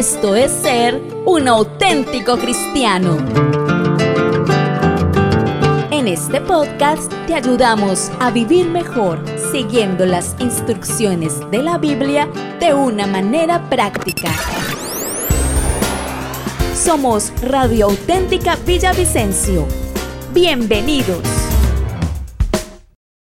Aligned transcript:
Esto 0.00 0.34
es 0.34 0.50
ser 0.50 0.98
un 1.26 1.46
auténtico 1.46 2.38
cristiano. 2.38 3.18
En 5.90 6.08
este 6.08 6.40
podcast 6.40 7.12
te 7.26 7.34
ayudamos 7.34 8.10
a 8.18 8.30
vivir 8.30 8.66
mejor 8.66 9.22
siguiendo 9.52 10.06
las 10.06 10.36
instrucciones 10.38 11.38
de 11.50 11.62
la 11.62 11.76
Biblia 11.76 12.30
de 12.60 12.72
una 12.72 13.06
manera 13.06 13.68
práctica. 13.68 14.30
Somos 16.74 17.30
Radio 17.42 17.90
Auténtica 17.90 18.56
Villavicencio. 18.64 19.66
Bienvenidos. 20.32 21.20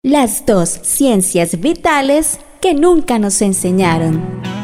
Las 0.03 0.45
dos 0.45 0.69
ciencias 0.69 1.61
vitales 1.61 2.41
que 2.61 2.75
nunca 2.75 3.21
nos 3.21 3.41
enseñaron. 3.41 4.55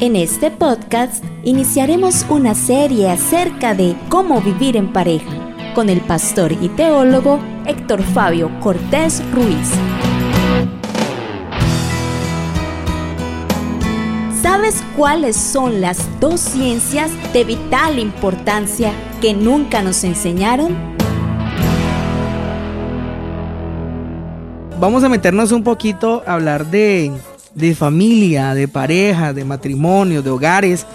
En 0.00 0.16
este 0.16 0.50
podcast 0.50 1.22
iniciaremos 1.44 2.24
una 2.30 2.54
serie 2.54 3.10
acerca 3.10 3.74
de 3.74 3.94
cómo 4.08 4.40
vivir 4.40 4.78
en 4.78 4.94
pareja 4.94 5.30
con 5.74 5.90
el 5.90 6.00
pastor 6.00 6.52
y 6.52 6.70
teólogo 6.70 7.38
Héctor 7.66 8.02
Fabio 8.02 8.50
Cortés 8.60 9.22
Ruiz. 9.34 9.68
¿Sabes 14.40 14.82
cuáles 14.96 15.36
son 15.36 15.82
las 15.82 15.98
dos 16.18 16.40
ciencias 16.40 17.10
de 17.34 17.44
vital 17.44 17.98
importancia 17.98 18.94
que 19.20 19.34
nunca 19.34 19.82
nos 19.82 20.02
enseñaron? 20.04 20.78
Vamos 24.80 25.04
a 25.04 25.10
meternos 25.10 25.52
un 25.52 25.62
poquito 25.62 26.22
a 26.26 26.32
hablar 26.32 26.64
de, 26.70 27.12
de 27.54 27.74
familia, 27.74 28.54
de 28.54 28.68
pareja, 28.68 29.32
de 29.32 29.44
matrimonio, 29.44 30.22
de 30.22 30.30
hogares, 30.30 30.86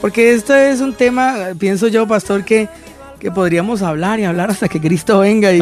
porque 0.00 0.34
esto 0.34 0.54
es 0.54 0.80
un 0.80 0.94
tema, 0.94 1.34
pienso 1.58 1.88
yo, 1.88 2.06
pastor, 2.06 2.44
que 2.44 2.68
que 3.24 3.30
podríamos 3.30 3.80
hablar 3.80 4.20
y 4.20 4.24
hablar 4.24 4.50
hasta 4.50 4.68
que 4.68 4.78
Cristo 4.78 5.20
venga 5.20 5.50
y, 5.50 5.58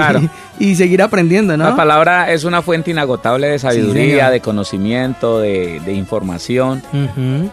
y, 0.59 0.75
seguir 0.75 1.01
aprendiendo, 1.01 1.57
¿no? 1.57 1.63
La 1.63 1.77
palabra 1.77 2.33
es 2.33 2.43
una 2.43 2.61
fuente 2.61 2.91
inagotable 2.91 3.47
de 3.47 3.61
sabiduría, 3.61 4.31
de 4.31 4.41
conocimiento, 4.41 5.39
de, 5.39 5.81
información. 5.93 6.83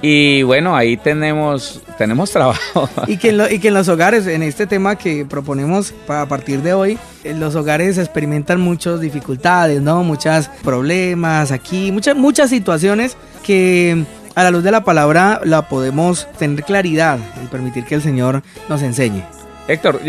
Y 0.02 0.42
bueno, 0.42 0.76
ahí 0.76 0.98
tenemos, 0.98 1.84
tenemos 2.00 2.32
trabajo. 2.34 2.90
Y 3.06 3.18
que, 3.18 3.30
en 3.30 3.54
y 3.54 3.60
que 3.60 3.68
en 3.68 3.76
los 3.76 3.88
hogares, 3.88 4.26
en 4.26 4.42
este 4.42 4.66
tema 4.66 4.96
que 4.96 5.26
proponemos 5.26 5.94
a 6.08 6.26
partir 6.26 6.64
de 6.64 6.74
hoy, 6.74 6.98
en 7.24 7.40
los 7.40 7.54
hogares 7.54 8.00
experimentan 8.00 8.60
muchas 8.60 9.00
dificultades, 9.02 9.80
¿no? 9.80 10.02
Muchos 10.02 10.50
problemas 10.64 11.52
aquí, 11.52 11.92
muchas, 11.92 12.16
muchas 12.16 12.50
situaciones 12.50 13.16
que 13.44 14.06
a 14.34 14.42
la 14.42 14.50
luz 14.50 14.64
de 14.64 14.72
la 14.72 14.84
palabra 14.84 15.40
la 15.44 15.70
podemos 15.70 16.28
tener 16.40 16.64
claridad 16.64 17.20
y 17.44 17.46
permitir 17.46 17.84
que 17.86 17.94
el 17.94 18.02
Señor 18.02 18.42
nos 18.70 18.82
enseñe. 18.82 19.39
Héctor, 19.70 20.02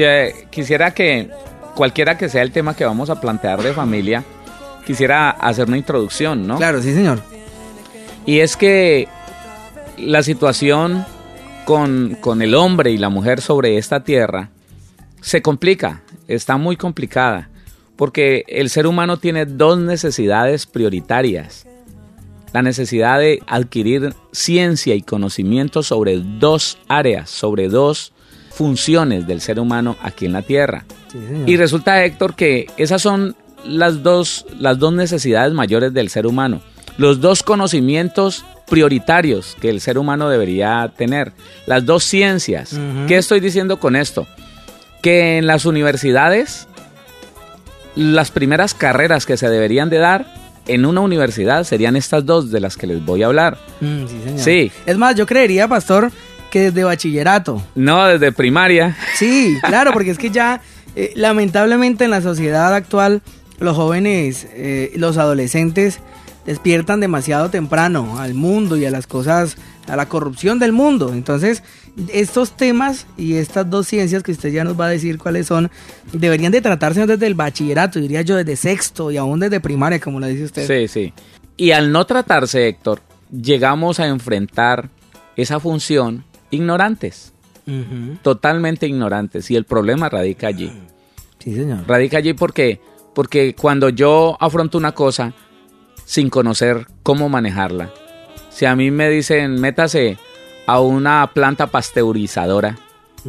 quisiera 0.49 0.95
que 0.95 1.29
cualquiera 1.75 2.17
que 2.17 2.31
sea 2.31 2.41
el 2.41 2.51
tema 2.51 2.75
que 2.75 2.87
vamos 2.87 3.11
a 3.11 3.21
plantear 3.21 3.63
de 3.63 3.75
familia, 3.75 4.25
quisiera 4.87 5.29
hacer 5.29 5.69
una 5.69 5.77
introducción, 5.77 6.47
¿no? 6.47 6.57
Claro, 6.57 6.81
sí, 6.81 6.95
señor. 6.95 7.21
Y 8.25 8.39
es 8.39 8.57
que 8.57 9.07
la 9.99 10.23
situación 10.23 11.05
con, 11.67 12.17
con 12.23 12.41
el 12.41 12.55
hombre 12.55 12.91
y 12.91 12.97
la 12.97 13.11
mujer 13.11 13.43
sobre 13.43 13.77
esta 13.77 14.03
tierra 14.03 14.49
se 15.21 15.43
complica, 15.43 16.01
está 16.27 16.57
muy 16.57 16.79
complicada, 16.79 17.51
porque 17.97 18.47
el 18.49 18.71
ser 18.71 18.87
humano 18.87 19.19
tiene 19.19 19.45
dos 19.45 19.79
necesidades 19.79 20.65
prioritarias. 20.65 21.67
La 22.55 22.63
necesidad 22.63 23.19
de 23.19 23.43
adquirir 23.47 24.15
ciencia 24.33 24.95
y 24.95 25.03
conocimiento 25.03 25.83
sobre 25.83 26.17
dos 26.19 26.79
áreas, 26.89 27.29
sobre 27.29 27.69
dos 27.69 28.15
funciones 28.61 29.27
del 29.27 29.41
ser 29.41 29.59
humano 29.59 29.97
aquí 30.03 30.27
en 30.27 30.35
la 30.35 30.43
Tierra. 30.43 30.85
y 31.47 31.57
resulta, 31.57 32.05
Héctor, 32.05 32.35
que 32.35 32.67
esas 32.77 33.01
son 33.01 33.35
las 33.65 34.03
dos, 34.03 34.45
las 34.59 34.79
dos 34.79 34.93
necesidades 34.93 35.55
mayores 35.55 35.95
del 35.95 36.11
ser 36.11 36.27
humano. 36.27 36.61
Los 36.99 37.23
dos 37.23 37.43
conocimientos 37.43 38.45
prioritarios 38.69 39.57
que 39.63 39.71
el 39.71 39.81
ser 39.81 39.97
humano 39.97 40.29
debería 40.29 40.93
tener. 40.95 41.33
Las 41.65 41.87
dos 41.87 42.05
ciencias. 42.05 42.79
¿Qué 43.09 43.17
estoy 43.17 43.41
diciendo 43.41 43.81
con 43.81 43.97
esto? 43.97 44.27
Que 45.01 45.39
en 45.39 45.47
las 45.47 45.65
universidades, 45.65 46.69
las 47.97 48.31
primeras 48.31 48.75
carreras 48.75 49.25
que 49.25 49.39
se 49.39 49.49
deberían 49.49 49.89
de 49.89 49.97
dar 49.97 50.35
en 50.67 50.85
una 50.85 51.01
universidad 51.01 51.65
serían 51.65 51.97
estas 51.97 52.27
dos 52.27 52.51
de 52.51 52.61
las 52.61 52.77
que 52.77 52.87
les 52.87 53.03
voy 53.03 53.23
a 53.23 53.27
hablar. 53.27 53.57
Mm, 53.81 54.07
sí, 54.07 54.21
sí. 54.37 54.73
Es 54.85 54.99
más, 54.99 55.15
yo 55.17 55.25
creería, 55.25 55.67
pastor, 55.67 56.13
que 56.51 56.61
desde 56.61 56.85
bachillerato. 56.85 57.63
No, 57.75 58.07
desde 58.07 58.33
primaria. 58.33 58.97
Sí, 59.15 59.57
claro, 59.63 59.93
porque 59.93 60.11
es 60.11 60.19
que 60.19 60.31
ya, 60.31 60.61
eh, 60.97 61.13
lamentablemente 61.15 62.05
en 62.05 62.11
la 62.11 62.21
sociedad 62.21 62.75
actual, 62.75 63.23
los 63.59 63.77
jóvenes, 63.77 64.47
eh, 64.53 64.93
los 64.97 65.17
adolescentes, 65.17 66.01
despiertan 66.47 67.01
demasiado 67.01 67.51
temprano 67.51 68.19
al 68.19 68.35
mundo 68.35 68.77
y 68.77 68.85
a 68.85 68.91
las 68.91 69.07
cosas, 69.07 69.57
a 69.87 69.97
la 69.97 70.09
corrupción 70.09 70.59
del 70.59 70.73
mundo. 70.73 71.13
Entonces, 71.13 71.63
estos 72.13 72.57
temas 72.57 73.07
y 73.17 73.35
estas 73.35 73.69
dos 73.69 73.87
ciencias 73.87 74.23
que 74.23 74.33
usted 74.33 74.51
ya 74.51 74.65
nos 74.65 74.79
va 74.79 74.87
a 74.87 74.91
decir 74.91 75.19
cuáles 75.19 75.47
son, 75.47 75.71
deberían 76.13 76.53
de 76.53 76.61
tratarse 76.61 77.07
desde 77.07 77.27
el 77.27 77.35
bachillerato, 77.35 78.01
diría 78.01 78.23
yo, 78.23 78.37
desde 78.37 78.57
sexto 78.57 79.11
y 79.11 79.17
aún 79.17 79.41
desde 79.41 79.61
primaria, 79.61 80.01
como 80.01 80.21
lo 80.21 80.27
dice 80.27 80.45
usted. 80.45 80.67
Sí, 80.67 80.89
sí. 80.89 81.13
Y 81.57 81.73
al 81.73 81.93
no 81.93 82.07
tratarse, 82.07 82.69
Héctor, 82.69 83.03
llegamos 83.31 84.01
a 84.01 84.07
enfrentar 84.07 84.89
esa 85.37 85.61
función 85.61 86.25
ignorantes, 86.51 87.33
totalmente 88.23 88.87
ignorantes. 88.87 89.51
Y 89.51 89.57
el 89.57 89.65
problema 89.65 90.09
radica 90.09 90.49
allí. 90.49 90.73
Sí, 91.39 91.55
señor. 91.55 91.81
Radica 91.87 92.19
allí 92.19 92.35
porque, 92.35 92.81
porque 93.15 93.55
cuando 93.55 93.89
yo 93.89 94.37
afronto 94.41 94.79
una 94.79 94.93
cosa 94.93 95.33
sin 96.05 96.29
conocer 96.29 96.87
cómo 97.03 97.29
manejarla, 97.29 97.91
si 98.51 98.67
a 98.67 98.77
mí 98.77 98.91
me 98.91 99.09
dicen, 99.09 99.61
métase 99.61 100.19
a 100.67 100.81
una 100.81 101.31
planta 101.33 101.69
pasteurizadora, 101.69 102.77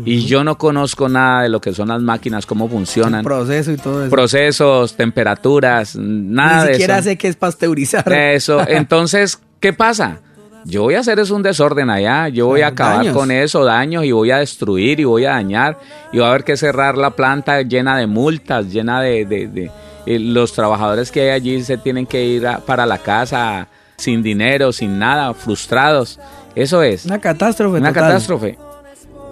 y 0.05 0.25
yo 0.25 0.43
no 0.43 0.57
conozco 0.57 1.09
nada 1.09 1.43
de 1.43 1.49
lo 1.49 1.59
que 1.59 1.73
son 1.73 1.89
las 1.89 2.01
máquinas, 2.01 2.45
cómo 2.45 2.69
funcionan. 2.69 3.19
El 3.19 3.25
proceso 3.25 3.71
y 3.71 3.77
todo 3.77 4.03
eso. 4.03 4.09
Procesos, 4.09 4.95
temperaturas, 4.95 5.95
nada 5.95 6.63
de 6.63 6.63
eso. 6.63 6.67
Ni 6.69 6.73
siquiera 6.75 7.01
sé 7.01 7.17
qué 7.17 7.27
es 7.27 7.35
pasteurizar. 7.35 8.11
Eso. 8.11 8.65
Entonces, 8.67 9.39
¿qué 9.59 9.73
pasa? 9.73 10.21
Yo 10.65 10.83
voy 10.83 10.95
a 10.95 10.99
hacer 10.99 11.19
es 11.19 11.31
un 11.31 11.43
desorden 11.43 11.89
allá, 11.89 12.27
yo 12.29 12.47
voy 12.47 12.61
a 12.61 12.67
acabar 12.67 13.11
con 13.11 13.31
eso, 13.31 13.63
daños, 13.63 14.03
y 14.05 14.11
voy 14.11 14.31
a 14.31 14.37
destruir 14.37 14.99
y 14.99 15.03
voy 15.03 15.25
a 15.25 15.31
dañar, 15.31 15.79
y 16.11 16.17
va 16.17 16.27
a 16.27 16.29
haber 16.29 16.43
que 16.43 16.57
cerrar 16.57 16.97
la 16.97 17.11
planta 17.11 17.61
llena 17.61 17.97
de 17.97 18.07
multas, 18.07 18.67
llena 18.67 19.01
de... 19.01 19.25
de, 19.25 19.71
eh, 20.05 20.17
los 20.17 20.53
trabajadores 20.53 21.11
que 21.11 21.21
hay 21.21 21.29
allí 21.29 21.63
se 21.63 21.77
tienen 21.77 22.07
que 22.07 22.25
ir 22.25 22.47
para 22.65 22.87
la 22.87 22.97
casa 22.97 23.67
sin 23.97 24.23
dinero, 24.23 24.71
sin 24.71 24.97
nada, 24.97 25.33
frustrados. 25.33 26.19
Eso 26.55 26.81
es. 26.81 27.05
Una 27.05 27.19
catástrofe. 27.19 27.77
Una 27.77 27.93
catástrofe. 27.93 28.57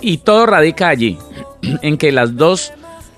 Y 0.02 0.20
todo 0.20 0.46
radica 0.46 0.88
allí, 0.88 1.18
en 1.82 1.98
que 1.98 2.12
las 2.12 2.36
dos, 2.36 2.72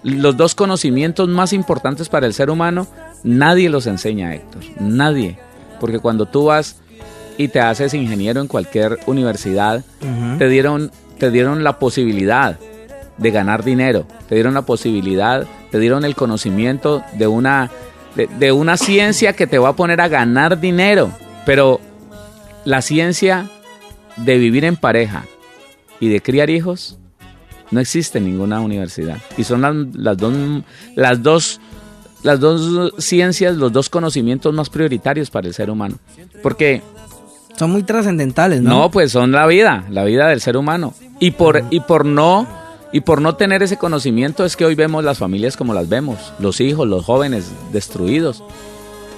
los 0.04 0.38
dos 0.38 0.56
conocimientos 0.56 1.28
más 1.28 1.54
importantes 1.54 2.10
para 2.10 2.26
el 2.26 2.34
ser 2.34 2.50
humano, 2.50 2.88
nadie 3.24 3.70
los 3.70 3.86
enseña, 3.86 4.34
Héctor. 4.34 4.64
Nadie. 4.80 5.38
Porque 5.80 6.00
cuando 6.00 6.26
tú 6.26 6.46
vas 6.46 6.78
y 7.38 7.48
te 7.48 7.60
haces 7.60 7.94
ingeniero 7.94 8.42
en 8.42 8.48
cualquier 8.48 9.00
universidad, 9.06 9.84
te, 10.38 10.48
dieron, 10.48 10.92
te 11.18 11.32
dieron 11.32 11.64
la 11.64 11.80
posibilidad 11.80 12.60
de 13.18 13.32
ganar 13.32 13.64
dinero, 13.64 14.06
te 14.28 14.36
dieron 14.36 14.54
la 14.54 14.64
posibilidad, 14.64 15.46
te 15.70 15.80
dieron 15.80 16.06
el 16.06 16.16
conocimiento 16.16 17.04
de 17.14 17.28
una, 17.28 17.70
de, 18.16 18.52
una 18.52 18.78
ciencia 18.78 19.34
que 19.34 19.48
te 19.48 19.60
va 19.60 19.70
a 19.70 19.76
poner 19.76 20.02
a 20.02 20.08
ganar 20.08 20.60
dinero, 20.60 21.12
pero 21.46 21.80
la 22.66 22.82
ciencia 22.82 23.50
de 24.18 24.38
vivir 24.38 24.66
en 24.66 24.76
pareja 24.76 25.26
y 26.00 26.10
de 26.10 26.22
criar 26.22 26.50
hijos 26.50 26.98
no 27.70 27.80
existe 27.80 28.18
en 28.18 28.26
ninguna 28.26 28.60
universidad. 28.60 29.18
Y 29.38 29.44
son 29.44 29.62
las, 29.62 29.76
las, 29.96 30.18
dos, 30.18 30.64
las, 30.96 31.22
dos, 31.22 31.62
las 32.24 32.40
dos 32.40 32.94
ciencias, 32.98 33.56
los 33.56 33.72
dos 33.72 33.90
conocimientos 33.90 34.54
más 34.54 34.70
prioritarios 34.70 35.30
para 35.30 35.48
el 35.48 35.54
ser 35.54 35.70
humano. 35.70 35.98
Porque 36.44 36.82
son 37.62 37.70
muy 37.70 37.84
trascendentales, 37.84 38.60
¿no? 38.64 38.72
No, 38.72 38.90
pues 38.90 39.12
son 39.12 39.32
la 39.34 39.46
vida, 39.46 39.86
la 39.92 40.04
vida 40.04 40.30
del 40.30 40.42
ser 40.42 40.58
humano. 40.58 40.96
Y 41.20 41.30
por, 41.30 41.64
y 41.70 41.80
por 41.82 42.06
no 42.06 42.48
y 42.92 43.02
por 43.02 43.22
no 43.22 43.36
tener 43.36 43.62
ese 43.62 43.78
conocimiento 43.78 44.46
es 44.46 44.56
que 44.56 44.66
hoy 44.66 44.74
vemos 44.74 45.04
las 45.04 45.20
familias 45.20 45.58
como 45.58 45.76
las 45.76 45.88
vemos, 45.88 46.34
los 46.40 46.60
hijos, 46.60 46.88
los 46.88 47.06
jóvenes 47.06 47.52
destruidos. 47.72 48.44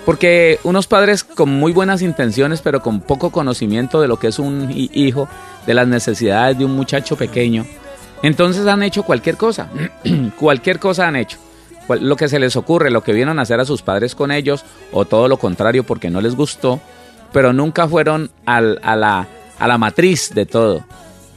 Porque 0.05 0.59
unos 0.65 0.87
padres 0.87 1.23
con 1.23 1.51
muy 1.51 1.71
buenas 1.71 2.01
intenciones, 2.01 2.59
pero 2.59 2.81
con 2.81 2.99
poco 2.99 3.31
conocimiento 3.31 4.01
de 4.01 4.09
lo 4.09 4.19
que 4.19 4.27
es 4.27 4.39
un 4.39 4.69
hijo, 4.75 5.29
de 5.65 5.73
las 5.73 5.87
necesidades 5.87 6.57
de 6.57 6.65
un 6.65 6.75
muchacho 6.75 7.15
pequeño, 7.15 7.65
entonces 8.23 8.67
han 8.67 8.83
hecho 8.83 9.03
cualquier 9.03 9.37
cosa, 9.37 9.69
cualquier 10.37 10.79
cosa 10.79 11.07
han 11.07 11.15
hecho. 11.15 11.37
Lo 11.87 12.17
que 12.17 12.27
se 12.27 12.39
les 12.39 12.57
ocurre, 12.57 12.91
lo 12.91 13.03
que 13.03 13.13
vieron 13.13 13.39
a 13.39 13.43
hacer 13.43 13.61
a 13.61 13.65
sus 13.65 13.83
padres 13.83 14.15
con 14.15 14.31
ellos, 14.31 14.65
o 14.91 15.05
todo 15.05 15.29
lo 15.29 15.37
contrario 15.37 15.85
porque 15.85 16.09
no 16.09 16.19
les 16.19 16.35
gustó, 16.35 16.81
pero 17.33 17.51
nunca 17.51 17.87
fueron 17.87 18.31
a, 18.45 18.61
la, 18.61 19.27
a 19.59 19.67
la 19.67 19.77
matriz 19.77 20.33
de 20.33 20.45
todo, 20.45 20.85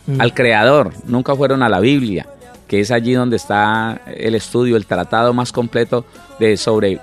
Mm. 0.06 0.20
al 0.20 0.34
creador, 0.34 0.93
nunca 1.06 1.34
fueron 1.34 1.64
a 1.64 1.69
la 1.69 1.81
Biblia, 1.81 2.28
que 2.69 2.78
es 2.78 2.93
allí 2.93 3.12
donde 3.14 3.34
está 3.34 4.00
el 4.06 4.37
estudio, 4.37 4.76
el 4.76 4.87
tratado 4.87 5.34
más 5.34 5.50
completo 5.50 6.04
de 6.38 6.56
sobre 6.56 7.00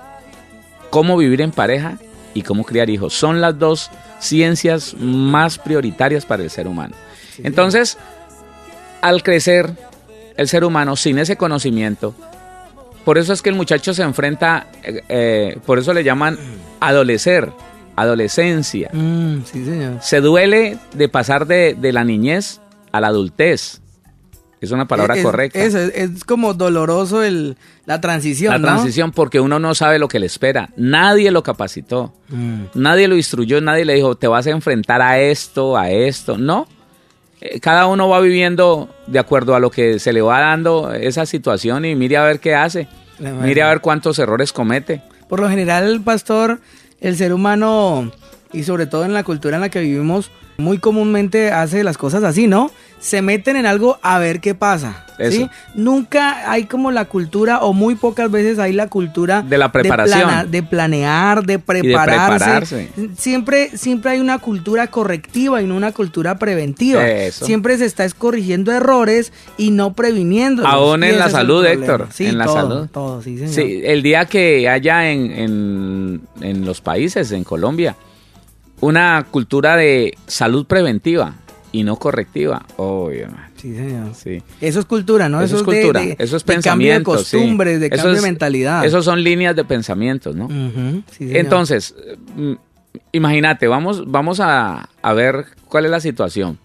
cómo 0.88 1.18
vivir 1.18 1.42
en 1.42 1.50
pareja 1.50 1.98
y 2.32 2.40
cómo 2.40 2.64
criar 2.64 2.88
hijos. 2.88 3.12
Son 3.12 3.42
las 3.42 3.58
dos 3.58 3.90
ciencias 4.20 4.94
más 4.98 5.58
prioritarias 5.58 6.24
para 6.24 6.42
el 6.42 6.48
ser 6.48 6.66
humano. 6.66 6.94
Entonces, 7.42 7.98
al 9.02 9.22
crecer 9.22 9.70
el 10.38 10.48
ser 10.48 10.64
humano 10.64 10.96
sin 10.96 11.18
ese 11.18 11.36
conocimiento, 11.36 12.14
por 13.04 13.18
eso 13.18 13.34
es 13.34 13.42
que 13.42 13.50
el 13.50 13.54
muchacho 13.54 13.92
se 13.92 14.02
enfrenta, 14.02 14.68
eh, 14.82 15.02
eh, 15.10 15.58
por 15.66 15.78
eso 15.78 15.92
le 15.92 16.04
llaman 16.04 16.38
adolecer, 16.80 17.52
adolescencia. 17.96 18.90
Mm, 18.92 19.38
sí, 19.44 19.64
señor. 19.64 19.98
Se 20.02 20.20
duele 20.20 20.78
de 20.94 21.08
pasar 21.08 21.46
de, 21.46 21.74
de 21.78 21.92
la 21.92 22.04
niñez 22.04 22.60
a 22.92 23.00
la 23.00 23.08
adultez. 23.08 23.80
Es 24.60 24.70
una 24.70 24.88
palabra 24.88 25.14
Es- 25.16 25.22
correcta. 25.22 25.58
Eso, 25.58 25.78
es, 25.78 25.92
es 25.94 26.24
como 26.24 26.54
doloroso 26.54 27.22
el, 27.22 27.56
la 27.84 28.00
transición, 28.00 28.52
la 28.52 28.58
¿no? 28.58 28.66
transición 28.68 29.12
porque 29.12 29.38
uno 29.40 29.58
no 29.58 29.74
sabe 29.74 29.98
lo 29.98 30.08
que 30.08 30.18
le 30.18 30.26
espera. 30.26 30.70
Nadie 30.76 31.30
lo 31.30 31.42
capacitó. 31.42 32.14
Mm. 32.28 32.62
Nadie 32.74 33.06
lo 33.08 33.16
instruyó, 33.16 33.60
nadie 33.60 33.84
le 33.84 33.94
dijo, 33.94 34.14
te 34.16 34.26
vas 34.26 34.46
a 34.46 34.50
enfrentar 34.50 35.02
a 35.02 35.18
esto, 35.20 35.76
a 35.76 35.90
esto. 35.90 36.38
No. 36.38 36.66
Eh, 37.42 37.60
Cada 37.60 37.86
uno 37.86 38.08
va 38.08 38.20
viviendo 38.20 38.88
de 39.06 39.18
acuerdo 39.18 39.54
a 39.54 39.60
lo 39.60 39.70
que 39.70 39.98
se 39.98 40.14
le 40.14 40.22
va 40.22 40.40
dando 40.40 40.94
esa 40.94 41.26
situación 41.26 41.84
y 41.84 41.94
mire 41.94 42.16
a 42.16 42.22
ver 42.24 42.40
qué 42.40 42.54
hace. 42.54 42.88
Mire 43.18 43.62
a 43.62 43.68
ver 43.68 43.80
cuántos 43.80 44.18
errores 44.18 44.52
comete. 44.52 45.02
Por 45.28 45.40
lo 45.40 45.48
general, 45.50 46.00
pastor, 46.02 46.60
el 47.04 47.18
ser 47.18 47.34
humano, 47.34 48.10
y 48.50 48.62
sobre 48.62 48.86
todo 48.86 49.04
en 49.04 49.12
la 49.12 49.24
cultura 49.24 49.56
en 49.56 49.60
la 49.60 49.68
que 49.68 49.80
vivimos, 49.80 50.30
muy 50.56 50.78
comúnmente 50.78 51.52
hace 51.52 51.84
las 51.84 51.98
cosas 51.98 52.24
así, 52.24 52.46
¿no? 52.46 52.70
Se 53.00 53.20
meten 53.20 53.56
en 53.56 53.66
algo 53.66 53.98
a 54.02 54.18
ver 54.18 54.40
qué 54.40 54.54
pasa. 54.54 55.04
¿sí? 55.30 55.48
Nunca 55.74 56.50
hay 56.50 56.64
como 56.64 56.90
la 56.90 57.04
cultura, 57.04 57.58
o 57.60 57.72
muy 57.72 57.94
pocas 57.94 58.30
veces 58.30 58.58
hay 58.58 58.72
la 58.72 58.88
cultura 58.88 59.42
De 59.42 59.58
la 59.58 59.70
preparación. 59.70 60.22
plana- 60.22 60.44
De, 60.44 60.62
planear, 60.62 61.44
de 61.44 61.58
prepararse. 61.58 62.30
prepararse. 62.36 62.88
Siempre, 63.16 63.76
siempre 63.76 64.12
hay 64.12 64.20
una 64.20 64.38
cultura 64.38 64.86
correctiva 64.88 65.60
y 65.62 65.66
no 65.66 65.76
una 65.76 65.92
cultura 65.92 66.38
preventiva. 66.38 67.06
Eso. 67.06 67.44
Siempre 67.46 67.76
se 67.78 67.84
está 67.84 68.04
es 68.04 68.14
corrigiendo 68.14 68.72
errores 68.72 69.32
y 69.58 69.70
no 69.70 69.92
previniendo. 69.92 70.66
Aún 70.66 71.04
en 71.04 71.18
la 71.18 71.28
salud, 71.30 71.64
Héctor, 71.64 72.08
Sí, 72.10 72.26
en 72.26 72.38
la 72.38 72.46
todo, 72.46 72.54
salud. 72.56 72.88
todo, 72.92 73.22
sí, 73.22 73.36
señor. 73.38 73.52
Sí, 73.54 73.82
el 73.84 74.02
día 74.02 74.24
que 74.24 74.68
haya 74.68 75.10
en, 75.10 75.30
en- 75.30 76.20
en 76.40 76.64
los 76.64 76.80
países, 76.80 77.30
en 77.32 77.44
Colombia, 77.44 77.94
una 78.80 79.24
cultura 79.30 79.76
de 79.76 80.16
salud 80.26 80.66
preventiva 80.66 81.34
y 81.74 81.82
no 81.82 81.96
correctiva. 81.96 82.64
Obvio, 82.76 83.28
Sí, 83.56 83.74
señor. 83.74 84.14
sí. 84.14 84.40
Eso 84.60 84.78
es 84.78 84.86
cultura, 84.86 85.28
¿no? 85.28 85.42
eso 85.42 85.56
es 85.56 85.66
de- 85.66 85.80
cultura, 85.80 86.00
de- 86.02 86.16
eso 86.20 86.36
es 86.36 86.44
de 86.44 86.52
pensamiento. 86.54 86.70
cambio 86.70 86.98
de 86.98 87.02
costumbres, 87.02 87.80
de 87.80 87.86
Eso 87.86 87.96
cambio 87.96 88.12
es- 88.12 88.22
de 88.22 88.28
mentalidad. 88.28 88.84
Esos 88.84 89.04
son 89.04 89.22
líneas 89.24 89.56
de 89.56 89.64
pensamientos, 89.64 90.36
¿no? 90.36 90.48
Sí. 91.10 91.36
Entonces, 91.36 91.94
mm, 92.36 92.52
imagínate, 93.12 93.66
vamos, 93.66 94.04
vamos 94.10 94.38
a, 94.40 94.88
a 95.02 95.12
ver 95.14 95.46
cuál 95.68 95.84
es 95.86 95.90
la 95.90 96.00
situación. 96.00 96.58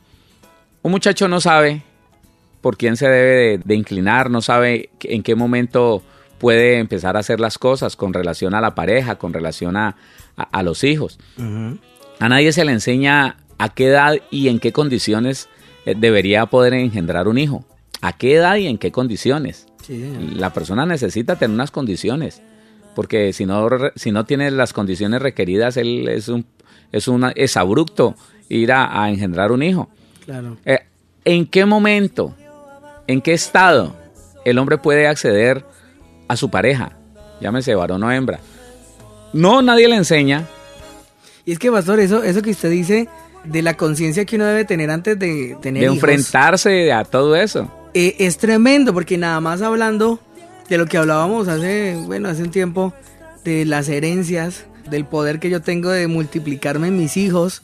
Un 0.83 0.91
muchacho 0.91 1.27
no 1.27 1.41
sabe 1.41 1.81
por 2.61 2.77
quién 2.77 2.95
se 2.95 3.07
debe 3.07 3.59
de, 3.63 3.75
inclinar, 3.75 4.29
no 4.29 4.41
sabe 4.41 4.89
en 5.01 5.23
qué 5.23 5.33
momento 5.33 6.03
puede 6.38 6.77
empezar 6.77 7.17
a 7.17 7.21
hacer 7.21 7.39
las 7.39 7.57
cosas 7.57 7.95
con 7.95 8.13
relación 8.13 8.53
a 8.53 8.61
la 8.61 8.75
pareja, 8.75 9.15
con 9.17 9.33
relación 9.33 9.75
a, 9.75 9.95
a- 10.38 10.44
a 10.51 10.61
los 10.63 10.83
hijos. 10.83 11.17
A 12.19 12.29
nadie 12.29 12.51
se 12.53 12.63
le 12.63 12.73
enseña 12.73 13.38
a 13.59 13.69
qué 13.69 13.88
edad 13.88 14.15
y 14.31 14.47
en 14.47 14.57
qué 14.59 14.71
condiciones 14.71 15.47
eh, 15.85 15.94
debería 15.95 16.47
poder 16.47 16.73
engendrar 16.73 17.27
un 17.27 17.38
hijo. 17.38 17.63
¿A 18.01 18.17
qué 18.17 18.35
edad 18.35 18.56
y 18.56 18.65
en 18.65 18.77
qué 18.77 18.91
condiciones? 18.91 19.67
Sí. 19.85 20.03
La 20.33 20.51
persona 20.51 20.85
necesita 20.85 21.35
tener 21.35 21.53
unas 21.53 21.69
condiciones, 21.69 22.41
porque 22.95 23.33
si 23.33 23.45
no, 23.45 23.67
si 23.95 24.11
no 24.11 24.25
tiene 24.25 24.50
las 24.50 24.73
condiciones 24.73 25.21
requeridas, 25.21 25.77
él 25.77 26.07
es 26.07 26.27
un 26.29 26.45
es 26.91 27.07
una, 27.07 27.31
es 27.35 27.56
abrupto 27.57 28.15
ir 28.47 28.71
a, 28.71 29.03
a 29.03 29.09
engendrar 29.09 29.51
un 29.51 29.61
hijo. 29.61 29.89
Claro. 30.25 30.57
Eh, 30.65 30.79
¿En 31.25 31.45
qué 31.45 31.65
momento, 31.65 32.35
en 33.07 33.21
qué 33.21 33.33
estado 33.33 33.95
el 34.45 34.57
hombre 34.57 34.77
puede 34.77 35.07
acceder 35.07 35.65
a 36.27 36.35
su 36.35 36.50
pareja? 36.50 36.97
Llámese 37.41 37.75
varón 37.75 38.03
o 38.03 38.11
hembra. 38.11 38.39
No, 39.33 39.61
nadie 39.61 39.88
le 39.88 39.95
enseña. 39.95 40.47
Y 41.45 41.51
es 41.51 41.59
que, 41.59 41.71
pastor, 41.71 42.00
eso, 42.00 42.23
eso 42.23 42.41
que 42.41 42.51
usted 42.51 42.71
dice 42.71 43.07
de 43.49 43.61
la 43.61 43.75
conciencia 43.75 44.25
que 44.25 44.35
uno 44.35 44.45
debe 44.45 44.65
tener 44.65 44.89
antes 44.89 45.17
de 45.17 45.57
tener 45.61 45.81
de 45.81 45.85
hijos, 45.85 45.95
enfrentarse 45.97 46.91
a 46.91 47.03
todo 47.03 47.35
eso. 47.35 47.71
eh, 47.93 48.15
es 48.19 48.37
tremendo, 48.37 48.93
porque 48.93 49.17
nada 49.17 49.39
más 49.39 49.61
hablando 49.61 50.19
de 50.69 50.77
lo 50.77 50.85
que 50.85 50.97
hablábamos 50.97 51.47
hace, 51.47 51.95
bueno, 52.05 52.29
hace 52.29 52.43
un 52.43 52.51
tiempo, 52.51 52.93
de 53.43 53.65
las 53.65 53.89
herencias, 53.89 54.65
del 54.89 55.05
poder 55.05 55.39
que 55.39 55.49
yo 55.49 55.61
tengo 55.61 55.89
de 55.89 56.07
multiplicarme 56.07 56.87
en 56.87 56.97
mis 56.97 57.17
hijos. 57.17 57.61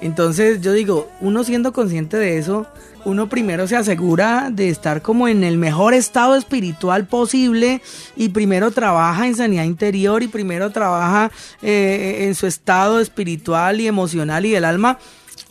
Entonces 0.00 0.60
yo 0.60 0.72
digo, 0.72 1.10
uno 1.20 1.44
siendo 1.44 1.72
consciente 1.72 2.16
de 2.16 2.38
eso, 2.38 2.66
uno 3.04 3.28
primero 3.28 3.66
se 3.66 3.76
asegura 3.76 4.50
de 4.50 4.68
estar 4.68 5.02
como 5.02 5.28
en 5.28 5.44
el 5.44 5.56
mejor 5.56 5.94
estado 5.94 6.36
espiritual 6.36 7.06
posible 7.06 7.82
y 8.16 8.30
primero 8.30 8.70
trabaja 8.70 9.26
en 9.26 9.36
sanidad 9.36 9.64
interior 9.64 10.22
y 10.22 10.28
primero 10.28 10.70
trabaja 10.70 11.30
eh, 11.62 12.24
en 12.26 12.34
su 12.34 12.46
estado 12.46 13.00
espiritual 13.00 13.80
y 13.80 13.86
emocional 13.86 14.46
y 14.46 14.50
del 14.52 14.64
alma 14.64 14.98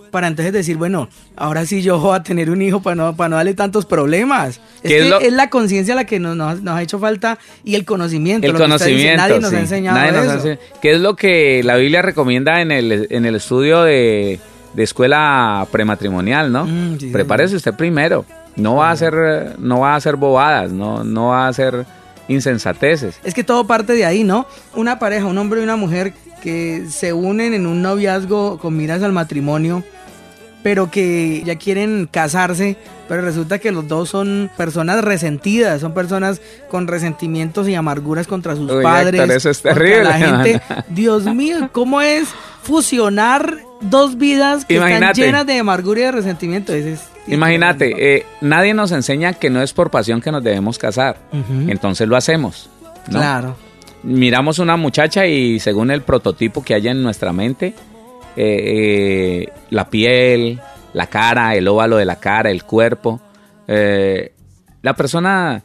para 0.09 0.27
entonces 0.27 0.51
decir, 0.53 0.77
bueno, 0.77 1.07
ahora 1.35 1.65
sí 1.65 1.81
yo 1.81 1.99
voy 1.99 2.15
a 2.17 2.23
tener 2.23 2.49
un 2.49 2.61
hijo 2.61 2.81
para 2.81 2.95
no, 2.95 3.15
para 3.15 3.29
no 3.29 3.35
darle 3.37 3.53
tantos 3.53 3.85
problemas. 3.85 4.59
Es, 4.81 4.81
¿Qué 4.83 4.97
es 4.97 5.03
que 5.03 5.09
lo- 5.09 5.19
es 5.21 5.33
la 5.33 5.49
conciencia 5.49 5.95
la 5.95 6.05
que 6.05 6.19
nos, 6.19 6.35
nos- 6.35 6.61
nos 6.61 6.75
ha 6.75 6.81
hecho 6.81 6.99
falta 6.99 7.37
y 7.63 7.75
el 7.75 7.85
conocimiento. 7.85 8.45
El 8.47 8.53
conocimiento. 8.53 9.17
nadie 9.17 9.39
nos 9.39 9.49
sí. 9.51 9.55
ha 9.55 9.59
enseñado 9.59 9.97
Nadie 9.97 10.11
nos 10.11 10.27
ha 10.45 10.51
eso. 10.51 10.61
¿Qué 10.81 10.93
es 10.93 10.99
lo 11.01 11.15
que 11.15 11.61
la 11.63 11.75
Biblia 11.77 12.01
recomienda 12.01 12.61
en 12.61 12.71
el, 12.71 13.07
en 13.09 13.25
el 13.25 13.35
estudio 13.35 13.83
de, 13.83 14.39
de 14.73 14.83
escuela 14.83 15.67
prematrimonial, 15.71 16.51
no? 16.51 16.65
Mm, 16.65 16.99
sí, 16.99 17.07
Prepárese 17.11 17.55
usted 17.55 17.73
primero. 17.73 18.25
No 18.55 18.75
va 18.75 18.89
a 18.89 18.91
hacer, 18.91 19.13
eh, 19.15 19.53
no 19.59 19.79
va 19.81 19.93
a 19.93 19.95
hacer 19.95 20.15
bobadas, 20.17 20.71
no, 20.71 21.03
no 21.03 21.27
va 21.27 21.45
a 21.45 21.47
hacer 21.49 21.85
insensateces. 22.27 23.19
Es 23.23 23.33
que 23.33 23.43
todo 23.43 23.65
parte 23.67 23.93
de 23.93 24.05
ahí, 24.05 24.23
¿no? 24.23 24.45
Una 24.75 24.99
pareja, 24.99 25.25
un 25.25 25.37
hombre 25.37 25.59
y 25.61 25.63
una 25.63 25.75
mujer 25.75 26.13
que 26.41 26.85
se 26.89 27.11
unen 27.11 27.53
en 27.53 27.65
un 27.67 27.81
noviazgo 27.81 28.57
con 28.59 28.77
miras 28.77 29.03
al 29.03 29.11
matrimonio, 29.11 29.83
pero 30.63 30.91
que 30.91 31.41
ya 31.45 31.55
quieren 31.55 32.07
casarse, 32.11 32.75
pero 33.07 33.21
resulta 33.21 33.59
que 33.59 33.71
los 33.71 33.87
dos 33.87 34.09
son 34.09 34.49
personas 34.57 35.03
resentidas, 35.03 35.79
son 35.81 35.93
personas 35.93 36.41
con 36.69 36.87
resentimientos 36.87 37.67
y 37.69 37.75
amarguras 37.75 38.27
contra 38.27 38.55
sus 38.55 38.69
Uy, 38.71 38.83
padres. 38.83 39.21
Héctor, 39.21 39.37
eso 39.37 39.49
es 39.49 39.61
terrible, 39.61 40.03
La 40.03 40.13
gente. 40.13 40.61
Dios 40.89 41.23
mío, 41.25 41.69
¿cómo 41.71 42.01
es 42.01 42.27
fusionar 42.61 43.57
dos 43.81 44.17
vidas 44.17 44.65
que 44.65 44.75
están 44.75 45.13
llenas 45.13 45.45
de 45.45 45.59
amargura 45.59 45.99
y 45.99 46.03
de 46.03 46.11
resentimiento? 46.11 46.73
Ese 46.73 46.93
es- 46.93 47.07
Imagínate, 47.27 48.15
eh, 48.17 48.25
nadie 48.41 48.73
nos 48.73 48.91
enseña 48.91 49.33
que 49.33 49.49
no 49.49 49.61
es 49.61 49.73
por 49.73 49.91
pasión 49.91 50.19
que 50.21 50.31
nos 50.31 50.43
debemos 50.43 50.77
casar. 50.77 51.17
Entonces 51.67 52.07
lo 52.07 52.15
hacemos. 52.17 52.69
¿no? 53.07 53.19
Claro. 53.19 53.55
miramos 54.03 54.59
una 54.59 54.77
muchacha 54.77 55.25
y 55.25 55.59
según 55.59 55.89
el 55.91 56.01
prototipo 56.03 56.63
que 56.63 56.73
haya 56.73 56.91
en 56.91 57.01
nuestra 57.03 57.33
mente, 57.33 57.73
eh, 58.41 59.43
eh, 59.43 59.53
la 59.69 59.89
piel, 59.89 60.61
la 60.93 61.07
cara, 61.07 61.55
el 61.55 61.67
óvalo 61.67 61.97
de 61.97 62.05
la 62.05 62.21
cara, 62.21 62.49
el 62.49 62.63
cuerpo, 62.63 63.19
eh, 63.67 64.31
la 64.81 64.95
persona, 64.95 65.61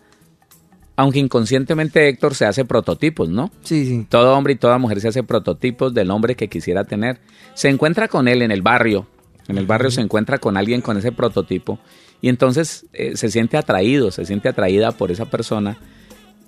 aunque 0.97 1.21
inconscientemente 1.21 2.09
Héctor 2.09 2.35
se 2.35 2.47
hace 2.47 2.65
prototipos, 2.65 3.29
¿no? 3.29 3.53
Sí, 3.63 3.87
sí. 3.87 4.07
Todo 4.09 4.37
hombre 4.37 4.55
y 4.55 4.57
toda 4.57 4.79
mujer 4.79 5.01
se 5.01 5.07
hace 5.07 5.23
prototipos 5.23 5.95
del 5.95 6.11
hombre 6.11 6.35
que 6.35 6.49
quisiera 6.49 6.83
tener. 6.83 7.21
Se 7.55 7.69
encuentra 7.69 8.09
con 8.09 8.27
él 8.27 8.43
en 8.43 8.51
el 8.51 8.63
barrio. 8.63 9.07
En 9.47 9.57
el 9.57 9.67
barrio 9.67 9.93
se 9.93 10.01
encuentra 10.01 10.39
con 10.39 10.57
alguien 10.57 10.81
con 10.81 10.97
ese 10.97 11.13
prototipo. 11.13 11.79
Y 12.21 12.29
entonces 12.29 12.87
eh, 12.93 13.17
se 13.17 13.31
siente 13.31 13.57
atraído, 13.57 14.11
se 14.11 14.25
siente 14.25 14.49
atraída 14.49 14.91
por 14.91 15.13
esa 15.13 15.27
persona. 15.27 15.79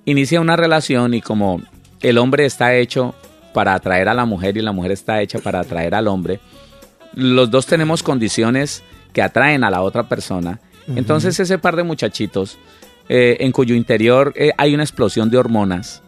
Inicia 0.07 0.41
una 0.41 0.57
relación 0.57 1.15
y 1.15 1.21
como 1.21 1.63
el 2.01 2.19
hombre 2.19 2.47
está 2.47 2.75
hecho 2.75 3.15
para 3.57 3.73
atraer 3.73 4.07
a 4.11 4.13
la 4.13 4.27
mujer 4.27 4.59
y 4.59 4.61
la 4.61 4.73
mujer 4.73 4.93
está 4.93 5.23
hecha 5.23 5.39
para 5.39 5.61
atraer 5.61 5.95
al 5.95 6.09
hombre, 6.09 6.41
los 7.15 7.51
dos 7.51 7.65
tenemos 7.65 8.03
condiciones 8.03 8.83
que 9.15 9.23
atraen 9.23 9.65
a 9.65 9.71
la 9.71 9.81
otra 9.81 10.11
persona. 10.11 10.61
Entonces 10.95 11.41
ese 11.41 11.57
par 11.57 11.75
de 11.75 11.83
muchachitos, 11.83 12.59
eh, 13.09 13.39
en 13.41 13.53
cuyo 13.53 13.75
interior 13.75 14.35
eh, 14.37 14.53
hay 14.59 14.75
una 14.75 14.83
explosión 14.83 15.31
de 15.31 15.39
hormonas, 15.39 16.03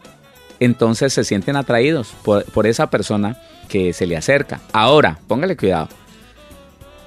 entonces 0.59 1.11
se 1.11 1.23
sienten 1.23 1.55
atraídos 1.55 2.13
por, 2.23 2.43
por 2.43 2.67
esa 2.67 2.91
persona 2.91 3.35
que 3.67 3.93
se 3.93 4.05
le 4.05 4.15
acerca. 4.15 4.61
Ahora, 4.71 5.17
póngale 5.27 5.57
cuidado. 5.57 5.89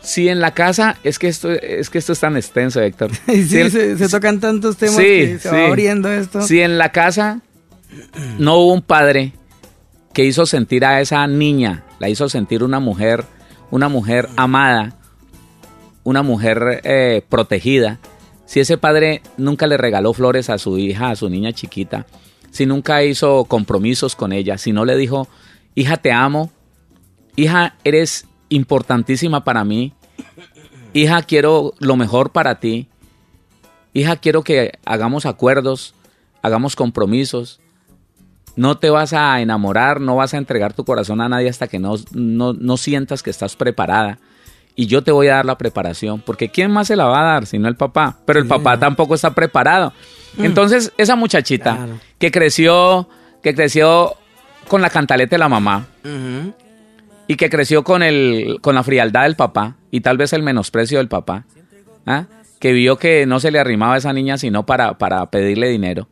Si 0.00 0.28
en 0.28 0.40
la 0.40 0.54
casa, 0.54 0.96
es 1.04 1.20
que 1.20 1.28
esto 1.28 1.52
es, 1.52 1.88
que 1.88 1.99
esto 1.99 2.14
es 2.14 2.18
tan 2.18 2.37
extenso, 2.37 2.80
Héctor. 2.80 3.12
Sí, 3.26 3.44
Si 3.44 3.70
se, 3.70 3.96
se 3.96 4.08
tocan 4.08 4.40
tantos 4.40 4.76
temas 4.76 4.96
Sí, 4.96 5.04
que 5.04 5.38
se 5.38 5.50
va 5.52 5.66
abriendo 5.68 6.11
esto. 6.11 6.42
Si 6.42 6.61
en 6.61 6.78
la 6.78 6.90
casa 6.90 7.42
no 8.40 8.56
hubo 8.56 8.72
un 8.72 8.82
padre 8.82 9.34
que 10.12 10.25
hizo 10.25 10.47
sentir 10.47 10.85
a 10.85 11.00
esa 11.00 11.26
niña, 11.26 11.85
la 11.99 12.09
hizo 12.09 12.28
sentir 12.28 12.62
una 12.62 12.81
mujer, 12.81 13.25
una 13.71 13.88
mujer 13.88 14.28
amada, 14.37 14.95
una 16.04 16.23
mujer 16.23 16.81
eh, 16.85 17.23
protegida, 17.28 17.99
si 18.45 18.61
ese 18.61 18.76
padre 18.76 19.23
nunca 19.38 19.66
le 19.66 19.78
regaló 19.78 20.12
flores 20.12 20.50
a 20.50 20.59
su 20.59 20.76
hija, 20.76 21.11
a 21.11 21.16
su 21.16 21.31
niña 21.31 21.52
chiquita, 21.52 22.07
si 22.50 22.66
nunca 22.66 23.02
hizo 23.02 23.45
compromisos 23.45 24.14
con 24.14 24.33
ella, 24.33 24.59
si 24.59 24.73
no 24.73 24.85
le 24.85 24.97
dijo, 24.97 25.26
hija, 25.75 25.97
te 25.97 26.12
amo, 26.12 26.50
hija, 27.35 27.76
eres 27.83 28.26
importantísima 28.50 29.42
para 29.45 29.64
mí, 29.64 29.95
hija, 30.92 31.23
quiero 31.23 31.73
lo 31.78 31.97
mejor 31.97 32.31
para 32.31 32.61
ti, 32.61 32.88
hija, 33.95 34.16
quiero 34.16 34.42
que 34.42 34.78
hagamos 34.85 35.25
acuerdos, 35.25 35.95
hagamos 36.42 36.76
compromisos, 36.76 37.62
no 38.56 38.78
te 38.78 38.90
vas 38.90 39.12
a 39.12 39.40
enamorar, 39.40 40.00
no 40.00 40.16
vas 40.16 40.35
a 40.35 40.38
entregar 40.38 40.73
tu 40.73 40.85
corazón 40.85 41.21
a 41.21 41.28
nadie 41.28 41.49
hasta 41.49 41.68
que 41.68 41.78
no, 41.78 41.94
no, 42.12 42.76
sientas 42.76 43.23
que 43.23 43.30
estás 43.30 43.56
preparada. 43.56 44.18
Y 44.75 44.87
yo 44.87 45.02
te 45.02 45.12
voy 45.12 45.28
a 45.28 45.37
dar 45.37 45.44
la 45.44 45.59
preparación, 45.59 46.21
porque 46.21 46.49
¿quién 46.49 46.71
más 46.71 46.87
se 46.87 46.97
la 46.97 47.04
va 47.04 47.21
a 47.21 47.32
dar 47.35 47.47
sino 47.47 47.68
el 47.68 47.76
papá? 47.76 48.18
Pero 48.25 48.40
el 48.40 48.47
papá 48.47 48.78
tampoco 48.78 49.14
está 49.14 49.35
preparado. 49.35 49.92
Mm. 50.37 50.44
Entonces, 50.44 50.92
esa 50.97 51.14
muchachita 51.14 51.87
que 52.18 52.30
creció, 52.30 53.09
que 53.42 53.54
creció 53.54 54.16
con 54.68 54.80
la 54.80 54.88
cantaleta 54.88 55.37
de 55.37 55.38
la 55.38 55.49
mamá 55.49 55.87
y 57.26 57.37
que 57.37 57.50
creció 57.50 57.85
con, 57.85 58.02
el, 58.02 58.59
con 58.62 58.75
la 58.75 58.82
frialdad 58.82 59.25
del 59.25 59.37
papá 59.37 59.76
y 59.90 60.00
tal 60.00 60.16
vez 60.16 60.32
el 60.32 60.42
menosprecio 60.42 60.99
del 60.99 61.09
papá, 61.09 61.44
¿ah? 62.06 62.25
que 62.59 62.73
vio 62.73 62.97
que 62.97 63.26
no 63.26 63.40
se 63.40 63.50
le 63.50 63.59
arrimaba 63.59 63.94
a 63.94 63.99
esa 63.99 64.12
niña 64.12 64.38
sino 64.38 64.64
para, 64.64 64.97
para 64.97 65.26
pedirle 65.30 65.68
dinero 65.68 66.09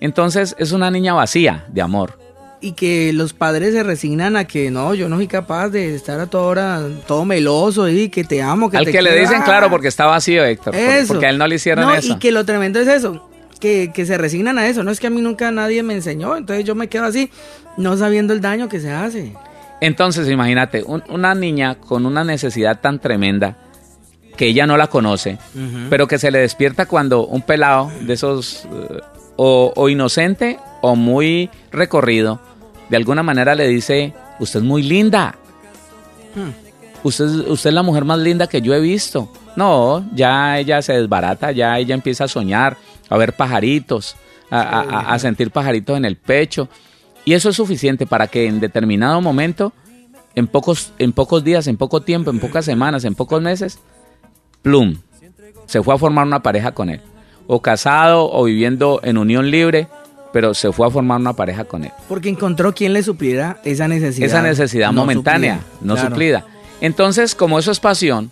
entonces 0.00 0.54
es 0.58 0.72
una 0.72 0.90
niña 0.90 1.14
vacía 1.14 1.64
de 1.68 1.82
amor. 1.82 2.18
Y 2.60 2.72
que 2.72 3.12
los 3.12 3.34
padres 3.34 3.74
se 3.74 3.82
resignan 3.82 4.36
a 4.36 4.46
que 4.46 4.70
no, 4.70 4.94
yo 4.94 5.08
no 5.08 5.16
soy 5.16 5.26
capaz 5.26 5.68
de 5.68 5.94
estar 5.94 6.18
a 6.20 6.26
toda 6.26 6.44
hora 6.44 6.82
todo 7.06 7.24
meloso 7.24 7.88
y 7.88 8.08
que 8.08 8.24
te 8.24 8.42
amo. 8.42 8.70
Que 8.70 8.78
Al 8.78 8.86
que 8.86 9.02
le 9.02 9.18
dicen, 9.18 9.42
claro, 9.42 9.68
porque 9.68 9.88
está 9.88 10.06
vacío, 10.06 10.44
Héctor. 10.44 10.74
Porque 11.06 11.26
a 11.26 11.30
él 11.30 11.38
no 11.38 11.46
le 11.46 11.56
hicieron 11.56 11.90
eso. 11.94 12.14
Y 12.14 12.18
que 12.18 12.32
lo 12.32 12.44
tremendo 12.44 12.80
es 12.80 12.88
eso, 12.88 13.28
que, 13.60 13.92
se 14.06 14.18
resignan 14.18 14.58
a 14.58 14.66
eso. 14.68 14.82
No 14.82 14.90
es 14.90 15.00
que 15.00 15.06
a 15.06 15.10
mí 15.10 15.20
nunca 15.20 15.50
nadie 15.50 15.82
me 15.82 15.94
enseñó, 15.94 16.36
entonces 16.36 16.64
yo 16.64 16.74
me 16.74 16.88
quedo 16.88 17.04
así, 17.04 17.30
no 17.76 17.96
sabiendo 17.96 18.32
el 18.32 18.40
daño 18.40 18.68
que 18.68 18.80
se 18.80 18.90
hace. 18.90 19.34
Entonces, 19.82 20.28
imagínate, 20.28 20.82
una 20.84 21.34
niña 21.34 21.74
con 21.74 22.06
una 22.06 22.24
necesidad 22.24 22.80
tan 22.80 22.98
tremenda 22.98 23.56
que 24.36 24.46
ella 24.46 24.66
no 24.66 24.76
la 24.76 24.86
conoce, 24.86 25.38
pero 25.90 26.06
que 26.06 26.18
se 26.18 26.30
le 26.30 26.38
despierta 26.38 26.86
cuando 26.86 27.26
un 27.26 27.42
pelado 27.42 27.90
de 28.00 28.14
esos 28.14 28.66
eh, 28.72 29.00
o, 29.36 29.88
inocente 29.88 30.58
o 30.80 30.96
muy 30.96 31.50
recorrido, 31.70 32.40
de 32.88 32.96
alguna 32.96 33.22
manera 33.22 33.54
le 33.54 33.68
dice, 33.68 34.14
usted 34.38 34.60
es 34.60 34.64
muy 34.64 34.82
linda. 34.82 35.36
Hmm. 36.34 36.50
Usted, 37.02 37.26
usted 37.48 37.70
es 37.70 37.74
la 37.74 37.82
mujer 37.82 38.04
más 38.04 38.18
linda 38.18 38.46
que 38.46 38.60
yo 38.60 38.74
he 38.74 38.80
visto. 38.80 39.30
No, 39.54 40.04
ya 40.14 40.58
ella 40.58 40.82
se 40.82 40.94
desbarata, 40.94 41.52
ya 41.52 41.78
ella 41.78 41.94
empieza 41.94 42.24
a 42.24 42.28
soñar, 42.28 42.76
a 43.08 43.16
ver 43.16 43.34
pajaritos, 43.34 44.16
a, 44.50 45.16
sentir 45.18 45.50
pajaritos 45.50 45.96
en 45.96 46.04
el 46.04 46.16
pecho. 46.16 46.68
Y 47.24 47.32
eso 47.32 47.48
es 47.48 47.56
suficiente 47.56 48.06
para 48.06 48.26
que 48.26 48.46
en 48.46 48.60
determinado 48.60 49.20
momento, 49.20 49.72
en 50.34 50.46
pocos, 50.46 50.92
en 50.98 51.12
pocos 51.12 51.42
días, 51.42 51.66
en 51.66 51.76
poco 51.76 52.02
tiempo, 52.02 52.30
en 52.30 52.38
pocas 52.38 52.64
semanas, 52.64 53.04
en 53.04 53.14
pocos 53.14 53.40
meses, 53.40 53.78
plum, 54.62 54.98
se 55.66 55.82
fue 55.82 55.94
a 55.94 55.98
formar 55.98 56.26
una 56.26 56.42
pareja 56.42 56.72
con 56.72 56.90
él 56.90 57.00
o 57.46 57.60
casado 57.60 58.30
o 58.30 58.44
viviendo 58.44 59.00
en 59.02 59.18
unión 59.18 59.50
libre, 59.50 59.88
pero 60.32 60.54
se 60.54 60.72
fue 60.72 60.86
a 60.86 60.90
formar 60.90 61.20
una 61.20 61.32
pareja 61.32 61.64
con 61.64 61.84
él. 61.84 61.92
Porque 62.08 62.28
encontró 62.28 62.74
quien 62.74 62.92
le 62.92 63.02
supliera 63.02 63.58
esa 63.64 63.88
necesidad. 63.88 64.26
Esa 64.26 64.42
necesidad 64.42 64.92
momentánea, 64.92 65.60
no 65.80 65.96
suplida. 65.96 66.44
Entonces, 66.80 67.34
como 67.34 67.58
eso 67.58 67.70
es 67.70 67.80
pasión, 67.80 68.30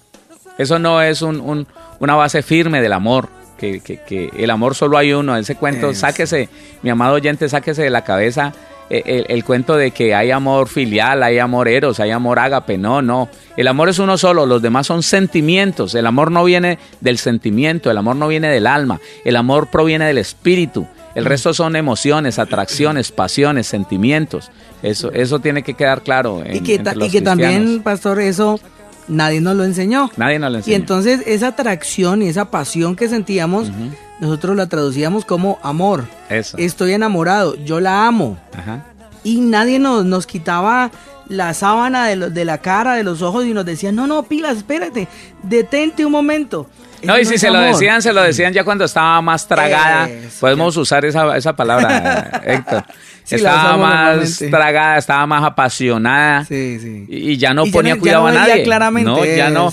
eso 0.58 0.78
no 0.78 1.00
es 1.00 1.22
un, 1.22 1.66
una 1.98 2.14
base 2.14 2.42
firme 2.42 2.82
del 2.82 2.92
amor, 2.92 3.28
que, 3.58 3.80
que, 3.80 4.30
el 4.36 4.50
amor 4.50 4.74
solo 4.74 4.98
hay 4.98 5.12
uno. 5.12 5.36
Ese 5.36 5.54
cuento, 5.54 5.94
sáquese, 5.94 6.48
mi 6.82 6.90
amado 6.90 7.14
oyente, 7.14 7.48
sáquese 7.48 7.82
de 7.82 7.90
la 7.90 8.04
cabeza 8.04 8.52
eh, 8.90 9.24
el, 9.28 9.44
cuento 9.44 9.76
de 9.76 9.92
que 9.92 10.14
hay 10.14 10.30
amor 10.30 10.68
filial, 10.68 11.22
hay 11.22 11.38
amor 11.38 11.68
eros, 11.68 12.00
hay 12.00 12.10
amor 12.10 12.38
ágape. 12.38 12.76
No, 12.78 13.02
no. 13.02 13.28
El 13.56 13.68
amor 13.68 13.88
es 13.88 13.98
uno 13.98 14.18
solo, 14.18 14.46
los 14.46 14.60
demás 14.60 14.86
son 14.86 15.02
sentimientos. 15.02 15.94
El 15.94 16.06
amor 16.06 16.30
no 16.30 16.44
viene 16.44 16.78
del 17.00 17.18
sentimiento, 17.18 17.90
el 17.90 17.98
amor 17.98 18.16
no 18.16 18.28
viene 18.28 18.48
del 18.48 18.66
alma, 18.66 19.00
el 19.24 19.36
amor 19.36 19.68
proviene 19.68 20.06
del 20.06 20.18
espíritu. 20.18 20.86
El 21.14 21.24
resto 21.24 21.54
son 21.54 21.76
emociones, 21.76 22.38
atracciones, 22.38 23.12
pasiones, 23.12 23.68
sentimientos. 23.68 24.50
Eso, 24.82 25.12
eso 25.12 25.38
tiene 25.38 25.62
que 25.62 25.74
quedar 25.74 26.02
claro. 26.02 26.42
y 26.44 26.60
que, 26.60 26.82
y 27.00 27.10
que 27.10 27.22
también, 27.22 27.82
pastor, 27.82 28.20
eso 28.20 28.58
nadie 29.08 29.40
nos 29.40 29.56
lo 29.56 29.64
enseñó. 29.64 30.10
Nadie 30.16 30.38
nos 30.38 30.50
lo 30.50 30.58
enseñó. 30.58 30.72
Y 30.72 30.76
entonces 30.76 31.20
esa 31.26 31.48
atracción 31.48 32.22
y 32.22 32.28
esa 32.28 32.50
pasión 32.50 32.96
que 32.96 33.08
sentíamos, 33.08 33.70
nosotros 34.24 34.56
la 34.56 34.66
traducíamos 34.66 35.24
como 35.24 35.58
amor. 35.62 36.06
Eso. 36.28 36.56
Estoy 36.58 36.94
enamorado, 36.94 37.56
yo 37.56 37.80
la 37.80 38.06
amo. 38.06 38.38
Ajá. 38.56 38.84
Y 39.22 39.40
nadie 39.40 39.78
nos, 39.78 40.04
nos 40.04 40.26
quitaba 40.26 40.90
la 41.28 41.54
sábana 41.54 42.06
de, 42.06 42.30
de 42.30 42.44
la 42.44 42.58
cara, 42.58 42.94
de 42.94 43.04
los 43.04 43.22
ojos 43.22 43.44
y 43.46 43.54
nos 43.54 43.64
decía, 43.64 43.92
no, 43.92 44.06
no, 44.06 44.22
pilas, 44.24 44.58
espérate, 44.58 45.08
detente 45.42 46.04
un 46.04 46.12
momento. 46.12 46.68
No, 47.02 47.18
y 47.18 47.24
si 47.24 47.38
se 47.38 47.50
lo 47.50 47.60
decían, 47.60 48.02
se 48.02 48.12
lo 48.12 48.22
decían 48.22 48.52
ya 48.52 48.64
cuando 48.64 48.84
estaba 48.84 49.20
más 49.20 49.46
tragada. 49.46 50.08
Podemos 50.40 50.76
usar 50.76 51.04
esa, 51.04 51.36
esa 51.36 51.54
palabra, 51.54 52.42
Héctor. 52.46 52.84
estaba 53.28 53.76
más 53.76 54.38
tragada, 54.38 54.98
estaba 54.98 55.26
más 55.26 55.44
apasionada. 55.44 56.44
Sí, 56.44 56.78
sí. 56.80 57.06
Y, 57.08 57.36
ya 57.36 57.52
no 57.52 57.66
ponía 57.66 57.98
cuidado 57.98 58.26
a 58.26 58.32
nadie. 58.32 58.62
Claramente 58.62 59.10
no, 59.10 59.24
ya 59.24 59.50
no. 59.50 59.72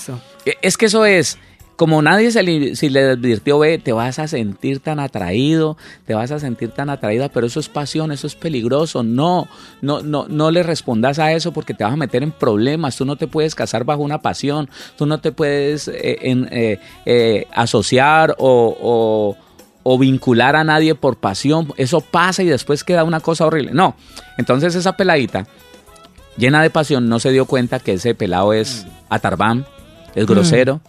Es 0.62 0.78
que 0.78 0.88
eso 0.88 1.06
es 1.06 1.38
como 1.82 2.04
nadie 2.04 2.30
se 2.30 2.44
le, 2.44 2.76
si 2.76 2.90
le 2.90 3.10
advirtió, 3.10 3.58
ve, 3.58 3.80
te 3.80 3.92
vas 3.92 4.20
a 4.20 4.28
sentir 4.28 4.82
tan 4.82 5.00
atraído, 5.00 5.78
te 6.06 6.14
vas 6.14 6.30
a 6.30 6.40
sentir 6.40 6.70
tan 6.70 6.92
atraída, 6.92 7.30
pero 7.30 7.48
eso 7.48 7.60
es 7.60 7.70
pasión, 7.70 8.12
eso 8.12 8.28
es 8.28 8.36
peligroso. 8.36 9.02
No, 9.02 9.48
no, 9.82 10.04
no, 10.04 10.28
no 10.30 10.52
le 10.52 10.62
respondas 10.62 11.18
a 11.18 11.34
eso 11.34 11.54
porque 11.54 11.74
te 11.74 11.84
vas 11.84 11.94
a 11.94 11.96
meter 11.96 12.22
en 12.22 12.34
problemas. 12.34 12.98
Tú 12.98 13.04
no 13.04 13.16
te 13.16 13.26
puedes 13.26 13.56
casar 13.56 13.84
bajo 13.84 14.04
una 14.04 14.22
pasión, 14.22 14.70
tú 14.96 15.08
no 15.08 15.22
te 15.22 15.32
puedes 15.32 15.88
eh, 15.88 16.20
eh, 16.22 16.80
eh, 17.08 17.48
asociar 17.52 18.36
o, 18.38 19.36
o 19.82 19.98
vincular 19.98 20.56
a 20.56 20.64
nadie 20.64 20.94
por 20.94 21.18
pasión. 21.18 21.74
Eso 21.78 22.02
pasa 22.02 22.44
y 22.44 22.46
después 22.46 22.84
queda 22.84 23.04
una 23.04 23.22
cosa 23.22 23.48
horrible. 23.48 23.72
No, 23.74 23.96
entonces 24.38 24.76
esa 24.76 24.96
peladita 24.96 25.48
llena 26.38 26.62
de 26.62 26.70
pasión 26.70 27.10
no 27.10 27.20
se 27.20 27.32
dio 27.32 27.48
cuenta 27.48 27.80
que 27.80 27.94
ese 27.94 28.14
pelado 28.14 28.54
es 28.54 28.86
atarbán, 29.10 29.66
es 30.14 30.28
grosero, 30.28 30.80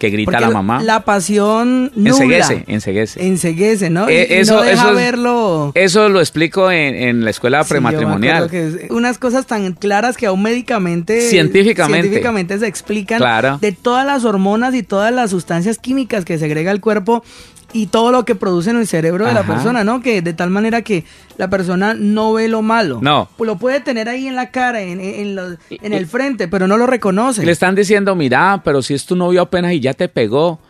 que 0.00 0.08
grita 0.08 0.40
la 0.40 0.50
mamá. 0.50 0.82
La 0.82 1.04
pasión 1.04 1.92
nula. 1.94 2.10
Enseguece, 2.10 2.64
enseguece. 2.66 3.26
Enseguece, 3.26 3.90
¿no? 3.90 4.08
Eh, 4.08 4.40
eso, 4.40 4.56
no 4.56 4.62
deja 4.62 4.90
verlo. 4.92 5.72
Eso 5.74 6.08
lo 6.08 6.20
explico 6.20 6.70
en, 6.72 7.22
la 7.22 7.30
escuela 7.30 7.62
prematrimonial. 7.64 8.48
Que 8.50 8.88
unas 8.90 9.18
cosas 9.18 9.46
tan 9.46 9.74
claras 9.74 10.16
que 10.16 10.26
aún 10.26 10.42
médicamente... 10.42 11.20
Científicamente. 11.20 12.08
Científicamente 12.08 12.58
se 12.58 12.66
explican. 12.66 13.20
De 13.60 13.72
todas 13.72 14.06
las 14.06 14.24
hormonas 14.24 14.74
y 14.74 14.82
todas 14.82 15.12
las 15.12 15.30
sustancias 15.30 15.76
químicas 15.76 16.24
que 16.24 16.38
segrega 16.38 16.72
el 16.72 16.80
cuerpo 16.80 17.22
y 17.72 17.86
todo 17.86 18.12
lo 18.12 18.24
que 18.24 18.34
produce 18.34 18.70
en 18.70 18.76
el 18.76 18.86
cerebro 18.86 19.26
de 19.26 19.32
la 19.32 19.44
persona, 19.44 19.84
¿no? 19.84 20.00
Que 20.00 20.22
de 20.22 20.32
tal 20.32 20.50
manera 20.50 20.82
que 20.82 21.04
la 21.36 21.48
persona 21.48 21.94
no 21.94 22.32
ve 22.32 22.48
lo 22.48 22.62
malo. 22.62 22.98
No. 23.00 23.28
Lo 23.38 23.56
puede 23.56 23.80
tener 23.80 24.08
ahí 24.08 24.26
en 24.26 24.36
la 24.36 24.50
cara, 24.50 24.80
en, 24.80 25.00
en, 25.00 25.92
el 25.92 26.06
frente, 26.06 26.48
pero 26.48 26.66
no 26.66 26.76
lo 26.76 26.86
reconoce. 26.86 27.44
Le 27.44 27.52
están 27.52 27.74
diciendo, 27.74 28.14
mira, 28.14 28.60
pero 28.64 28.82
si 28.82 28.94
es 28.94 29.06
tu 29.06 29.16
novio 29.16 29.42
apenas 29.42 29.72
y 29.72 29.80
ya 29.80 29.94
te 29.94 30.08
pegó. 30.08 30.60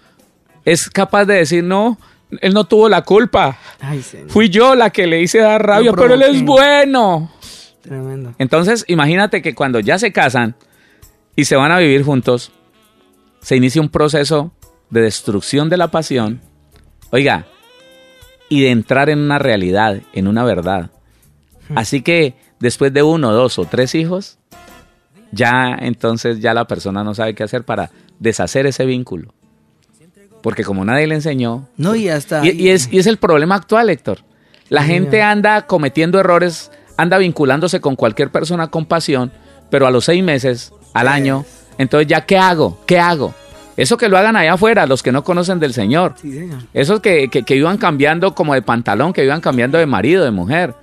Es 0.64 0.90
capaz 0.90 1.25
de 1.25 1.35
decir, 1.35 1.64
no, 1.64 1.99
él 2.40 2.52
no 2.52 2.64
tuvo 2.64 2.88
la 2.88 3.02
culpa. 3.02 3.59
Fui 4.28 4.50
yo 4.50 4.75
la 4.75 4.90
que 4.90 5.07
le 5.07 5.23
hice 5.23 5.38
dar 5.38 5.64
rabia, 5.64 5.92
pero 5.92 6.14
él 6.14 6.23
es 6.23 6.42
bueno. 6.42 7.30
Tremendo. 7.83 8.35
Entonces, 8.38 8.85
imagínate 8.88 9.40
que 9.40 9.54
cuando 9.54 9.80
ya 9.80 9.99
se 9.99 10.12
casan 10.12 10.54
y 11.35 11.47
se 11.47 11.57
van 11.57 11.73
a 11.73 11.78
vivir 11.78 12.02
juntos, 12.02 12.52
se 13.40 13.57
inicia 13.57 13.80
un 13.80 13.88
proceso 13.88 14.52
de 14.90 15.00
destrucción 15.00 15.71
de 15.71 15.78
la 15.78 15.90
pasión 15.90 16.42
Oiga, 17.11 17.47
y 18.49 18.62
de 18.62 18.71
entrar 18.71 19.11
en 19.11 19.21
una 19.21 19.38
realidad, 19.38 20.00
en 20.12 20.26
una 20.26 20.45
verdad. 20.45 20.90
Así 21.75 22.02
que 22.02 22.35
después 22.59 22.93
de 22.93 23.02
uno, 23.02 23.33
dos 23.33 23.59
o 23.59 23.64
tres 23.64 23.95
hijos, 23.95 24.38
ya 25.33 25.76
entonces 25.81 26.40
ya 26.40 26.55
la 26.55 26.67
persona 26.67 27.05
no 27.05 27.14
sabe 27.14 27.35
qué 27.35 27.45
hacer 27.45 27.64
para 27.64 27.90
deshacer 28.19 28.67
ese 28.67 28.85
vínculo. 28.87 29.33
Porque 30.43 30.64
como 30.64 30.85
nadie 30.85 31.07
le 31.07 31.17
enseñó. 31.17 31.69
No, 31.76 31.95
y 31.95 32.09
hasta. 32.09 32.45
Y, 32.47 32.71
es, 32.71 32.90
y 32.90 32.99
es 32.99 33.07
el 33.07 33.19
problema 33.19 33.57
actual, 33.57 33.90
Héctor. 33.90 34.21
La 34.69 34.85
gente 34.85 35.23
anda 35.23 35.67
cometiendo 35.67 36.19
errores, 36.19 36.71
anda 36.97 37.19
vinculándose 37.19 37.81
con 37.81 37.97
cualquier 37.97 38.31
persona 38.31 38.69
con 38.69 38.87
pasión, 38.87 39.33
pero 39.69 39.87
a 39.87 39.90
los 39.90 40.05
seis 40.05 40.23
meses, 40.23 40.73
al 40.95 41.09
año, 41.09 41.45
entonces 41.76 42.07
ya, 42.07 42.25
¿qué 42.25 42.38
hago? 42.38 42.79
¿Qué 42.87 42.99
hago? 42.99 43.35
Eso 43.77 43.97
que 43.97 44.09
lo 44.09 44.19
hagan 44.19 44.37
allá 44.37 44.55
afuera, 44.55 44.87
los 44.87 45.03
que 45.03 45.12
no 45.12 45.25
conocen 45.25 45.59
del 45.59 45.73
Señor. 45.73 46.15
Esos 46.75 47.00
que, 47.00 47.29
que, 47.29 47.57
iban 47.57 47.79
cambiando 47.79 48.35
como 48.35 48.55
de 48.55 48.62
pantalón, 48.62 49.12
que 49.12 49.25
iban 49.25 49.41
cambiando 49.41 49.79
de 49.79 49.87
marido, 49.87 50.25
de 50.25 50.31
mujer. 50.31 50.75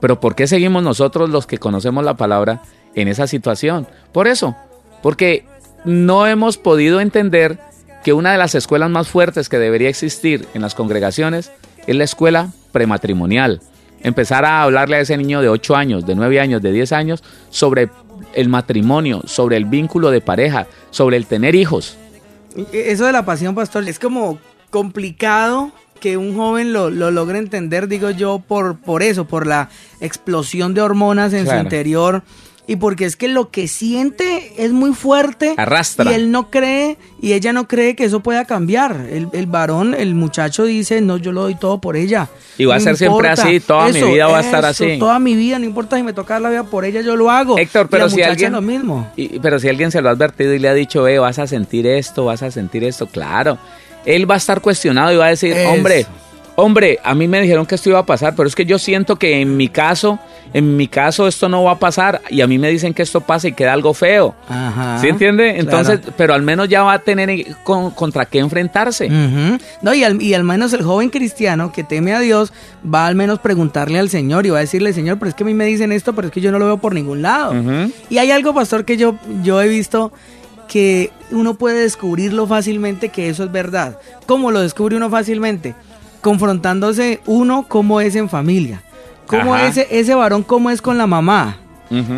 Pero 0.00 0.20
¿por 0.20 0.34
qué 0.34 0.46
seguimos 0.46 0.82
nosotros 0.82 1.30
los 1.30 1.46
que 1.46 1.58
conocemos 1.58 2.04
la 2.04 2.14
palabra 2.14 2.62
en 2.94 3.08
esa 3.08 3.26
situación? 3.26 3.86
Por 4.12 4.26
eso, 4.26 4.56
porque 5.02 5.44
no 5.84 6.26
hemos 6.26 6.58
podido 6.58 7.00
entender 7.00 7.58
que 8.02 8.12
una 8.12 8.32
de 8.32 8.38
las 8.38 8.54
escuelas 8.54 8.90
más 8.90 9.08
fuertes 9.08 9.48
que 9.48 9.58
debería 9.58 9.88
existir 9.88 10.46
en 10.54 10.62
las 10.62 10.74
congregaciones 10.74 11.52
es 11.86 11.96
la 11.96 12.04
escuela 12.04 12.50
prematrimonial. 12.72 13.60
Empezar 14.02 14.44
a 14.44 14.62
hablarle 14.62 14.96
a 14.96 15.00
ese 15.00 15.16
niño 15.16 15.40
de 15.40 15.48
8 15.48 15.76
años, 15.76 16.06
de 16.06 16.14
9 16.14 16.40
años, 16.40 16.62
de 16.62 16.72
10 16.72 16.92
años 16.92 17.22
sobre 17.50 17.90
el 18.34 18.48
matrimonio, 18.48 19.22
sobre 19.26 19.56
el 19.56 19.64
vínculo 19.64 20.10
de 20.10 20.20
pareja, 20.20 20.66
sobre 20.90 21.16
el 21.16 21.26
tener 21.26 21.54
hijos. 21.54 21.96
Eso 22.72 23.06
de 23.06 23.12
la 23.12 23.24
pasión, 23.24 23.54
pastor, 23.54 23.88
es 23.88 23.98
como 23.98 24.38
complicado 24.70 25.72
que 26.00 26.16
un 26.16 26.36
joven 26.36 26.72
lo, 26.72 26.90
logre 26.90 27.38
entender, 27.38 27.86
digo 27.86 28.10
yo, 28.10 28.40
por, 28.40 28.76
por 28.76 29.02
eso, 29.02 29.24
por 29.24 29.46
la 29.46 29.68
explosión 30.00 30.74
de 30.74 30.80
hormonas 30.80 31.32
en 31.32 31.46
su 31.46 31.54
interior 31.54 32.24
y 32.66 32.76
porque 32.76 33.04
es 33.04 33.16
que 33.16 33.28
lo 33.28 33.50
que 33.50 33.66
siente 33.66 34.52
es 34.56 34.72
muy 34.72 34.94
fuerte. 34.94 35.54
Arrastra. 35.56 36.10
Y 36.10 36.14
él 36.14 36.30
no 36.30 36.48
cree, 36.50 36.96
y 37.20 37.32
ella 37.32 37.52
no 37.52 37.66
cree 37.66 37.96
que 37.96 38.04
eso 38.04 38.20
pueda 38.20 38.44
cambiar. 38.44 39.08
El, 39.10 39.46
varón, 39.46 39.94
el 39.94 40.14
muchacho 40.14 40.64
dice, 40.64 41.00
no, 41.00 41.16
yo 41.16 41.32
lo 41.32 41.42
doy 41.42 41.56
todo 41.56 41.80
por 41.80 41.96
ella. 41.96 42.28
Y 42.58 42.64
va 42.64 42.76
a 42.76 42.80
ser 42.80 42.96
siempre 42.96 43.28
así, 43.28 43.58
toda 43.58 43.88
mi 43.88 44.00
vida 44.00 44.28
va 44.28 44.38
a 44.38 44.42
estar 44.42 44.64
así. 44.64 44.98
Toda 44.98 45.18
mi 45.18 45.34
vida, 45.34 45.58
no 45.58 45.64
importa 45.64 45.96
si 45.96 46.02
me 46.02 46.12
toca 46.12 46.38
la 46.38 46.50
vida 46.50 46.64
por 46.64 46.84
ella, 46.84 47.00
yo 47.00 47.16
lo 47.16 47.30
hago. 47.30 47.58
Héctor, 47.58 47.88
pero 47.88 48.08
si 48.08 48.22
alguien... 48.22 48.52
lo 48.52 48.62
mismo. 48.62 49.10
pero 49.42 49.58
si 49.58 49.68
alguien 49.68 49.90
se 49.90 50.00
lo 50.00 50.08
ha 50.08 50.12
advertido 50.12 50.54
y 50.54 50.58
le 50.60 50.68
ha 50.68 50.74
dicho, 50.74 51.08
eh, 51.08 51.18
vas 51.18 51.38
a 51.38 51.46
sentir 51.46 51.86
esto, 51.86 52.26
vas 52.26 52.42
a 52.42 52.50
sentir 52.50 52.84
esto, 52.84 53.06
claro. 53.06 53.58
Él 54.04 54.30
va 54.30 54.34
a 54.34 54.38
estar 54.38 54.60
cuestionado 54.60 55.12
y 55.12 55.16
va 55.16 55.26
a 55.26 55.30
decir, 55.30 55.56
hombre 55.66 56.06
hombre, 56.56 56.98
a 57.02 57.14
mí 57.14 57.28
me 57.28 57.40
dijeron 57.40 57.66
que 57.66 57.74
esto 57.74 57.90
iba 57.90 57.98
a 57.98 58.06
pasar, 58.06 58.34
pero 58.34 58.48
es 58.48 58.54
que 58.54 58.64
yo 58.64 58.78
siento 58.78 59.16
que 59.16 59.40
en 59.40 59.56
mi 59.56 59.68
caso, 59.68 60.18
en 60.52 60.76
mi 60.76 60.88
caso 60.88 61.26
esto 61.26 61.48
no 61.48 61.64
va 61.64 61.72
a 61.72 61.78
pasar 61.78 62.20
y 62.30 62.40
a 62.40 62.46
mí 62.46 62.58
me 62.58 62.68
dicen 62.68 62.94
que 62.94 63.02
esto 63.02 63.20
pasa 63.20 63.48
y 63.48 63.52
queda 63.52 63.72
algo 63.72 63.94
feo. 63.94 64.34
Ajá, 64.48 64.98
¿Sí 65.00 65.08
entiende? 65.08 65.58
Entonces, 65.58 66.00
pero 66.16 66.34
al 66.34 66.42
menos 66.42 66.68
ya 66.68 66.82
va 66.82 66.94
a 66.94 66.98
tener 66.98 67.56
contra 67.64 68.26
qué 68.26 68.38
enfrentarse. 68.38 69.08
No, 69.80 69.94
y 69.94 70.04
al, 70.04 70.20
y 70.20 70.34
al 70.34 70.44
menos 70.44 70.72
el 70.72 70.82
joven 70.82 71.10
cristiano 71.10 71.72
que 71.72 71.84
teme 71.84 72.12
a 72.14 72.20
Dios 72.20 72.52
va 72.82 73.06
al 73.06 73.14
menos 73.14 73.38
preguntarle 73.38 73.98
al 73.98 74.10
Señor 74.10 74.46
y 74.46 74.50
va 74.50 74.58
a 74.58 74.62
decirle, 74.62 74.92
Señor, 74.92 75.18
pero 75.18 75.28
es 75.28 75.34
que 75.34 75.44
a 75.44 75.46
mí 75.46 75.54
me 75.54 75.64
dicen 75.64 75.92
esto, 75.92 76.14
pero 76.14 76.28
es 76.28 76.32
que 76.32 76.40
yo 76.40 76.52
no 76.52 76.58
lo 76.58 76.66
veo 76.66 76.78
por 76.78 76.94
ningún 76.94 77.22
lado. 77.22 77.54
Y 78.10 78.18
hay 78.18 78.30
algo, 78.30 78.54
pastor, 78.54 78.84
que 78.84 78.96
yo, 78.96 79.16
yo 79.42 79.60
he 79.60 79.68
visto 79.68 80.12
que 80.68 81.10
uno 81.30 81.54
puede 81.54 81.82
descubrirlo 81.82 82.46
fácilmente 82.46 83.10
que 83.10 83.28
eso 83.28 83.44
es 83.44 83.52
verdad. 83.52 83.98
¿Cómo 84.26 84.50
lo 84.50 84.60
descubre 84.60 84.96
uno 84.96 85.10
fácilmente? 85.10 85.74
Confrontándose 86.22 87.20
uno 87.26 87.66
cómo 87.68 88.00
es 88.00 88.16
en 88.16 88.30
familia, 88.30 88.82
cómo 89.26 89.56
ese, 89.56 89.86
ese 89.90 90.14
varón 90.14 90.42
cómo 90.42 90.70
es 90.70 90.80
con 90.80 90.96
la 90.96 91.06
mamá. 91.06 91.58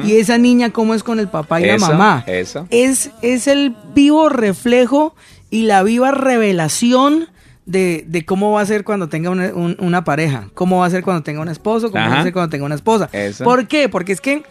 Y 0.04 0.18
esa 0.18 0.38
niña 0.38 0.70
cómo 0.70 0.94
es 0.94 1.02
con 1.02 1.18
el 1.18 1.26
papá 1.26 1.60
y 1.60 1.66
la 1.66 1.78
mamá. 1.78 2.22
Eso. 2.28 2.68
Es, 2.70 3.10
es 3.22 3.48
el 3.48 3.74
vivo 3.92 4.28
reflejo 4.28 5.16
y 5.50 5.62
la 5.62 5.82
viva 5.82 6.12
revelación 6.12 7.28
de, 7.66 8.24
cómo 8.26 8.52
va 8.52 8.60
a 8.60 8.66
ser 8.66 8.84
cuando 8.84 9.08
tenga 9.08 9.30
una, 9.30 10.04
pareja, 10.04 10.48
cómo 10.54 10.78
va 10.78 10.86
a 10.86 10.90
ser 10.90 11.02
cuando 11.02 11.22
tenga 11.22 11.40
un 11.40 11.48
esposo, 11.48 11.90
cómo 11.90 12.08
va 12.08 12.20
a 12.20 12.22
ser 12.22 12.32
cuando 12.32 12.50
tenga 12.50 12.66
una 12.66 12.74
esposa. 12.74 13.10
¿Por 13.42 13.66
qué? 13.66 13.88
Porque 13.88 14.12
es 14.12 14.20
que 14.20 14.42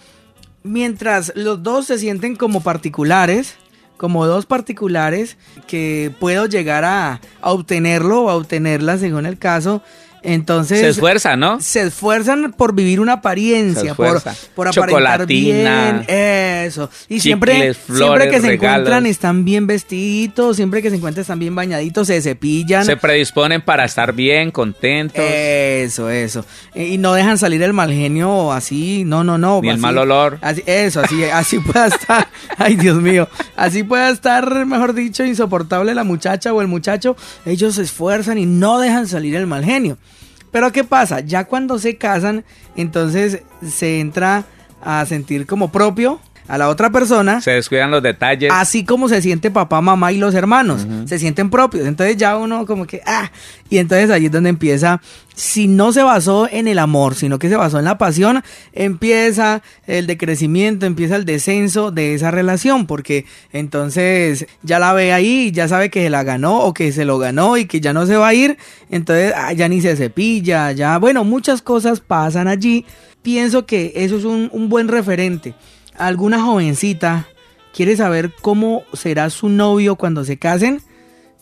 mientras 0.63 1.31
los 1.35 1.63
dos 1.63 1.87
se 1.87 1.97
sienten 1.99 2.35
como 2.35 2.61
particulares, 2.61 3.55
como 4.03 4.25
dos 4.25 4.45
particulares 4.45 5.37
que 5.65 6.11
puedo 6.19 6.45
llegar 6.45 6.83
a, 6.83 7.21
obtenerlo 7.39 8.23
o 8.23 8.29
a 8.29 8.35
obtenerla 8.35 8.97
según 8.97 9.25
el 9.25 9.37
caso. 9.37 9.81
Entonces. 10.23 10.79
Se 10.79 10.89
esfuerzan, 10.89 11.39
¿no? 11.39 11.59
Se 11.61 11.81
esfuerzan 11.81 12.53
por 12.53 12.73
vivir 12.73 12.99
una 12.99 13.13
apariencia, 13.13 13.93
por, 13.93 14.21
por 14.55 14.67
aparentar 14.69 15.25
bien. 15.25 16.05
Eso. 16.07 16.89
Y 17.09 17.19
siempre, 17.19 17.73
siempre 17.73 18.29
que 18.29 18.41
se 18.41 18.53
encuentran 18.53 19.05
están 19.05 19.43
bien 19.43 19.67
vestiditos, 19.67 20.55
siempre 20.55 20.81
que 20.81 20.89
se 20.89 20.95
encuentran 20.95 21.21
están 21.21 21.39
bien 21.39 21.55
bañaditos, 21.55 22.07
se 22.07 22.21
cepillan. 22.21 22.85
Se 22.85 22.95
predisponen 22.97 23.61
para 23.61 23.85
estar 23.85 24.13
bien, 24.13 24.51
contentos. 24.51 25.23
Eso, 25.23 26.09
eso. 26.09 26.45
Y 26.73 26.97
no 26.97 27.13
dejan 27.13 27.37
salir 27.37 27.61
el 27.61 27.73
mal 27.73 27.91
genio 27.91 28.51
así, 28.51 29.03
no, 29.05 29.23
no, 29.23 29.37
no. 29.37 29.61
Ni 29.61 29.69
el 29.69 29.77
mal 29.77 29.97
olor. 29.97 30.37
Así, 30.41 30.63
eso, 30.65 31.01
así, 31.01 31.23
así 31.25 31.59
pueda 31.71 31.87
estar. 31.87 32.27
Ay, 32.57 32.75
Dios 32.75 33.01
mío. 33.01 33.27
Así 33.55 33.83
pueda 33.83 34.09
estar, 34.09 34.65
mejor 34.65 34.93
dicho, 34.93 35.25
insoportable 35.25 35.93
la 35.93 36.03
muchacha 36.03 36.53
o 36.53 36.61
el 36.61 36.67
muchacho. 36.67 37.15
Ellos 37.45 37.75
se 37.75 37.81
esfuerzan 37.81 38.37
y 38.37 38.45
no 38.45 38.79
dejan 38.79 39.07
salir 39.07 39.35
el 39.35 39.47
mal 39.47 39.65
genio. 39.65 39.97
Pero 40.53 40.71
¿qué 40.71 40.83
pasa? 40.83 41.19
Ya 41.19 41.45
cuando 41.45 41.79
se 41.79 41.97
casan, 41.97 42.45
entonces 42.75 43.41
se 43.67 43.99
entra 43.99 44.45
a 44.83 45.03
sentir 45.07 45.47
como 45.47 45.71
propio 45.71 46.19
a 46.47 46.57
la 46.57 46.69
otra 46.69 46.89
persona. 46.91 47.41
Se 47.41 47.51
descuidan 47.51 47.91
los 47.91 48.03
detalles. 48.03 48.51
Así 48.53 48.83
como 48.83 49.07
se 49.09 49.21
siente 49.21 49.51
papá, 49.51 49.81
mamá 49.81 50.11
y 50.11 50.17
los 50.17 50.33
hermanos. 50.35 50.85
Se 51.05 51.19
sienten 51.19 51.49
propios. 51.49 51.87
Entonces 51.87 52.17
ya 52.17 52.37
uno 52.37 52.65
como 52.65 52.85
que, 52.85 53.01
ah. 53.05 53.31
Y 53.69 53.77
entonces 53.77 54.11
ahí 54.11 54.27
es 54.27 54.31
donde 54.31 54.49
empieza, 54.49 55.01
si 55.33 55.67
no 55.67 55.93
se 55.93 56.03
basó 56.03 56.47
en 56.51 56.67
el 56.67 56.77
amor, 56.77 57.15
sino 57.15 57.39
que 57.39 57.49
se 57.49 57.55
basó 57.55 57.79
en 57.79 57.85
la 57.85 57.97
pasión, 57.97 58.43
empieza 58.71 59.63
el 59.87 60.05
decrecimiento, 60.05 60.85
empieza 60.85 61.15
el 61.15 61.25
descenso 61.25 61.89
de 61.89 62.13
esa 62.13 62.29
relación. 62.29 62.85
Porque 62.85 63.25
entonces 63.51 64.45
ya 64.61 64.79
la 64.79 64.93
ve 64.93 65.13
ahí, 65.13 65.51
ya 65.51 65.67
sabe 65.67 65.89
que 65.89 66.03
se 66.03 66.09
la 66.09 66.23
ganó 66.23 66.59
o 66.59 66.73
que 66.73 66.91
se 66.91 67.05
lo 67.05 67.17
ganó 67.17 67.57
y 67.57 67.65
que 67.65 67.81
ya 67.81 67.93
no 67.93 68.05
se 68.05 68.17
va 68.17 68.27
a 68.27 68.33
ir. 68.33 68.57
Entonces 68.89 69.33
ah, 69.35 69.53
ya 69.53 69.67
ni 69.69 69.81
se 69.81 69.95
cepilla, 69.95 70.71
ya, 70.71 70.97
bueno, 70.97 71.23
muchas 71.23 71.61
cosas 71.61 71.99
pasan 71.99 72.47
allí. 72.47 72.85
Pienso 73.21 73.65
que 73.65 73.93
eso 73.95 74.17
es 74.17 74.25
un, 74.25 74.49
un 74.51 74.67
buen 74.67 74.89
referente 74.89 75.55
alguna 75.97 76.41
jovencita 76.41 77.27
quiere 77.73 77.95
saber 77.95 78.31
cómo 78.41 78.83
será 78.93 79.29
su 79.29 79.49
novio 79.49 79.95
cuando 79.95 80.23
se 80.23 80.37
casen, 80.37 80.81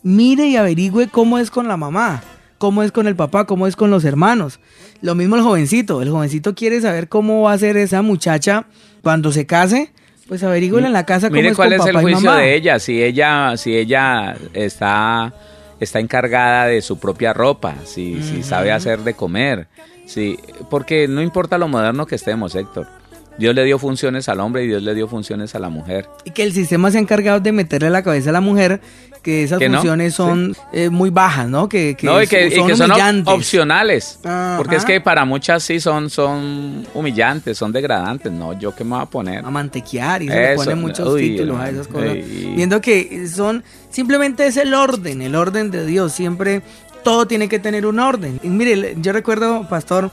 mire 0.03 0.47
y 0.47 0.55
averigüe 0.55 1.07
cómo 1.07 1.37
es 1.37 1.51
con 1.51 1.67
la 1.67 1.77
mamá, 1.77 2.23
cómo 2.57 2.83
es 2.83 2.91
con 2.91 3.07
el 3.07 3.15
papá, 3.15 3.45
cómo 3.45 3.67
es 3.67 3.75
con 3.75 3.91
los 3.91 4.05
hermanos. 4.05 4.59
Lo 5.01 5.15
mismo 5.15 5.35
el 5.35 5.41
jovencito, 5.41 6.01
el 6.01 6.09
jovencito 6.09 6.55
quiere 6.55 6.79
saber 6.81 7.09
cómo 7.09 7.43
va 7.43 7.53
a 7.53 7.57
ser 7.57 7.77
esa 7.77 8.01
muchacha 8.01 8.65
cuando 9.01 9.31
se 9.31 9.45
case. 9.45 9.91
Pues 10.27 10.43
averigüen 10.43 10.85
en 10.85 10.93
la 10.93 11.05
casa 11.05 11.27
cómo 11.27 11.35
Mire 11.35 11.49
es 11.49 11.55
cuál 11.57 11.73
es 11.73 11.85
el 11.85 11.97
juicio 11.97 12.31
de 12.31 12.55
ella, 12.55 12.79
si 12.79 13.03
ella, 13.03 13.57
si 13.57 13.75
ella 13.75 14.37
está, 14.53 15.33
está 15.81 15.99
encargada 15.99 16.67
de 16.67 16.81
su 16.81 16.99
propia 16.99 17.33
ropa, 17.33 17.75
si, 17.83 18.23
si 18.23 18.41
sabe 18.41 18.71
hacer 18.71 18.99
de 18.99 19.13
comer, 19.13 19.67
si, 20.05 20.39
porque 20.69 21.09
no 21.09 21.21
importa 21.21 21.57
lo 21.57 21.67
moderno 21.67 22.05
que 22.05 22.15
estemos, 22.15 22.55
Héctor 22.55 23.00
Dios 23.38 23.56
le 23.56 23.63
dio 23.63 23.80
funciones 23.80 24.30
al 24.30 24.39
hombre 24.39 24.63
y 24.63 24.67
Dios 24.67 24.84
le 24.84 24.94
dio 24.94 25.08
funciones 25.08 25.56
a 25.56 25.60
la 25.60 25.70
mujer. 25.70 26.08
Y 26.26 26.32
que 26.32 26.44
el 26.44 26.54
sistema 26.54 26.91
se 26.91 26.98
ha 26.98 27.02
encargado 27.02 27.39
de 27.39 27.52
meterle 27.52 27.89
la 27.89 28.04
cabeza 28.04 28.30
a 28.30 28.34
la 28.34 28.41
mujer 28.41 28.82
que 29.22 29.44
esas 29.44 29.63
funciones 29.63 30.13
son 30.13 30.56
eh, 30.74 30.89
muy 30.89 31.10
bajas, 31.10 31.48
¿no? 31.48 31.70
Que, 31.70 31.96
no, 32.02 32.22
y 32.22 32.28
que, 32.28 32.50
son, 32.76 32.91
opcionales. 33.28 34.20
Porque 34.58 34.76
es 34.76 34.86
que 34.86 35.00
para 35.00 35.26
muchas 35.26 35.63
sí 35.63 35.80
son, 35.80 36.10
son 36.10 36.88
humillantes, 36.94 37.58
son 37.58 37.72
degradantes. 37.72 38.32
No, 38.32 38.58
yo 38.58 38.74
qué 38.76 38.84
me 38.84 38.91
voy 38.91 39.02
a 39.02 39.06
poner. 39.06 39.46
A 39.46 39.52
mantequear 39.52 40.24
y 40.24 40.28
se 40.28 40.36
le 40.36 40.56
ponen 40.56 40.82
muchos 40.82 41.15
títulos 41.17 41.60
a 41.60 41.70
esas 41.70 41.88
cosas. 41.88 42.17
Viendo 42.56 42.82
que 42.82 43.28
son, 43.28 43.63
simplemente 43.89 44.48
es 44.48 44.58
el 44.58 44.74
orden, 44.74 45.22
el 45.22 45.36
orden 45.36 45.72
de 45.72 45.86
Dios. 45.86 46.13
Siempre 46.13 46.62
todo 47.04 47.28
tiene 47.28 47.48
que 47.48 47.60
tener 47.60 47.86
un 47.86 48.00
orden. 48.00 48.39
Y 48.44 48.50
mire, 48.50 48.96
yo 48.98 49.13
recuerdo, 49.13 49.67
pastor, 49.70 50.12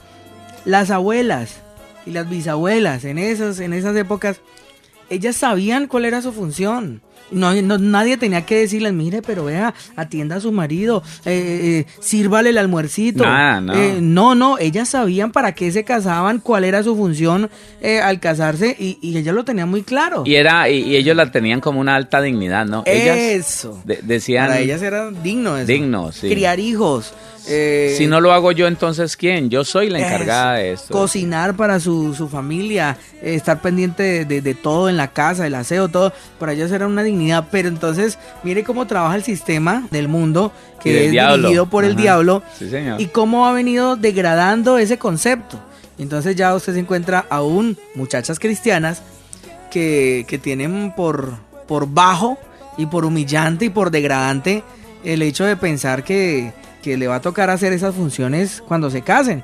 las 0.65 0.91
abuelas 0.91 1.63
y 2.09 2.11
las 2.11 2.29
bisabuelas 2.29 3.05
en 3.05 3.19
esas, 3.19 3.61
en 3.61 3.75
esas 3.75 3.95
épocas, 3.95 4.41
ellas 5.11 5.37
sabían 5.37 5.87
cuál 5.87 6.07
era 6.07 6.23
su 6.23 6.33
función. 6.33 7.03
No, 7.31 7.53
nadie 7.79 8.17
tenía 8.17 8.47
que 8.47 8.61
decirles, 8.61 8.93
mire, 8.93 9.23
pero 9.23 9.45
vea, 9.45 9.75
atienda 9.97 10.37
a 10.37 10.41
su 10.41 10.51
marido, 10.51 11.03
eh, 11.25 11.85
eh 11.87 11.93
sírvale 12.01 12.51
el 12.51 12.59
almuercito. 12.59 13.25
no. 13.61 13.75
Eh, 13.75 13.99
no, 14.01 14.35
no, 14.35 14.59
ellas 14.59 14.89
sabían 14.91 15.31
para 15.31 15.53
qué 15.53 15.71
se 15.71 15.85
casaban, 15.85 16.41
cuál 16.41 16.65
era 16.65 16.83
su 16.83 16.97
función 16.97 17.51
eh, 17.81 18.01
al 18.01 18.21
casarse 18.21 18.75
y, 18.79 18.99
y, 19.03 19.17
ellas 19.19 19.35
lo 19.35 19.45
tenían 19.45 19.69
muy 19.69 19.83
claro. 19.83 20.23
Y 20.25 20.37
era 20.37 20.69
y, 20.69 20.97
ellos 20.97 21.17
la 21.17 21.31
tenían 21.31 21.61
como 21.61 21.81
una 21.81 21.97
alta 21.97 22.21
dignidad, 22.23 22.67
¿no? 22.67 22.83
Ellas 22.87 23.17
eso. 23.17 23.83
decían. 23.85 24.47
Para 24.49 24.61
ellas 24.61 24.83
era 24.83 25.11
digno 25.11 25.57
eso. 25.57 25.67
Digno, 25.67 26.13
sí. 26.13 26.29
Criar 26.29 26.59
hijos. 26.61 27.13
Eh, 27.51 27.95
si 27.97 28.07
no 28.07 28.21
lo 28.21 28.33
hago 28.33 28.53
yo, 28.53 28.67
entonces 28.67 29.17
¿quién? 29.17 29.49
Yo 29.49 29.65
soy 29.65 29.89
la 29.89 30.01
encargada 30.01 30.55
de 30.55 30.73
esto. 30.73 30.93
Cocinar 30.93 31.57
para 31.57 31.81
su, 31.81 32.29
familia, 32.31 32.99
eh, 33.23 33.35
estar 33.35 33.61
pendiente 33.63 34.25
de, 34.27 34.55
todo 34.55 34.89
en 34.89 34.97
la 34.97 35.09
casa, 35.09 35.47
el 35.47 35.55
aseo, 35.55 35.89
todo. 35.89 36.13
Para 36.39 36.53
ellos 36.53 36.71
era 36.71 36.87
una 36.87 37.03
dignidad. 37.09 37.49
Pero 37.51 37.69
entonces, 37.69 38.19
mire 38.43 38.65
cómo 38.65 38.87
trabaja 38.87 39.17
el 39.17 39.25
sistema 39.25 39.87
del 39.91 40.09
mundo, 40.09 40.53
que 40.81 41.07
es 41.07 41.11
dirigido 41.13 41.69
por 41.69 41.85
el 41.85 41.97
diablo. 41.97 42.43
Y 42.99 43.07
cómo 43.07 43.47
ha 43.47 43.53
venido 43.53 43.97
degradando 43.97 44.79
ese 44.79 44.99
concepto. 44.99 45.59
Entonces 45.99 46.37
ya 46.37 46.55
usted 46.55 46.75
se 46.75 46.81
encuentra 46.81 47.27
aún 47.29 47.77
muchachas 47.97 48.39
cristianas 48.39 49.03
que, 49.71 50.25
que 50.29 50.39
tienen 50.39 50.93
por, 50.95 51.35
por 51.67 51.93
bajo 51.93 52.39
y 52.77 52.87
por 52.87 53.05
humillante 53.05 53.65
y 53.65 53.71
por 53.71 53.91
degradante 53.91 54.63
el 55.03 55.23
hecho 55.23 55.45
de 55.45 55.57
pensar 55.57 56.05
que 56.05 56.53
que 56.83 56.97
le 56.97 57.09
va 57.09 57.17
a 57.17 57.21
tocar 57.21 57.51
hacer 57.51 57.73
esas 57.73 57.95
funciones 57.95 58.63
cuando 58.67 58.91
se 58.91 59.03
casen. 59.03 59.43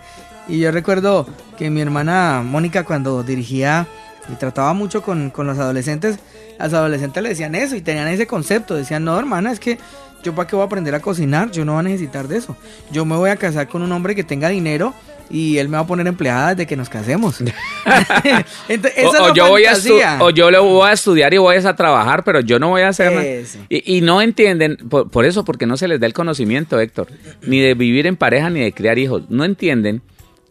Y 0.48 0.60
yo 0.60 0.70
recuerdo 0.70 1.26
que 1.56 1.70
mi 1.70 1.80
hermana 1.80 2.42
Mónica 2.44 2.84
cuando 2.84 3.22
dirigía 3.22 3.86
y 4.32 4.36
trataba 4.36 4.72
mucho 4.72 5.02
con, 5.02 5.32
los 5.36 5.58
adolescentes, 5.58 6.18
las 6.58 6.72
adolescentes 6.72 7.22
le 7.22 7.30
decían 7.30 7.54
eso 7.54 7.76
y 7.76 7.80
tenían 7.80 8.08
ese 8.08 8.26
concepto. 8.26 8.74
Decían, 8.74 9.04
no, 9.04 9.18
hermana, 9.18 9.52
es 9.52 9.60
que 9.60 9.78
yo 10.22 10.34
para 10.34 10.48
qué 10.48 10.56
voy 10.56 10.62
a 10.62 10.66
aprender 10.66 10.94
a 10.94 11.00
cocinar, 11.00 11.50
yo 11.50 11.64
no 11.64 11.72
voy 11.72 11.80
a 11.80 11.82
necesitar 11.82 12.28
de 12.28 12.38
eso. 12.38 12.56
Yo 12.90 13.04
me 13.04 13.16
voy 13.16 13.30
a 13.30 13.36
casar 13.36 13.68
con 13.68 13.82
un 13.82 13.92
hombre 13.92 14.14
que 14.14 14.24
tenga 14.24 14.48
dinero 14.48 14.94
y 15.30 15.58
él 15.58 15.68
me 15.68 15.76
va 15.76 15.82
a 15.82 15.86
poner 15.86 16.06
empleada 16.06 16.50
desde 16.54 16.66
que 16.66 16.76
nos 16.76 16.88
casemos. 16.88 17.40
Entonces, 18.68 19.04
o, 19.20 19.34
yo 19.34 19.48
voy 19.48 19.64
a 19.64 19.74
o 20.20 20.30
yo 20.30 20.50
le 20.50 20.58
voy 20.58 20.88
a 20.88 20.92
estudiar 20.92 21.32
y 21.34 21.38
voy 21.38 21.56
a 21.56 21.76
trabajar, 21.76 22.24
pero 22.24 22.40
yo 22.40 22.58
no 22.58 22.70
voy 22.70 22.82
a 22.82 22.88
hacer 22.88 23.12
nada. 23.12 23.26
Y, 23.68 24.00
no 24.00 24.22
entienden, 24.22 24.76
por, 24.88 25.24
eso, 25.24 25.44
porque 25.44 25.66
no 25.66 25.76
se 25.76 25.88
les 25.88 26.00
da 26.00 26.06
el 26.06 26.14
conocimiento, 26.14 26.80
Héctor, 26.80 27.08
ni 27.42 27.60
de 27.60 27.74
vivir 27.74 28.06
en 28.06 28.16
pareja 28.16 28.50
ni 28.50 28.60
de 28.60 28.72
criar 28.72 28.98
hijos. 28.98 29.24
No 29.28 29.44
entienden 29.44 30.02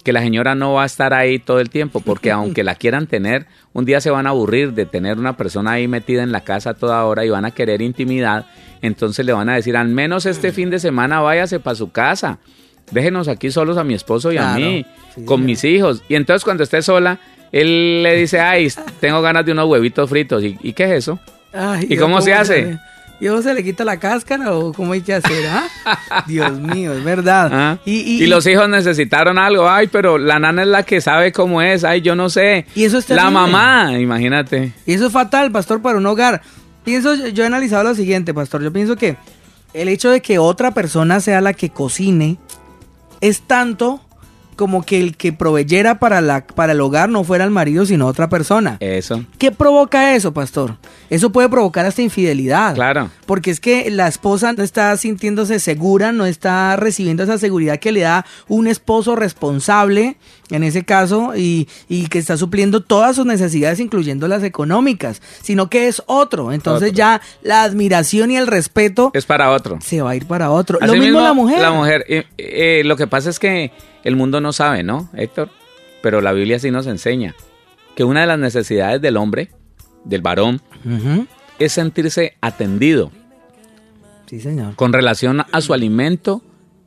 que 0.04 0.14
la 0.14 0.22
señora 0.22 0.54
no 0.56 0.74
va 0.74 0.84
a 0.84 0.86
estar 0.86 1.14
ahí 1.14 1.40
todo 1.40 1.60
el 1.60 1.70
tiempo, 1.70 2.02
porque 2.02 2.32
aunque 2.32 2.64
la 2.64 2.76
quieran 2.76 3.08
tener, 3.08 3.48
un 3.74 3.86
día 3.86 4.02
se 4.02 4.10
van 4.10 4.28
a 4.28 4.32
aburrir 4.32 4.74
de 4.74 4.86
tener 4.86 5.18
una 5.18 5.38
persona 5.38 5.72
ahí 5.72 5.88
metida 5.88 6.24
en 6.24 6.32
la 6.32 6.42
casa 6.42 6.74
toda 6.74 7.04
hora 7.06 7.26
y 7.26 7.30
van 7.30 7.46
a 7.46 7.52
querer 7.52 7.82
intimidad, 7.82 8.46
entonces 8.82 9.26
le 9.26 9.34
van 9.34 9.50
a 9.50 9.56
decir, 9.56 9.78
al 9.78 9.88
menos 9.88 10.26
este 10.26 10.52
fin 10.52 10.70
de 10.70 10.80
semana 10.80 11.22
váyase 11.22 11.60
para 11.60 11.76
su 11.76 11.92
casa 11.92 12.40
déjenos 12.92 13.28
aquí 13.28 13.52
solos 13.52 13.78
a 13.78 13.84
mi 13.84 13.94
esposo 13.94 14.32
y 14.32 14.38
a 14.38 14.56
mí, 14.56 14.86
con 15.26 15.46
mis 15.46 15.64
hijos. 15.64 16.04
Y 16.10 16.16
entonces 16.16 16.44
cuando 16.44 16.64
esté 16.64 16.82
sola, 16.82 17.20
él 17.52 18.04
le 18.04 18.16
dice, 18.16 18.40
ay, 18.40 18.72
tengo 19.00 19.22
ganas 19.22 19.46
de 19.46 19.52
unos 19.52 19.68
huevitos 19.68 20.10
fritos. 20.10 20.44
¿Y, 20.44 20.74
qué 20.74 20.86
es 20.86 20.92
eso? 20.92 21.20
¿Y 21.88 21.98
cómo 21.98 22.22
se 22.22 22.34
hace? 22.34 22.80
¿Y 23.24 23.28
cómo 23.30 23.42
se 23.42 23.54
le 23.54 23.64
quita 23.64 23.86
la 23.86 23.98
cáscara 24.02 24.54
o 24.54 24.74
cómo 24.74 24.92
hay 24.92 25.00
que 25.00 25.14
hacer? 25.14 25.46
Ah? 25.48 26.26
Dios 26.28 26.60
mío, 26.60 26.92
es 26.92 27.02
verdad. 27.06 27.50
Ah. 27.54 27.78
Y, 27.86 28.26
los 28.28 28.46
hijos 28.48 28.68
necesitaron 28.68 29.38
algo. 29.38 29.70
Ay, 29.70 29.88
pero 29.88 30.18
la 30.18 30.40
nana 30.40 30.64
es 30.64 30.68
la 30.68 30.84
que 30.84 31.00
sabe 31.00 31.32
cómo 31.32 31.62
es. 31.62 31.86
Ay, 31.86 32.02
yo 32.02 32.18
no 32.18 32.30
sé. 32.30 32.66
Y 32.76 32.84
eso 32.84 32.98
es 32.98 33.10
La 33.10 33.30
mamá, 33.30 33.98
imagínate. 33.98 34.74
Y 34.86 34.96
eso 34.96 35.08
es 35.08 35.14
fatal, 35.14 35.54
pastor, 35.54 35.82
para 35.82 36.00
un 36.00 36.06
hogar. 36.06 36.42
Pienso, 36.84 37.16
yo 37.16 37.46
he 37.46 37.48
analizado 37.48 37.86
lo 37.86 37.96
siguiente, 37.96 38.34
pastor. 38.34 38.62
Yo 38.62 38.74
pienso 38.74 38.98
que 38.98 39.16
el 39.74 39.88
hecho 39.88 40.10
de 40.10 40.22
que 40.22 40.38
otra 40.38 40.74
persona 40.74 41.22
sea 41.22 41.40
la 41.40 41.54
que 41.54 41.70
cocine 41.70 42.40
es 43.22 43.44
tanto 43.44 44.02
como 44.56 44.84
que 44.84 45.00
el 45.00 45.18
que 45.18 45.34
proveyera 45.34 46.00
para, 46.00 46.22
la, 46.22 46.46
para 46.46 46.74
el 46.74 46.82
hogar 46.82 47.10
no 47.10 47.24
fuera 47.24 47.44
el 47.44 47.52
marido, 47.52 47.86
sino 47.86 48.08
otra 48.08 48.30
persona. 48.30 48.78
Eso. 48.80 49.26
¿Qué 49.38 49.52
provoca 49.52 50.16
eso, 50.16 50.34
pastor? 50.34 50.78
Eso 51.10 51.32
puede 51.32 51.50
provocar 51.50 51.86
hasta 51.86 52.02
infidelidad. 52.02 52.76
Claro. 52.76 53.10
Porque 53.26 53.52
es 53.52 53.60
que 53.60 53.90
la 53.92 54.08
esposa 54.08 54.54
no 54.54 54.64
está 54.64 54.96
sintiéndose 54.98 55.60
segura, 55.60 56.12
no 56.12 56.26
está 56.26 56.76
recibiendo 56.76 57.24
esa 57.24 57.38
seguridad 57.38 57.80
que 57.80 57.92
le 57.92 58.02
da 58.02 58.26
un 58.48 58.68
esposo 58.68 59.16
responsable, 59.16 60.18
en 60.56 60.64
ese 60.64 60.84
caso, 60.84 61.34
y, 61.36 61.68
y 61.90 62.08
que 62.08 62.20
está 62.20 62.38
supliendo 62.38 62.82
todas 62.82 63.16
sus 63.16 63.26
necesidades, 63.26 63.80
incluyendo 63.80 64.28
las 64.28 64.44
económicas, 64.44 65.22
sino 65.42 65.70
que 65.70 65.88
es 65.88 66.04
otro. 66.06 66.52
Entonces 66.52 66.94
ya 66.94 67.22
la 67.42 67.64
admiración 67.64 68.30
y 68.32 68.38
el 68.38 68.48
respeto... 68.48 69.12
Es 69.14 69.26
para 69.26 69.50
otro. 69.52 69.80
Se 69.82 70.02
va 70.02 70.12
a 70.12 70.16
ir 70.16 70.28
para 70.28 70.52
otro. 70.52 70.80
lo 70.80 70.94
mismo, 70.94 71.22
la 71.22 71.34
mujer. 71.34 71.60
La 71.60 71.72
mujer. 71.72 72.06
Eh, 72.08 72.26
eh, 72.38 72.84
lo 72.86 72.96
que 72.98 73.08
pasa 73.08 73.30
es 73.30 73.40
que 73.40 73.72
el 74.04 74.16
mundo 74.16 74.42
no 74.42 74.54
sabe, 74.54 74.84
¿no, 74.84 75.10
Héctor? 75.16 75.50
Pero 76.02 76.22
la 76.22 76.34
Biblia 76.34 76.60
sí 76.60 76.70
nos 76.70 76.86
enseña 76.86 77.36
que 77.96 78.04
una 78.04 78.22
de 78.22 78.28
las 78.28 78.40
necesidades 78.40 79.02
del 79.02 79.18
hombre, 79.18 79.50
del 80.04 80.22
varón, 80.22 80.62
es 81.60 81.72
sentirse 81.72 82.36
atendido. 82.42 83.12
Sí, 84.28 84.40
señor. 84.40 84.76
Con 84.76 84.94
relación 84.94 85.44
a 85.52 85.62
su 85.62 85.74
alimento 85.74 86.42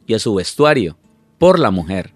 y 0.07 0.14
a 0.14 0.18
su 0.18 0.35
vestuario 0.35 0.96
por 1.38 1.59
la 1.59 1.70
mujer. 1.70 2.12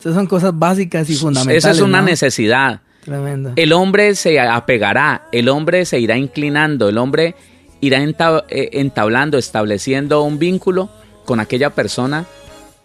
Estas 0.00 0.14
son 0.14 0.26
cosas 0.26 0.58
básicas 0.58 1.10
y 1.10 1.14
fundamentales. 1.14 1.62
Esa 1.62 1.72
es 1.72 1.80
una 1.82 2.00
necesidad. 2.00 2.80
Tremendo. 3.04 3.52
El 3.56 3.74
hombre 3.74 4.14
se 4.14 4.40
apegará, 4.40 5.26
el 5.30 5.50
hombre 5.50 5.84
se 5.84 6.00
irá 6.00 6.16
inclinando, 6.16 6.88
el 6.88 6.96
hombre 6.96 7.34
irá 7.82 8.02
eh, 8.48 8.70
entablando, 8.72 9.36
estableciendo 9.36 10.22
un 10.22 10.38
vínculo 10.38 10.88
con 11.26 11.38
aquella 11.38 11.68
persona 11.68 12.24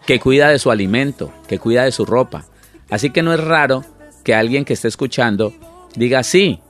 que 0.04 0.20
cuida 0.20 0.50
de 0.50 0.58
su 0.58 0.70
alimento, 0.70 1.32
que 1.48 1.58
cuida 1.58 1.84
de 1.84 1.92
su 1.92 2.04
ropa. 2.04 2.44
Así 2.90 3.08
que 3.08 3.22
no 3.22 3.32
es 3.32 3.42
raro 3.42 3.82
que 4.22 4.34
alguien 4.34 4.66
que 4.66 4.74
esté 4.74 4.88
escuchando 4.88 5.54
diga, 5.94 6.22
sí, 6.22 6.60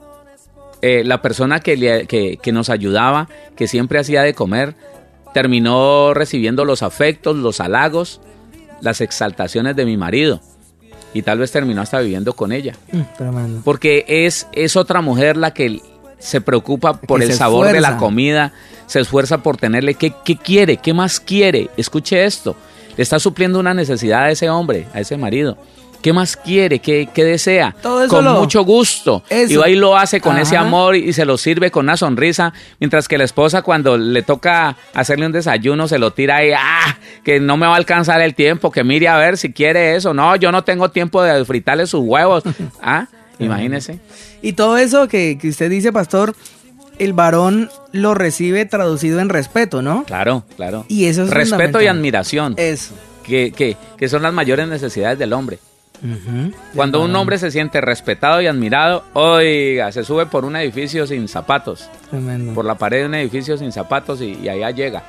eh, 0.81 1.03
la 1.03 1.21
persona 1.21 1.59
que, 1.59 2.37
que, 2.41 2.51
nos 2.53 2.69
ayudaba, 2.69 3.27
que 3.57 3.67
siempre 3.67 3.99
hacía 3.99 4.21
de 4.21 4.33
comer, 4.33 4.75
terminó 5.33 6.13
recibiendo 6.13 6.63
los 6.63 6.83
afectos, 6.83 7.35
los 7.35 7.59
halagos, 7.59 8.21
las 8.81 9.01
exaltaciones 9.01 9.75
de 9.75 9.85
mi 9.85 9.97
marido. 9.97 10.41
Y 11.13 11.21
tal 11.21 11.39
vez 11.39 11.51
terminó 11.51 11.81
hasta 11.81 11.99
viviendo 11.99 12.33
con 12.33 12.51
ella. 12.51 12.75
Mm, 12.91 13.61
Porque 13.63 14.05
es, 14.07 14.47
es 14.51 14.75
otra 14.75 15.01
mujer 15.01 15.37
la 15.37 15.53
que 15.53 15.81
se 16.19 16.41
preocupa 16.41 16.99
por 16.99 17.21
el 17.21 17.33
sabor 17.33 17.71
de 17.71 17.81
la 17.81 17.97
comida, 17.97 18.53
se 18.87 18.99
esfuerza 18.99 19.39
por 19.39 19.57
tenerle. 19.57 19.95
¿Qué, 19.95 20.13
¿Qué 20.23 20.35
quiere? 20.35 20.77
¿Qué 20.77 20.93
más 20.93 21.19
quiere? 21.19 21.69
Escuche 21.77 22.25
esto 22.25 22.55
está 22.97 23.19
supliendo 23.19 23.59
una 23.59 23.73
necesidad 23.73 24.23
a 24.23 24.31
ese 24.31 24.49
hombre, 24.49 24.87
a 24.93 24.99
ese 24.99 25.17
marido. 25.17 25.57
¿Qué 26.01 26.13
más 26.13 26.37
quiere? 26.37 26.79
¿Qué, 26.79 27.07
desea? 27.15 27.75
con 27.81 28.25
mucho 28.25 28.63
gusto. 28.63 29.23
Y 29.29 29.55
ahí 29.61 29.75
lo 29.75 29.97
hace 29.97 30.21
con 30.21 30.37
ese 30.37 30.57
amor 30.57 30.95
y 30.95 31.13
se 31.13 31.25
lo 31.25 31.37
sirve 31.37 31.71
con 31.71 31.85
una 31.85 31.97
sonrisa. 31.97 32.53
Mientras 32.79 33.07
que 33.07 33.17
la 33.17 33.23
esposa 33.23 33.61
cuando 33.61 33.97
le 33.97 34.21
toca 34.21 34.75
hacerle 34.93 35.25
un 35.25 35.31
desayuno 35.31 35.87
se 35.87 35.99
lo 35.99 36.11
tira 36.11 36.37
ahí, 36.37 36.51
¡ah! 36.55 36.97
Que 37.23 37.39
no 37.39 37.57
me 37.57 37.67
va 37.67 37.73
a 37.73 37.77
alcanzar 37.77 38.21
el 38.21 38.35
tiempo, 38.35 38.71
que 38.71 38.83
mire 38.83 39.07
a 39.07 39.17
ver 39.17 39.37
si 39.37 39.51
quiere 39.51 39.95
eso. 39.95 40.13
No, 40.13 40.35
yo 40.35 40.51
no 40.51 40.63
tengo 40.63 40.89
tiempo 40.89 41.21
de 41.23 41.43
fritarle 41.45 41.87
sus 41.87 42.01
huevos. 42.01 42.43
¿Ah? 42.81 43.07
Imagínese. 43.39 43.99
Y 44.41 44.53
todo 44.53 44.77
eso 44.77 45.07
que, 45.07 45.37
que 45.39 45.49
usted 45.49 45.69
dice, 45.69 45.91
pastor, 45.91 46.35
el 46.99 47.13
varón 47.13 47.69
lo 47.91 48.13
recibe 48.13 48.65
traducido 48.65 49.19
en 49.19 49.29
respeto, 49.29 49.81
¿no? 49.81 50.03
Claro, 50.05 50.43
claro. 50.55 50.85
Y 50.87 51.05
eso 51.05 51.23
es 51.23 51.29
Respeto 51.29 51.81
y 51.81 51.87
admiración. 51.87 52.55
Eso. 52.57 52.93
Que, 53.23 53.51
que, 53.97 54.09
son 54.09 54.21
las 54.21 54.33
mayores 54.33 54.67
necesidades 54.67 55.19
del 55.19 55.33
hombre. 55.33 55.59
Cuando 56.75 57.03
un 57.03 57.15
hombre 57.15 57.37
se 57.37 57.51
siente 57.51 57.81
respetado 57.81 58.41
y 58.41 58.47
admirado, 58.47 59.03
oiga, 59.13 59.91
se 59.91 60.03
sube 60.03 60.25
por 60.25 60.45
un 60.45 60.55
edificio 60.55 61.07
sin 61.07 61.27
zapatos. 61.27 61.89
Tremendo. 62.09 62.53
Por 62.53 62.65
la 62.65 62.75
pared 62.75 63.01
de 63.01 63.05
un 63.05 63.15
edificio 63.15 63.57
sin 63.57 63.71
zapatos 63.71 64.21
y, 64.21 64.47
allá 64.47 64.71
llega. 64.71 65.03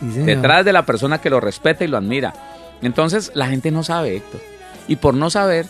Detrás 0.00 0.64
de 0.64 0.72
la 0.72 0.86
persona 0.86 1.20
que 1.20 1.30
lo 1.30 1.40
respeta 1.40 1.84
y 1.84 1.88
lo 1.88 1.96
admira. 1.96 2.34
Entonces 2.82 3.32
la 3.34 3.48
gente 3.48 3.70
no 3.70 3.82
sabe, 3.82 4.16
Héctor. 4.16 4.40
Y 4.86 4.96
por 4.96 5.14
no 5.14 5.28
saber, 5.30 5.66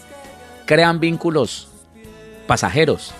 crean 0.67 1.01
vínculos 1.01 1.69
pasajeros. 2.47 3.15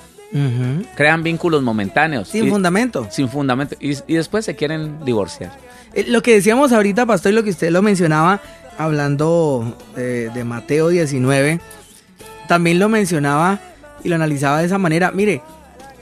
Crean 0.95 1.23
vínculos 1.23 1.63
momentáneos. 1.63 2.29
Sin 2.29 2.51
fundamento. 2.51 3.07
Sin 3.11 3.29
fundamento. 3.29 3.77
Y, 3.81 3.95
después 4.15 4.45
se 4.45 4.57
quieren 4.57 5.05
divorciar. 5.05 5.53
Eh, 5.95 6.05
lo 6.09 6.23
que 6.23 6.35
decíamos 6.35 6.73
ahorita, 6.73 7.07
Pastor, 7.07 7.33
y 7.33 7.35
lo 7.35 7.43
que 7.43 7.51
usted 7.51 7.71
lo 7.71 7.81
mencionaba, 7.81 8.41
hablando 8.79 9.77
de, 9.95 10.31
de 10.31 10.45
Mateo 10.45 10.89
19, 10.89 11.61
también 12.49 12.79
lo 12.79 12.89
mencionaba 12.89 13.61
y 14.03 14.09
lo 14.09 14.15
analizaba 14.15 14.61
de 14.61 14.67
esa 14.67 14.79
manera. 14.79 15.11
Mire, 15.11 15.43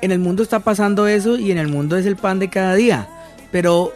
en 0.01 0.13
el 0.13 0.19
mundo 0.19 0.43
está 0.43 0.61
pasando 0.61 1.07
eso 1.07 1.39
y 1.39 1.51
en 1.51 1.59
el 1.59 1.69
mundo 1.69 1.97
es 1.97 2.07
el 2.07 2.17
pan 2.17 2.39
de 2.39 2.49
cada 2.49 2.75
día. 2.75 3.09
Pero 3.51 3.93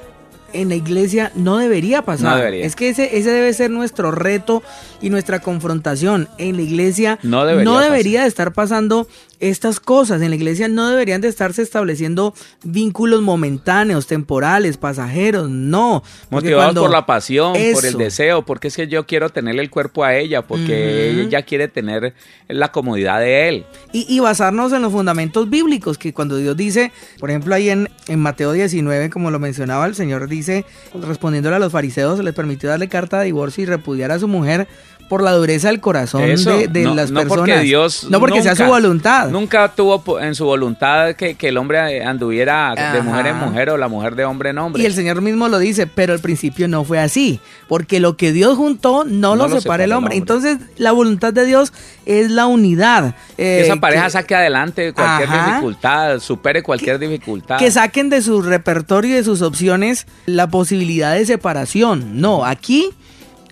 en 0.52 0.68
la 0.68 0.74
iglesia 0.74 1.30
no 1.34 1.58
debería 1.58 2.02
pasar. 2.02 2.52
Es 2.54 2.76
que 2.76 2.88
ese, 2.88 3.18
ese 3.18 3.30
debe 3.30 3.52
ser 3.52 3.70
nuestro 3.70 4.10
reto 4.10 4.62
y 5.00 5.10
nuestra 5.10 5.40
confrontación. 5.40 6.28
En 6.38 6.56
la 6.56 6.62
iglesia 6.62 7.18
no 7.22 7.44
debería, 7.44 8.26
estar 8.26 8.52
pasando 8.52 9.06
estas 9.40 9.80
cosas. 9.80 10.22
En 10.22 10.30
la 10.30 10.36
iglesia 10.36 10.68
no 10.68 10.88
deberían 10.88 11.20
de 11.20 11.28
estarse 11.28 11.62
estableciendo 11.62 12.34
vínculos 12.62 13.22
momentáneos, 13.22 14.06
temporales, 14.06 14.76
pasajeros. 14.76 15.50
No. 15.50 16.02
Motivados 16.30 16.74
por 16.74 16.90
la 16.90 17.06
pasión, 17.06 17.54
por 17.72 17.84
el 17.84 17.94
deseo, 17.94 18.44
porque 18.44 18.68
es 18.68 18.76
que 18.76 18.86
yo 18.86 19.06
quiero 19.06 19.30
tenerle 19.30 19.62
el 19.62 19.70
cuerpo 19.70 20.04
a 20.04 20.14
ella, 20.14 20.42
porque 20.42 21.10
ella 21.10 21.42
quiere 21.42 21.68
tener 21.68 22.14
la 22.48 22.70
comodidad 22.70 23.20
de 23.20 23.48
él. 23.48 23.66
Y, 23.92 24.20
basarnos 24.20 24.72
en 24.72 24.82
los 24.82 24.92
fundamentos 24.92 25.48
bíblicos, 25.48 25.98
que 25.98 26.12
cuando 26.12 26.36
Dios 26.36 26.56
dice, 26.56 26.92
por 27.18 27.30
ejemplo, 27.30 27.54
ahí 27.54 27.70
en, 27.70 27.88
en 28.06 28.20
Mateo 28.20 28.52
19, 28.52 29.10
como 29.10 29.30
lo 29.30 29.38
mencionaba, 29.38 29.86
el 29.86 29.94
Señor 29.94 30.28
dice, 30.28 30.66
respondiéndole 30.94 31.56
a 31.56 31.58
los 31.58 31.72
fariseos, 31.72 32.18
se 32.18 32.22
les 32.22 32.34
permitió 32.34 32.68
darle 32.68 32.88
carta 32.88 33.18
de 33.18 33.26
divorcio 33.26 33.62
y 33.62 33.66
repudiar 33.66 34.12
a 34.12 34.18
su 34.18 34.28
mujer 34.28 34.68
por 35.10 35.24
la 35.24 35.32
dureza 35.32 35.66
del 35.66 35.80
corazón 35.80 36.22
de, 36.22 36.36
las 36.36 37.10
personas. 37.10 37.10
No 37.10 37.26
porque 37.26 37.58
Dios. 37.58 38.06
No 38.08 38.20
porque 38.20 38.42
sea 38.42 38.54
su 38.54 38.62
voluntad. 38.62 39.28
Nunca 39.28 39.72
tuvo 39.74 40.20
en 40.20 40.36
su 40.36 40.44
voluntad 40.44 41.16
que, 41.16 41.36
el 41.40 41.56
hombre 41.56 42.04
anduviera 42.04 42.92
de 42.92 43.02
mujer 43.02 43.26
en 43.26 43.36
mujer 43.36 43.70
o 43.70 43.76
la 43.76 43.88
mujer 43.88 44.14
de 44.14 44.24
hombre 44.24 44.50
en 44.50 44.58
hombre. 44.58 44.80
Y 44.80 44.86
el 44.86 44.94
Señor 44.94 45.20
mismo 45.20 45.48
lo 45.48 45.58
dice, 45.58 45.88
pero 45.88 46.12
al 46.12 46.20
principio 46.20 46.68
no 46.68 46.84
fue 46.84 47.00
así. 47.00 47.40
Porque 47.66 47.98
lo 47.98 48.16
que 48.16 48.30
Dios 48.30 48.56
juntó 48.56 49.02
no, 49.04 49.34
lo, 49.34 49.48
separa 49.48 49.82
el 49.82 49.92
hombre. 49.92 50.14
Entonces, 50.14 50.58
la 50.76 50.92
voluntad 50.92 51.32
de 51.32 51.44
Dios 51.44 51.72
es 52.06 52.30
la 52.30 52.46
unidad. 52.46 53.16
que 53.36 53.62
esa 53.62 53.74
eh, 53.74 53.80
pareja 53.80 54.10
saque 54.10 54.36
adelante 54.36 54.92
cualquier 54.92 55.28
dificultad, 55.28 56.20
supere 56.20 56.62
cualquier 56.62 57.00
dificultad. 57.00 57.58
Que 57.58 57.72
saquen 57.72 58.10
de 58.10 58.22
su 58.22 58.42
repertorio 58.42 59.10
y 59.10 59.14
de 59.14 59.24
sus 59.24 59.42
opciones 59.42 60.06
la 60.26 60.46
posibilidad 60.46 61.14
de 61.14 61.26
separación. 61.26 62.20
No, 62.20 62.44
aquí 62.44 62.90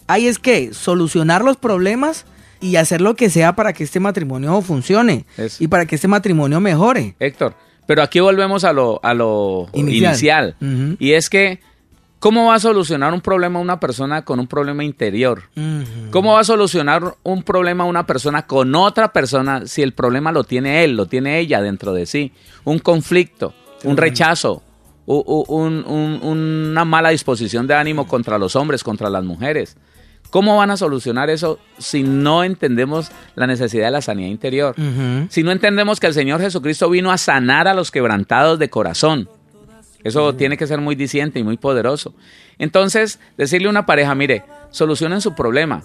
hay 0.08 0.26
es 0.26 0.38
que 0.38 0.74
solucionar 0.74 1.44
los 1.44 1.56
problemas 1.56 2.24
y 2.60 2.76
hacer 2.76 3.00
lo 3.00 3.14
que 3.14 3.30
sea 3.30 3.54
para 3.54 3.72
que 3.72 3.84
este 3.84 4.00
matrimonio 4.00 4.60
funcione 4.62 5.26
y 5.60 5.68
para 5.68 5.86
que 5.86 5.94
este 5.94 6.08
matrimonio 6.08 6.60
mejore. 6.60 7.14
Héctor, 7.20 7.54
Pero 7.86 8.02
aquí 8.02 8.18
volvemos 8.18 8.64
a 8.64 8.72
lo, 8.72 8.98
a 9.02 9.14
lo 9.14 9.68
inicial. 9.74 10.56
Y 10.98 11.12
es 11.12 11.30
que, 11.30 11.60
¿cómo 12.18 12.46
va 12.46 12.56
a 12.56 12.58
solucionar 12.58 13.12
un 13.12 13.20
problema 13.20 13.60
una 13.60 13.78
persona 13.78 14.24
con 14.24 14.40
un 14.40 14.48
problema 14.48 14.82
interior? 14.82 15.42
¿Cómo 16.10 16.32
va 16.32 16.40
a 16.40 16.44
solucionar 16.44 17.14
un 17.22 17.42
problema 17.42 17.84
una 17.84 18.06
persona 18.06 18.46
con 18.46 18.74
otra 18.74 19.12
persona 19.12 19.66
si 19.66 19.82
el 19.82 19.92
problema 19.92 20.32
lo 20.32 20.42
tiene 20.42 20.84
él, 20.84 20.96
lo 20.96 21.06
tiene 21.06 21.38
ella 21.38 21.60
dentro 21.60 21.92
de 21.92 22.06
sí? 22.06 22.32
Un 22.64 22.78
conflicto, 22.78 23.54
un 23.84 23.96
rechazo, 23.96 24.62
una 25.06 26.84
mala 26.84 27.10
disposición 27.10 27.66
de 27.66 27.74
ánimo 27.74 28.08
contra 28.08 28.38
los 28.38 28.56
hombres, 28.56 28.82
contra 28.82 29.10
las 29.10 29.22
mujeres. 29.22 29.76
¿Cómo 30.30 30.56
van 30.56 30.70
a 30.70 30.76
solucionar 30.76 31.30
eso 31.30 31.58
si 31.78 32.02
no 32.02 32.44
entendemos 32.44 33.10
la 33.34 33.46
necesidad 33.46 33.86
de 33.86 33.90
la 33.92 34.02
sanidad 34.02 34.28
interior? 34.28 34.74
Si 35.30 35.42
no 35.42 35.52
entendemos 35.52 36.00
que 36.00 36.06
el 36.06 36.14
Señor 36.14 36.40
Jesucristo 36.40 36.90
vino 36.90 37.10
a 37.10 37.18
sanar 37.18 37.66
a 37.66 37.74
los 37.74 37.90
quebrantados 37.90 38.58
de 38.58 38.68
corazón. 38.68 39.28
Eso 40.04 40.34
tiene 40.34 40.56
que 40.56 40.66
ser 40.66 40.80
muy 40.80 40.94
diciente 40.94 41.38
y 41.38 41.44
muy 41.44 41.56
poderoso. 41.56 42.14
Entonces, 42.58 43.18
decirle 43.36 43.68
a 43.68 43.70
una 43.70 43.86
pareja, 43.86 44.14
mire, 44.14 44.44
solucionen 44.70 45.20
su 45.20 45.34
problema 45.34 45.82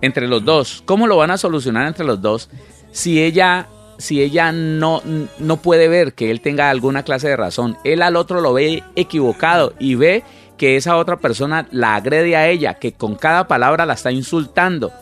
entre 0.00 0.28
los 0.28 0.44
dos. 0.44 0.82
¿Cómo 0.84 1.06
lo 1.06 1.16
van 1.16 1.30
a 1.30 1.38
solucionar 1.38 1.86
entre 1.86 2.04
los 2.04 2.20
dos 2.20 2.50
si 2.90 3.22
ella 3.22 3.68
si 3.98 4.20
ella 4.20 4.50
no, 4.50 5.00
no 5.38 5.56
puede 5.58 5.86
ver 5.86 6.14
que 6.14 6.32
él 6.32 6.40
tenga 6.40 6.70
alguna 6.70 7.04
clase 7.04 7.28
de 7.28 7.36
razón? 7.36 7.76
Él 7.84 8.02
al 8.02 8.16
otro 8.16 8.40
lo 8.40 8.52
ve 8.52 8.82
equivocado 8.96 9.74
y 9.78 9.94
ve 9.94 10.24
que 10.56 10.76
esa 10.76 10.96
otra 10.96 11.16
persona 11.16 11.66
la 11.70 11.96
agrede 11.96 12.36
a 12.36 12.48
ella, 12.48 12.74
que 12.74 12.92
con 12.92 13.16
cada 13.16 13.48
palabra 13.48 13.86
la 13.86 13.94
está 13.94 14.12
insultando. 14.12 14.92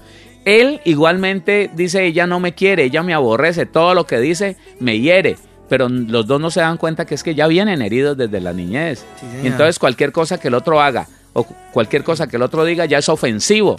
Él 0.44 0.80
igualmente 0.84 1.70
dice, 1.74 2.06
ella 2.06 2.26
no 2.26 2.40
me 2.40 2.54
quiere, 2.54 2.84
ella 2.84 3.02
me 3.02 3.14
aborrece, 3.14 3.66
todo 3.66 3.94
lo 3.94 4.06
que 4.06 4.18
dice 4.18 4.56
me 4.78 4.98
hiere, 5.00 5.36
pero 5.68 5.88
los 5.88 6.26
dos 6.26 6.40
no 6.40 6.50
se 6.50 6.60
dan 6.60 6.78
cuenta 6.78 7.04
que 7.04 7.14
es 7.14 7.22
que 7.22 7.34
ya 7.34 7.46
vienen 7.46 7.82
heridos 7.82 8.16
desde 8.16 8.40
la 8.40 8.52
niñez. 8.52 9.04
y 9.42 9.46
entonces 9.46 9.78
cualquier 9.78 10.12
cosa 10.12 10.38
que 10.38 10.48
el 10.48 10.54
otro 10.54 10.80
haga 10.80 11.06
o 11.32 11.44
cualquier 11.72 12.02
cosa 12.02 12.26
que 12.26 12.36
el 12.36 12.42
otro 12.42 12.64
diga 12.64 12.86
ya 12.86 12.98
es 12.98 13.08
ofensivo. 13.08 13.76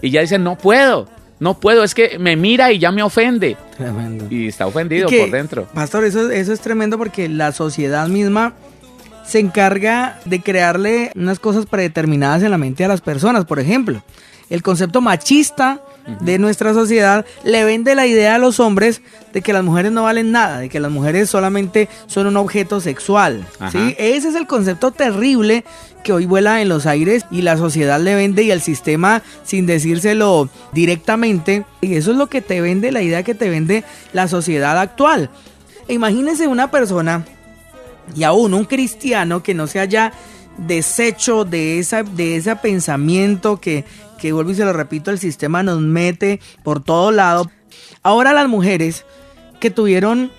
Y 0.00 0.10
ya 0.10 0.20
dicen, 0.20 0.42
no 0.42 0.58
puedo, 0.58 1.08
no 1.38 1.58
puedo, 1.58 1.84
es 1.84 1.94
que 1.94 2.18
me 2.18 2.36
mira 2.36 2.72
y 2.72 2.78
ya 2.78 2.90
me 2.90 3.02
ofende. 3.02 3.56
Tremendo. 3.76 4.26
Y 4.28 4.48
está 4.48 4.66
ofendido 4.66 5.08
por 5.08 5.30
dentro. 5.30 5.66
Pastor, 5.72 6.04
eso, 6.04 6.30
eso 6.30 6.52
es 6.52 6.60
tremendo 6.60 6.98
porque 6.98 7.28
la 7.28 7.52
sociedad 7.52 8.08
misma 8.08 8.54
se 9.24 9.38
encarga 9.38 10.20
de 10.24 10.40
crearle 10.40 11.12
unas 11.14 11.38
cosas 11.38 11.66
predeterminadas 11.66 12.42
en 12.42 12.50
la 12.50 12.58
mente 12.58 12.84
a 12.84 12.88
las 12.88 13.00
personas. 13.00 13.44
Por 13.44 13.60
ejemplo, 13.60 14.02
el 14.50 14.62
concepto 14.62 15.00
machista 15.00 15.80
de 16.20 16.38
nuestra 16.38 16.74
sociedad 16.74 17.24
le 17.44 17.64
vende 17.64 17.94
la 17.94 18.06
idea 18.06 18.34
a 18.34 18.38
los 18.38 18.60
hombres 18.60 19.00
de 19.32 19.40
que 19.40 19.52
las 19.52 19.64
mujeres 19.64 19.92
no 19.92 20.02
valen 20.02 20.32
nada, 20.32 20.58
de 20.58 20.68
que 20.68 20.80
las 20.80 20.90
mujeres 20.90 21.30
solamente 21.30 21.88
son 22.06 22.26
un 22.26 22.36
objeto 22.36 22.80
sexual. 22.80 23.46
¿sí? 23.70 23.94
Ese 23.98 24.28
es 24.28 24.34
el 24.34 24.46
concepto 24.46 24.90
terrible 24.90 25.64
que 26.02 26.12
hoy 26.12 26.26
vuela 26.26 26.60
en 26.60 26.68
los 26.68 26.86
aires 26.86 27.24
y 27.30 27.42
la 27.42 27.56
sociedad 27.56 28.00
le 28.00 28.14
vende 28.14 28.42
y 28.42 28.50
el 28.50 28.60
sistema 28.60 29.22
sin 29.44 29.66
decírselo 29.66 30.50
directamente. 30.72 31.64
Y 31.80 31.94
eso 31.94 32.10
es 32.10 32.16
lo 32.16 32.26
que 32.26 32.42
te 32.42 32.60
vende, 32.60 32.92
la 32.92 33.02
idea 33.02 33.22
que 33.22 33.34
te 33.34 33.48
vende 33.48 33.84
la 34.12 34.28
sociedad 34.28 34.78
actual. 34.78 35.30
Imagínense 35.88 36.48
una 36.48 36.70
persona 36.70 37.24
y 38.14 38.24
aún 38.24 38.54
un 38.54 38.64
cristiano 38.64 39.42
que 39.42 39.54
no 39.54 39.66
se 39.66 39.80
haya 39.80 40.12
deshecho 40.58 41.44
de, 41.44 41.78
esa, 41.78 42.02
de 42.02 42.36
ese 42.36 42.54
pensamiento 42.56 43.60
que, 43.60 43.84
que, 44.18 44.32
vuelvo 44.32 44.50
y 44.50 44.54
se 44.54 44.64
lo 44.64 44.72
repito, 44.72 45.10
el 45.10 45.18
sistema 45.18 45.62
nos 45.62 45.80
mete 45.80 46.40
por 46.62 46.82
todo 46.82 47.10
lado. 47.10 47.50
Ahora 48.02 48.32
las 48.32 48.48
mujeres 48.48 49.04
que 49.60 49.70
tuvieron 49.70 50.30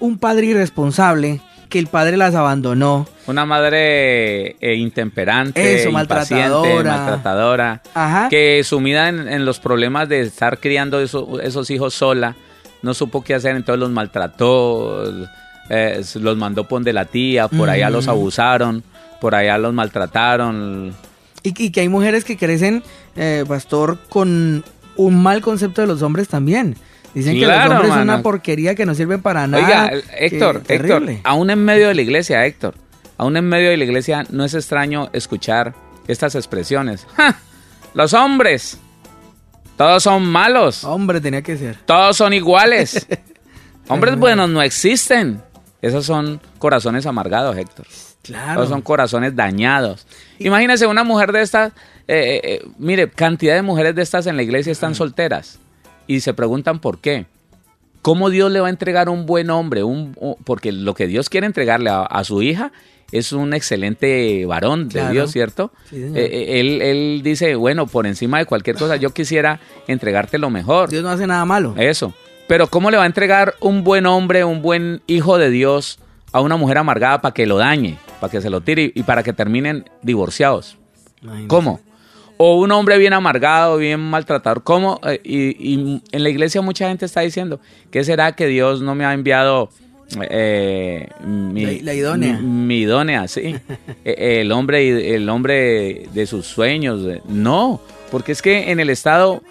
un 0.00 0.18
padre 0.18 0.46
irresponsable, 0.46 1.40
que 1.68 1.78
el 1.78 1.86
padre 1.86 2.16
las 2.16 2.34
abandonó. 2.34 3.06
Una 3.26 3.46
madre 3.46 4.56
eh, 4.60 4.74
intemperante, 4.76 5.88
maltratadora. 5.90 6.96
maltratadora, 6.96 7.82
que 8.28 8.62
sumida 8.64 9.08
en, 9.08 9.44
los 9.44 9.60
problemas 9.60 10.08
de 10.08 10.20
estar 10.20 10.58
criando 10.58 11.00
esos 11.00 11.70
hijos 11.70 11.94
sola, 11.94 12.36
no 12.82 12.92
supo 12.92 13.24
qué 13.24 13.34
hacer, 13.34 13.56
entonces 13.56 13.80
los 13.80 13.90
maltrató 13.90 15.04
eh, 15.70 16.02
los 16.14 16.36
mandó 16.36 16.68
por 16.68 16.82
de 16.82 16.92
la 16.92 17.06
tía, 17.06 17.48
por 17.48 17.70
allá 17.70 17.90
los 17.90 18.08
abusaron, 18.08 18.82
por 19.20 19.34
allá 19.34 19.58
los 19.58 19.72
maltrataron. 19.72 20.94
Y, 21.42 21.52
que 21.70 21.80
hay 21.80 21.88
mujeres 21.88 22.24
que 22.24 22.36
crecen, 22.36 22.82
eh, 23.16 23.44
pastor, 23.46 23.98
con 24.08 24.64
un 24.96 25.22
mal 25.22 25.40
concepto 25.42 25.80
de 25.82 25.86
los 25.86 26.02
hombres 26.02 26.28
también. 26.28 26.76
Dicen 27.14 27.38
que 27.38 27.46
los 27.46 27.70
hombres 27.70 27.88
son 27.88 28.02
una 28.02 28.22
porquería 28.22 28.74
que 28.74 28.86
no 28.86 28.94
sirven 28.94 29.22
para 29.22 29.46
nada. 29.46 29.64
Oiga, 29.64 30.02
Héctor, 30.18 30.62
Héctor, 30.66 31.02
aún 31.22 31.50
en 31.50 31.64
medio 31.64 31.88
de 31.88 31.94
la 31.94 32.02
iglesia, 32.02 32.44
Héctor, 32.44 32.74
aún 33.16 33.36
en 33.36 33.48
medio 33.48 33.70
de 33.70 33.76
la 33.76 33.84
iglesia 33.84 34.24
no 34.30 34.44
es 34.44 34.54
extraño 34.54 35.10
escuchar 35.12 35.74
estas 36.08 36.34
expresiones. 36.34 37.06
Los 37.94 38.14
hombres, 38.14 38.78
todos 39.76 40.02
son 40.02 40.26
malos. 40.26 40.82
Hombre, 40.84 41.20
tenía 41.20 41.42
que 41.42 41.56
ser. 41.56 41.76
Todos 41.84 42.16
son 42.16 42.32
iguales. 42.32 43.06
hombres 43.88 44.16
buenos 44.16 44.48
no 44.48 44.62
existen. 44.62 45.40
Esos 45.84 46.06
son 46.06 46.40
corazones 46.58 47.04
amargados, 47.04 47.54
Héctor. 47.58 47.86
Claro. 48.22 48.62
Esos 48.62 48.70
son 48.70 48.80
corazones 48.80 49.36
dañados. 49.36 50.06
Imagínese 50.38 50.86
una 50.86 51.04
mujer 51.04 51.30
de 51.30 51.42
estas, 51.42 51.72
eh, 52.08 52.14
eh, 52.16 52.40
eh, 52.42 52.66
mire, 52.78 53.10
cantidad 53.10 53.54
de 53.54 53.60
mujeres 53.60 53.94
de 53.94 54.00
estas 54.00 54.26
en 54.26 54.38
la 54.38 54.42
iglesia 54.42 54.72
están 54.72 54.94
solteras 54.94 55.58
y 56.06 56.20
se 56.20 56.32
preguntan 56.32 56.78
por 56.78 57.00
qué. 57.00 57.26
¿Cómo 58.00 58.30
Dios 58.30 58.50
le 58.50 58.60
va 58.60 58.68
a 58.68 58.70
entregar 58.70 59.10
un 59.10 59.26
buen 59.26 59.50
hombre? 59.50 59.84
Un, 59.84 60.16
porque 60.44 60.72
lo 60.72 60.94
que 60.94 61.06
Dios 61.06 61.28
quiere 61.28 61.46
entregarle 61.46 61.90
a, 61.92 62.24
su 62.24 62.40
hija 62.40 62.72
es 63.12 63.32
un 63.32 63.52
excelente 63.52 64.46
varón 64.46 64.88
de 64.88 65.10
Dios, 65.10 65.32
¿cierto? 65.32 65.70
él, 65.92 66.80
él, 66.80 67.20
dice, 67.22 67.56
bueno, 67.56 67.86
por 67.86 68.06
encima 68.06 68.38
de 68.38 68.46
cualquier 68.46 68.76
cosa, 68.76 68.96
yo 68.96 69.10
quisiera 69.10 69.60
entregarte 69.86 70.38
lo 70.38 70.48
mejor. 70.48 70.88
Dios 70.88 71.02
no 71.02 71.10
hace 71.10 71.26
nada 71.26 71.44
malo. 71.44 71.74
Eso. 71.76 72.14
Pero 72.46 72.66
¿cómo 72.66 72.90
le 72.90 72.96
va 72.96 73.04
a 73.04 73.06
entregar 73.06 73.54
un 73.60 73.84
buen 73.84 74.06
hombre, 74.06 74.44
un 74.44 74.60
buen 74.60 75.02
hijo 75.06 75.38
de 75.38 75.50
Dios 75.50 75.98
a 76.32 76.40
una 76.40 76.56
mujer 76.56 76.78
amargada 76.78 77.20
para 77.20 77.32
que 77.32 77.46
lo 77.46 77.56
dañe, 77.56 77.96
para 78.20 78.30
que 78.30 78.40
se 78.40 78.50
lo 78.50 78.60
tire 78.60 78.92
y 78.94 79.02
para 79.02 79.22
que 79.22 79.32
terminen 79.32 79.84
divorciados? 80.02 80.76
¿Cómo? 81.46 81.80
O 82.36 82.58
un 82.60 82.72
hombre 82.72 82.98
bien 82.98 83.12
amargado, 83.12 83.78
bien 83.78 84.00
maltratado. 84.00 84.62
¿Cómo? 84.62 85.00
Eh, 85.04 85.20
y, 85.24 86.02
en 86.12 86.22
la 86.22 86.28
iglesia 86.28 86.60
mucha 86.60 86.88
gente 86.88 87.06
está 87.06 87.20
diciendo, 87.20 87.60
¿qué 87.90 88.04
será 88.04 88.32
que 88.32 88.46
Dios 88.46 88.82
no 88.82 88.94
me 88.94 89.06
ha 89.06 89.14
enviado 89.14 89.70
eh, 90.30 91.08
mi, 91.24 91.80
la, 91.80 91.94
idónea. 91.94 92.38
Mi, 92.38 92.80
idónea, 92.80 93.26
sí. 93.26 93.56
E, 94.04 94.40
el, 94.40 94.52
hombre, 94.52 95.14
el 95.14 95.28
hombre 95.28 96.08
de 96.12 96.26
sus 96.26 96.46
sueños. 96.46 97.00
No, 97.26 97.80
porque 98.10 98.32
es 98.32 98.42
que 98.42 98.70
en 98.70 98.80
el 98.80 98.90
Estado, 98.90 99.42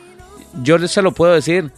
yo 0.62 0.77
se 0.88 1.01
lo 1.01 1.12
puedo 1.12 1.34
decir, 1.34 1.71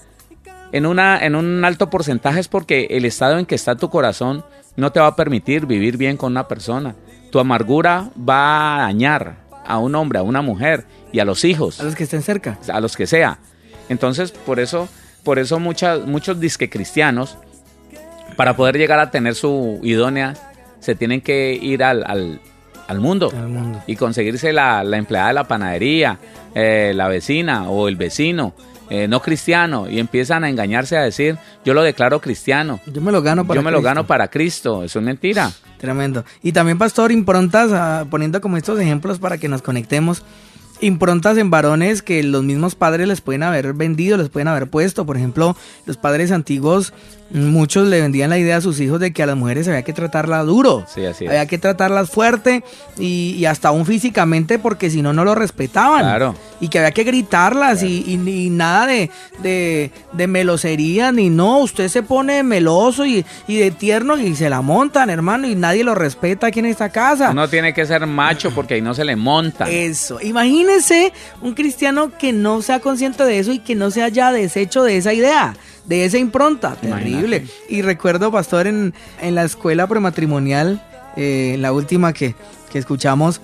en, 0.75 0.85
una, 0.85 1.25
en 1.25 1.35
un 1.35 1.63
alto 1.63 1.89
porcentaje 1.89 2.41
es 2.41 2.49
porque 2.49 2.88
el 2.89 3.05
estado 3.05 3.39
en 3.39 3.45
que 3.45 3.55
está 3.55 3.77
tu 3.77 3.89
corazón 3.89 4.43
no 4.75 4.91
te 4.91 4.99
va 4.99 5.07
a 5.07 5.15
permitir 5.15 5.65
vivir 5.65 5.95
bien 5.95 6.17
con 6.17 6.33
una 6.33 6.49
persona. 6.49 6.95
Tu 7.31 7.39
amargura 7.39 8.09
va 8.17 8.75
a 8.75 8.81
dañar 8.81 9.38
a 9.65 9.77
un 9.77 9.95
hombre, 9.95 10.19
a 10.19 10.23
una 10.23 10.41
mujer 10.41 10.83
y 11.13 11.19
a 11.21 11.25
los 11.25 11.45
hijos. 11.45 11.79
A 11.79 11.83
los 11.83 11.95
que 11.95 12.03
estén 12.03 12.23
cerca. 12.23 12.59
A 12.67 12.81
los 12.81 12.97
que 12.97 13.07
sea. 13.07 13.39
Entonces, 13.88 14.31
por 14.31 14.59
eso, 14.59 14.89
por 15.23 15.39
eso 15.39 15.59
muchas, 15.59 16.05
muchos 16.05 16.41
disque 16.41 16.69
cristianos, 16.69 17.38
para 18.35 18.57
poder 18.57 18.77
llegar 18.77 18.99
a 18.99 19.11
tener 19.11 19.35
su 19.35 19.79
idónea, 19.81 20.33
se 20.81 20.93
tienen 20.93 21.21
que 21.21 21.53
ir 21.53 21.85
al, 21.85 22.03
al, 22.88 22.99
mundo, 22.99 23.31
y 23.88 23.95
conseguirse 23.95 24.51
la, 24.51 24.81
empleada 24.91 25.29
de 25.29 25.33
la 25.35 25.45
panadería, 25.45 26.19
eh, 26.53 26.91
la 26.93 27.07
vecina 27.07 27.69
o 27.69 27.88
el 27.88 27.95
vecino 27.95 28.53
eh, 28.89 29.08
no 29.08 29.21
cristiano 29.21 29.89
y 29.89 30.00
empiezan 30.00 30.43
a 30.43 30.50
engañarse 30.50 30.98
a 30.98 31.02
decir 31.02 31.38
yo 31.63 31.74
lo 31.74 31.82
declaro 31.82 32.21
cristiano. 32.21 32.80
Yo 32.86 33.02
me 33.02 33.12
lo 33.12 33.21
gano 33.21 33.45
para 33.45 33.60
Yo 33.60 33.63
me 33.63 33.71
lo 33.71 33.82
gano 33.82 34.06
para 34.06 34.28
Cristo. 34.28 34.84
Eso 34.84 35.00
es 35.00 35.06
mentira. 35.06 35.52
Tremendo. 35.78 36.24
Y 36.41 36.52
también, 36.52 36.78
pastor, 36.78 37.12
improntas, 37.12 37.71
ah, 37.74 38.06
poniendo 38.10 38.41
como 38.41 38.58
estos 38.58 38.80
ejemplos 38.80 39.19
para 39.19 39.38
que 39.38 39.50
nos 39.50 39.62
conectemos 39.62 40.24
improntas 40.82 41.38
en 41.38 41.50
varones 41.50 42.02
que 42.02 42.21
los 42.24 42.43
mismos 42.43 42.76
padres 42.76 43.08
les 43.08 43.21
pueden 43.21 43.43
haber 43.43 43.74
vendido, 43.74 44.17
les 44.17 44.30
pueden 44.30 44.48
haber 44.48 44.69
puesto. 44.69 45.06
Por 45.06 45.17
ejemplo, 45.17 45.56
los 45.86 45.98
padres 45.98 46.32
antiguos, 46.32 46.93
muchos 47.31 47.88
le 47.88 48.01
vendían 48.01 48.29
la 48.29 48.38
idea 48.38 48.57
a 48.57 48.61
sus 48.61 48.79
hijos 48.79 48.99
de 48.99 49.11
que 49.11 49.23
a 49.23 49.25
las 49.25 49.35
mujeres 49.35 49.67
había 49.67 49.81
que 49.81 49.93
tratarlas 49.93 50.45
duro, 50.45 50.85
sí, 50.93 51.05
así 51.05 51.25
había 51.25 51.45
que 51.47 51.57
tratarlas 51.57 52.09
fuerte 52.09 52.63
y, 52.99 53.43
hasta 53.45 53.69
aún 53.69 53.85
físicamente 53.85 54.59
porque 54.59 54.89
si 54.89 55.01
no, 55.01 55.13
no 55.13 55.23
lo 55.23 55.35
respetaban. 55.35 56.01
Claro. 56.01 56.35
Y 56.59 56.69
que 56.69 56.79
había 56.79 56.91
que 56.91 57.03
gritarlas 57.03 57.83
y, 57.83 58.17
nada 58.51 58.88
de, 58.88 59.11
de, 59.39 59.91
de, 60.13 60.27
melosería, 60.27 61.11
ni 61.11 61.29
no, 61.29 61.59
usted 61.59 61.89
se 61.89 62.01
pone 62.01 62.43
meloso 62.43 63.05
y, 63.05 63.25
y, 63.47 63.57
de 63.57 63.71
tierno 63.71 64.17
y 64.17 64.35
se 64.35 64.49
la 64.49 64.61
montan, 64.61 65.09
hermano, 65.09 65.47
y 65.47 65.55
nadie 65.55 65.83
lo 65.83 65.95
respeta 65.95 66.47
aquí 66.47 66.59
en 66.59 66.65
esta 66.67 66.89
casa. 66.89 67.31
Uno 67.31 67.47
tiene 67.47 67.73
que 67.73 67.85
ser 67.85 68.05
macho 68.07 68.51
porque 68.51 68.75
ahí 68.75 68.81
no 68.81 68.93
se 68.93 69.03
le 69.03 69.15
monta. 69.15 69.69
Eso, 69.69 70.19
imagínese 70.21 71.11
un 71.41 71.53
cristiano 71.53 72.11
que 72.17 72.33
no 72.33 72.61
sea 72.61 72.79
consciente 72.79 73.23
de 73.25 73.39
eso 73.39 73.51
y 73.51 73.59
que 73.59 73.75
no 73.75 73.91
se 73.91 74.03
haya 74.03 74.31
deshecho 74.31 74.83
de 74.83 74.97
esa 74.97 75.13
idea 75.13 75.55
de 75.88 76.06
esa 76.06 76.17
impronta. 76.17 76.76
Terrible. 76.76 77.45
Y 77.69 77.82
recuerdo, 77.82 78.32
pastor, 78.32 78.67
en, 78.67 78.93
en 79.21 79.36
la 79.36 79.43
escuela 79.43 79.88
prematrimonial, 79.88 80.82
eh, 81.15 81.56
la 81.60 81.71
última 81.71 82.13
que, 82.13 82.36
que 82.71 82.80
escuchamos, 82.80 83.41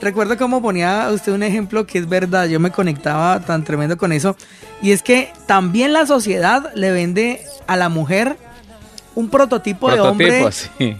recuerdo 0.00 0.36
cómo 0.36 0.60
ponía 0.60 1.08
usted 1.12 1.32
un 1.32 1.42
ejemplo 1.42 1.86
que 1.86 1.98
es 1.98 2.08
verdad, 2.08 2.46
yo 2.46 2.60
me 2.60 2.70
conectaba 2.70 3.40
tan 3.40 3.64
tremendo 3.64 3.96
con 3.96 4.12
eso, 4.12 4.36
y 4.82 4.92
es 4.92 5.02
que 5.02 5.32
también 5.46 5.92
la 5.92 6.06
sociedad 6.06 6.72
le 6.74 6.90
vende 6.92 7.40
a 7.66 7.76
la 7.76 7.88
mujer 7.88 8.36
un 9.14 9.30
prototipo, 9.30 9.90
de 9.90 10.00
hombre 10.00 10.44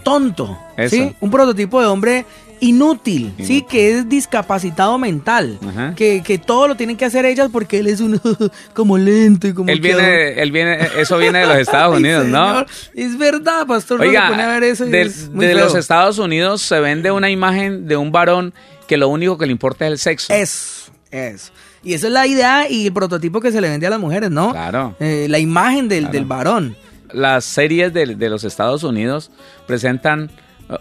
tonto, 0.05 0.59
¿sí? 0.89 1.15
un 1.21 1.31
prototipo 1.31 1.81
de 1.81 1.87
hombre 1.87 2.25
inútil, 2.65 3.33
sí, 3.43 3.63
que 3.63 3.91
es 3.91 4.09
discapacitado 4.09 4.99
mental, 4.99 5.59
que, 5.97 6.23
que, 6.23 6.39
todo 6.39 6.69
lo 6.69 6.77
tienen 6.77 6.97
que 6.97 7.05
hacer 7.05 7.25
ellas 7.27 7.51
porque 7.53 7.79
él 7.79 7.87
es 7.87 8.01
un 8.01 8.21
como 8.75 8.97
lento 8.97 9.47
y 9.47 9.53
como 9.53 9.71
él 9.71 9.81
viene, 9.81 10.41
él 10.41 10.51
viene, 10.51 10.79
eso 10.97 11.19
viene 11.19 11.41
de 11.41 11.47
los 11.47 11.57
Estados 11.59 11.99
Unidos, 11.99 12.27
¿no? 12.27 12.65
Es 12.95 13.19
verdad, 13.19 13.67
pastor. 13.67 14.01
Oiga, 14.01 14.29
pone 14.29 14.43
a 14.43 14.49
ver 14.49 14.65
eso 14.65 14.87
de, 14.87 15.09
de 15.09 15.55
los 15.55 15.75
Estados 15.75 16.19
Unidos 16.19 16.63
se 16.63 16.81
vende 16.81 17.11
una 17.11 17.31
imagen 17.31 17.87
de 17.87 17.97
un 17.97 18.11
varón 18.13 18.55
que 18.87 18.97
lo 18.97 19.09
único 19.09 19.37
que 19.39 19.47
le 19.47 19.53
importa 19.53 19.87
es 19.87 19.93
el 19.93 19.99
sexo. 19.99 20.33
Es, 20.33 20.91
es. 21.11 21.53
Y 21.83 21.93
esa 21.93 22.07
es 22.07 22.13
la 22.13 22.27
idea 22.27 22.69
y 22.69 22.87
el 22.87 22.93
prototipo 22.93 23.41
que 23.41 23.53
se 23.53 23.61
le 23.61 23.69
vende 23.69 23.87
a 23.87 23.91
las 23.91 24.01
mujeres, 24.01 24.31
¿no? 24.31 24.53
Claro. 24.53 24.97
Eh, 25.01 25.27
la 25.29 25.39
imagen 25.39 25.89
del, 25.89 26.11
del 26.11 26.25
varón. 26.25 26.77
Las 27.13 27.45
series 27.45 27.93
de, 27.93 28.07
de 28.07 28.31
los 28.31 28.43
Estados 28.43 28.83
Unidos 28.83 29.31
presentan 29.67 30.31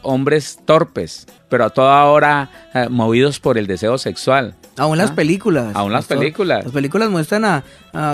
hombres 0.01 0.59
torpes, 0.65 1.27
pero 1.49 1.65
a 1.65 1.69
toda 1.69 2.03
hora 2.05 2.49
eh, 2.73 2.87
movidos 2.89 3.39
por 3.39 3.57
el 3.57 3.67
deseo 3.67 3.97
sexual. 3.97 4.55
Aún 4.75 4.97
las 4.97 5.11
¿Ah? 5.11 5.15
películas. 5.15 5.75
Aún 5.75 5.91
las 5.91 6.05
películas. 6.05 6.63
Las 6.63 6.73
películas 6.73 7.09
muestran 7.09 7.45
a, 7.45 7.63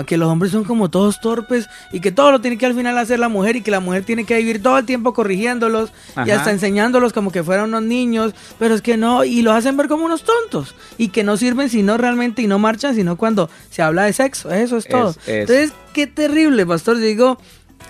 que 0.06 0.18
los 0.18 0.28
hombres 0.28 0.52
son 0.52 0.64
como 0.64 0.90
todos 0.90 1.20
torpes 1.20 1.68
y 1.90 2.00
que 2.00 2.12
todo 2.12 2.32
lo 2.32 2.42
tiene 2.42 2.58
que 2.58 2.66
al 2.66 2.74
final 2.74 2.98
hacer 2.98 3.18
la 3.18 3.30
mujer 3.30 3.56
y 3.56 3.62
que 3.62 3.70
la 3.70 3.80
mujer 3.80 4.04
tiene 4.04 4.24
que 4.24 4.36
vivir 4.36 4.62
todo 4.62 4.76
el 4.76 4.84
tiempo 4.84 5.14
corrigiéndolos 5.14 5.90
y 6.26 6.30
hasta 6.30 6.50
enseñándolos 6.50 7.14
como 7.14 7.32
que 7.32 7.42
fueran 7.42 7.70
unos 7.70 7.84
niños, 7.84 8.34
pero 8.58 8.74
es 8.74 8.82
que 8.82 8.98
no, 8.98 9.24
y 9.24 9.40
los 9.40 9.54
hacen 9.54 9.78
ver 9.78 9.88
como 9.88 10.04
unos 10.04 10.22
tontos 10.22 10.74
y 10.98 11.08
que 11.08 11.24
no 11.24 11.38
sirven 11.38 11.70
sino 11.70 11.96
realmente 11.96 12.42
y 12.42 12.46
no 12.46 12.58
marchan 12.58 12.94
sino 12.94 13.16
cuando 13.16 13.48
se 13.70 13.80
habla 13.80 14.04
de 14.04 14.12
sexo, 14.12 14.52
eso 14.52 14.76
es 14.76 14.86
todo. 14.86 15.14
Entonces, 15.26 15.72
qué 15.94 16.06
terrible, 16.06 16.66
pastor, 16.66 16.98
digo, 16.98 17.38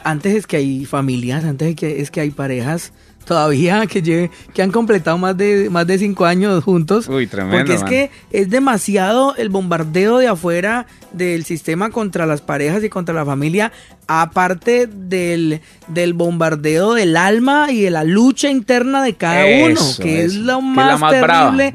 antes 0.04 0.32
es 0.34 0.46
que 0.46 0.58
hay 0.58 0.84
familias, 0.84 1.44
antes 1.44 1.70
es 1.70 1.76
que, 1.76 2.00
es 2.00 2.10
que 2.12 2.20
hay 2.20 2.30
parejas 2.30 2.92
todavía 3.30 3.86
que 3.86 4.28
que 4.52 4.60
han 4.60 4.72
completado 4.72 5.16
más 5.16 5.36
de 5.36 5.70
más 5.70 5.86
de 5.86 5.98
cinco 5.98 6.24
años 6.24 6.64
juntos. 6.64 7.06
Uy, 7.06 7.28
tremendo. 7.28 7.58
Porque 7.58 7.74
es 7.74 7.84
que 7.84 8.10
es 8.32 8.50
demasiado 8.50 9.36
el 9.36 9.50
bombardeo 9.50 10.18
de 10.18 10.26
afuera 10.26 10.86
del 11.12 11.44
sistema 11.44 11.90
contra 11.90 12.26
las 12.26 12.40
parejas 12.40 12.82
y 12.82 12.88
contra 12.88 13.14
la 13.14 13.24
familia, 13.24 13.70
aparte 14.08 14.88
del, 14.88 15.60
del 15.86 16.14
bombardeo 16.14 16.94
del 16.94 17.16
alma 17.16 17.70
y 17.70 17.82
de 17.82 17.90
la 17.90 18.02
lucha 18.02 18.50
interna 18.50 19.02
de 19.02 19.14
cada 19.14 19.44
uno, 19.66 19.80
que 20.00 20.24
es 20.24 20.34
lo 20.34 20.60
más, 20.60 21.00
terrible. 21.10 21.74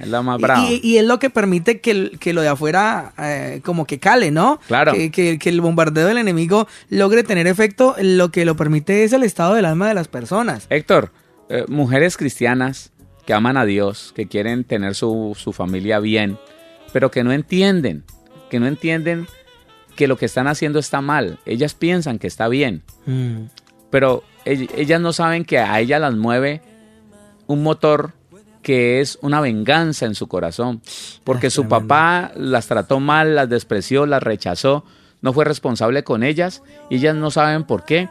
Y, 0.83 0.97
es 0.97 1.05
lo 1.05 1.19
que 1.19 1.29
permite 1.29 1.79
que, 1.79 2.11
que 2.19 2.33
lo 2.33 2.41
de 2.41 2.49
afuera 2.49 3.13
eh, 3.17 3.61
como 3.63 3.85
que 3.85 3.99
cale, 3.99 4.31
¿no? 4.31 4.59
Claro. 4.67 4.91
Que, 4.91 5.39
que 5.39 5.49
el 5.49 5.61
bombardeo 5.61 6.07
del 6.07 6.17
enemigo 6.17 6.67
logre 6.89 7.23
tener 7.23 7.47
efecto, 7.47 7.95
lo 8.01 8.29
que 8.29 8.43
lo 8.43 8.57
permite 8.57 9.05
es 9.05 9.13
el 9.13 9.23
estado 9.23 9.53
del 9.53 9.63
alma 9.63 9.87
de 9.87 9.93
las 9.93 10.09
personas. 10.09 10.67
Héctor, 10.69 11.11
eh, 11.49 11.65
mujeres 11.67 12.17
cristianas 12.17 12.91
que 13.25 13.33
aman 13.33 13.57
a 13.57 13.65
Dios, 13.65 14.13
que 14.15 14.27
quieren 14.27 14.63
tener 14.63 14.95
su, 14.95 15.35
familia 15.53 15.99
bien, 15.99 16.37
pero 16.93 17.11
que 17.11 17.23
no 17.23 17.31
entienden, 17.31 18.03
que 18.49 18.59
no 18.59 18.67
entienden 18.67 19.27
que 19.95 20.07
lo 20.07 20.17
que 20.17 20.25
están 20.25 20.47
haciendo 20.47 20.79
está 20.79 21.01
mal. 21.01 21.39
Ellas 21.45 21.73
piensan 21.73 22.19
que 22.19 22.27
está 22.27 22.47
bien, 22.47 22.83
mm. 23.05 23.45
pero 23.89 24.23
ellas 24.45 25.01
no 25.01 25.11
saben 25.13 25.45
que 25.45 25.57
a 25.57 25.79
ellas 25.79 25.99
las 26.01 26.15
mueve 26.15 26.61
un 27.47 27.63
motor 27.63 28.13
que 28.61 28.99
es 28.99 29.19
una 29.21 29.41
venganza 29.41 30.07
en 30.07 30.15
su 30.15 30.27
corazón, 30.27 30.81
porque 31.23 31.51
su 31.51 31.67
papá 31.67 32.31
las 32.35 32.67
trató 32.67 32.99
mal, 32.99 33.35
las 33.35 33.47
despreció, 33.47 34.07
las 34.07 34.23
rechazó, 34.23 34.83
no 35.21 35.33
fue 35.33 35.45
responsable 35.45 36.03
con 36.03 36.23
ellas 36.23 36.63
y 36.89 36.95
ellas 36.95 37.15
no 37.15 37.29
saben 37.29 37.63
por 37.63 37.85
qué 37.85 38.09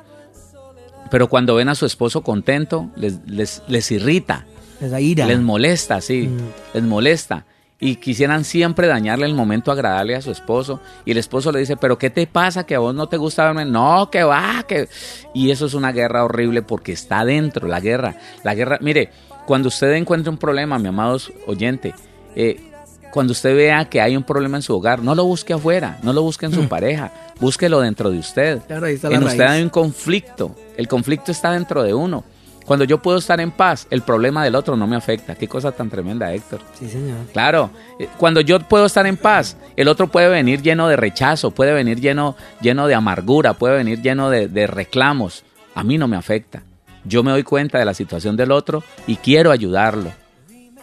pero 1.15 1.29
cuando 1.29 1.55
ven 1.55 1.69
a 1.69 1.77
su 1.77 1.87
esposo 1.87 2.23
contento, 2.23 2.91
les, 2.97 3.21
les, 3.69 3.91
irrita. 3.93 4.47
Les 4.81 4.91
da 4.91 5.01
ira. 5.01 5.27
Les 5.27 5.39
molesta, 5.39 6.01
sí, 6.01 6.27
mm. 6.27 6.75
les 6.75 6.83
molesta. 6.83 7.45
Y 7.79 7.95
quisieran 7.95 8.43
siempre 8.43 8.89
dañarle 8.89 9.27
el 9.27 9.35
momento 9.35 9.71
agradable 9.71 10.17
a 10.17 10.23
su 10.23 10.33
esposo. 10.33 10.81
Y 11.05 11.13
el 11.13 11.19
esposo 11.19 11.53
le 11.53 11.61
dice, 11.61 11.77
pero 11.77 11.99
¿qué 11.99 12.11
te 12.11 12.27
pasa? 12.27 12.67
¿Que 12.67 12.75
a 12.75 12.81
vos 12.81 12.97
no 12.97 13.07
te 13.07 13.17
gusta 13.17 13.45
verme? 13.45 13.65
No, 13.65 14.11
que 14.11 14.25
va, 14.25 14.65
que... 14.67 14.89
Y 15.33 15.53
eso 15.53 15.67
es 15.67 15.75
una 15.75 15.93
guerra 15.93 16.25
horrible 16.25 16.63
porque 16.63 16.91
está 16.91 17.25
dentro, 17.25 17.69
la 17.69 17.79
guerra. 17.79 18.17
La 18.43 18.57
guerra, 18.57 18.79
mire, 18.81 19.11
cuando 19.47 19.69
usted 19.69 19.93
encuentre 19.93 20.31
un 20.31 20.37
problema, 20.37 20.81
mi 20.81 20.89
amados 20.89 21.33
oyente, 21.47 21.95
eh, 22.35 22.73
cuando 23.15 23.31
usted 23.31 23.55
vea 23.55 23.85
que 23.85 24.01
hay 24.01 24.17
un 24.17 24.25
problema 24.25 24.57
en 24.57 24.63
su 24.63 24.75
hogar, 24.75 25.01
no 25.01 25.15
lo 25.15 25.25
busque 25.25 25.53
afuera, 25.53 25.99
no 26.03 26.13
lo 26.13 26.23
busque 26.23 26.47
en 26.47 26.53
su 26.53 26.65
mm. 26.65 26.69
pareja, 26.69 27.13
búsquelo 27.39 27.81
dentro 27.81 28.11
de 28.11 28.19
usted. 28.19 28.61
en 28.69 29.23
usted 29.23 29.45
hay 29.45 29.63
un 29.63 29.69
conflicto, 29.69 30.57
el 30.77 30.89
conflicto 30.89 31.31
está 31.31 31.53
dentro 31.53 31.85
de 31.85 31.95
uno. 31.95 32.25
Cuando 32.65 32.85
yo 32.85 33.01
puedo 33.01 33.19
estar 33.19 33.41
en 33.41 33.53
paz, 33.53 33.87
el 33.91 34.03
problema 34.03 34.43
del 34.43 34.57
otro 34.57 34.77
no 34.77 34.89
me 34.89 34.97
afecta. 34.97 35.37
Qué 35.37 35.47
cosa 35.47 35.71
tan 35.71 35.91
tremenda, 35.91 36.33
Héctor. 36.33 36.59
Sí, 36.77 36.89
señor. 36.89 37.19
Claro, 37.33 37.71
eh, 38.01 38.09
cuando 38.17 38.41
yo 38.41 38.59
puedo 38.59 38.87
estar 38.87 39.07
en 39.07 39.17
paz, 39.17 39.57
el 39.77 39.87
otro 39.87 40.09
puede 40.09 40.29
venir 40.29 40.61
lleno 40.61 40.89
de 40.89 40.97
rechazo, 40.97 41.53
puede 41.53 41.73
venir 41.73 42.01
lleno, 42.01 42.35
lleno 42.61 42.89
de 42.89 42.97
amargura, 42.97 43.55
puede 43.55 43.77
venir 43.77 44.03
lleno 44.03 44.29
de, 44.29 44.49
de 44.49 44.67
reclamos. 44.67 45.45
A 45.77 45.85
mí 45.85 45.99
no 45.99 46.09
me 46.09 46.17
afecta. 46.17 46.65
Yo 47.05 47.23
me 47.23 47.31
doy 47.31 47.45
cuenta 47.45 47.79
de 47.79 47.85
la 47.85 47.95
situación 47.95 48.37
del 48.37 48.51
otro 48.51 48.83
y 49.07 49.17
quiero 49.17 49.53
ayudarlo 49.53 50.24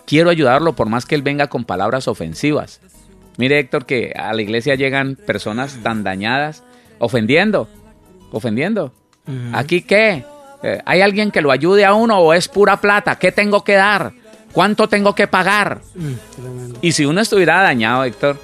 quiero 0.06 0.30
ayudarlo 0.30 0.74
por 0.74 0.88
más 0.88 1.06
que 1.06 1.16
él 1.16 1.22
venga 1.22 1.48
con 1.48 1.66
palabras 1.66 2.08
ofensivas. 2.08 2.82
Mire 3.38 3.60
Héctor 3.60 3.86
que 3.86 4.14
a 4.16 4.34
la 4.34 4.42
iglesia 4.42 4.76
llegan 4.76 5.16
personas 5.16 5.80
tan 5.84 6.04
dañadas, 6.04 6.64
ofendiendo, 7.00 7.68
ofendiendo. 8.32 8.94
¿Aquí 9.54 9.82
qué? 9.82 10.26
Eh, 10.64 10.82
¿Hay 10.86 11.02
alguien 11.02 11.32
que 11.32 11.42
lo 11.42 11.52
ayude 11.52 11.86
a 11.86 11.94
uno 11.94 12.20
o 12.20 12.34
es 12.34 12.48
pura 12.48 12.78
plata? 12.78 13.18
¿Qué 13.18 13.32
tengo 13.32 13.64
que 13.64 13.74
dar? 13.74 14.14
¿Cuánto 14.52 14.88
tengo 14.90 15.16
que 15.16 15.28
pagar? 15.28 15.82
Mm, 15.96 16.74
y 16.82 16.92
si 16.92 17.06
uno 17.06 17.22
estuviera 17.22 17.62
dañado, 17.62 18.04
Héctor, 18.04 18.38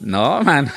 no, 0.00 0.40
man. 0.44 0.70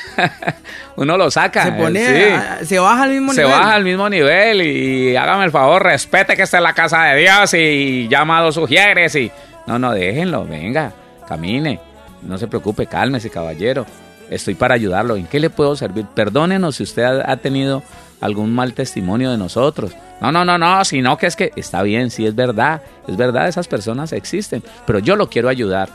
Uno 0.96 1.16
lo 1.16 1.30
saca. 1.30 1.64
Se 1.64 1.72
pone, 1.72 2.64
se 2.64 2.78
baja 2.78 3.04
al 3.04 3.10
mismo 3.10 3.32
nivel. 3.32 3.46
Se 3.46 3.52
baja 3.52 3.74
al 3.74 3.84
mismo 3.84 4.08
nivel 4.08 4.62
y, 4.62 5.16
hágame 5.16 5.44
el 5.44 5.50
favor, 5.50 5.82
respete 5.82 6.36
que 6.36 6.42
esta 6.42 6.58
es 6.58 6.62
la 6.62 6.74
casa 6.74 7.04
de 7.04 7.20
Dios 7.20 7.54
y 7.54 8.08
llama 8.08 8.38
a 8.38 8.42
dos 8.42 8.54
sugieres 8.54 9.14
y 9.16 9.32
no, 9.66 9.78
no, 9.78 9.92
déjenlo, 9.92 10.44
venga, 10.44 10.92
camine. 11.26 11.80
No 12.22 12.38
se 12.38 12.46
preocupe, 12.46 12.86
cálmese, 12.86 13.30
caballero. 13.30 13.86
Estoy 14.30 14.54
para 14.54 14.74
ayudarlo. 14.74 15.16
¿En 15.16 15.26
qué 15.26 15.38
le 15.38 15.50
puedo 15.50 15.76
servir? 15.76 16.06
Perdónenos 16.14 16.76
si 16.76 16.82
usted 16.82 17.04
ha, 17.04 17.36
tenido 17.36 17.82
algún 18.20 18.54
mal 18.54 18.72
testimonio 18.72 19.30
de 19.30 19.36
nosotros. 19.36 19.92
No, 20.20 20.32
no, 20.32 20.44
no, 20.44 20.56
no, 20.56 20.84
sino 20.84 21.18
que 21.18 21.26
es 21.26 21.36
que 21.36 21.52
está 21.56 21.82
bien, 21.82 22.10
sí 22.10 22.26
es 22.26 22.34
verdad, 22.34 22.80
es 23.06 23.16
verdad, 23.16 23.48
esas 23.48 23.68
personas 23.68 24.12
existen, 24.12 24.62
pero 24.86 24.98
yo 25.00 25.16
lo 25.16 25.28
quiero 25.28 25.48
ayudar. 25.48 25.90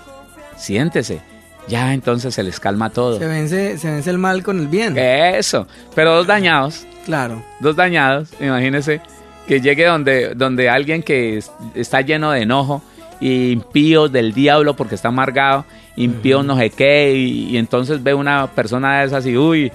Siéntese. 0.55 1.21
Ya 1.67 1.93
entonces 1.93 2.33
se 2.33 2.43
les 2.43 2.59
calma 2.59 2.89
todo. 2.89 3.17
Se 3.17 3.27
vence, 3.27 3.77
se 3.77 3.91
vence 3.91 4.09
el 4.09 4.17
mal 4.17 4.43
con 4.43 4.59
el 4.59 4.67
bien. 4.67 4.97
Eso. 4.97 5.67
Pero 5.95 6.15
dos 6.15 6.27
dañados. 6.27 6.85
Claro. 7.05 7.43
Dos 7.59 7.75
dañados, 7.75 8.29
imagínese 8.39 9.01
que 9.47 9.61
llegue 9.61 9.85
donde, 9.85 10.35
donde 10.35 10.69
alguien 10.69 11.01
que 11.01 11.41
está 11.73 12.01
lleno 12.01 12.31
de 12.31 12.43
enojo 12.43 12.83
impíos 13.19 14.11
del 14.11 14.33
diablo 14.33 14.75
porque 14.75 14.95
está 14.95 15.09
amargado, 15.09 15.65
impíos 15.95 16.45
no 16.45 16.57
sé 16.57 16.69
qué, 16.69 17.13
y, 17.15 17.57
entonces 17.57 18.01
ve 18.01 18.13
una 18.13 18.47
persona 18.47 18.99
de 18.99 19.07
esas 19.07 19.25
y 19.25 19.37
uy, 19.37 19.71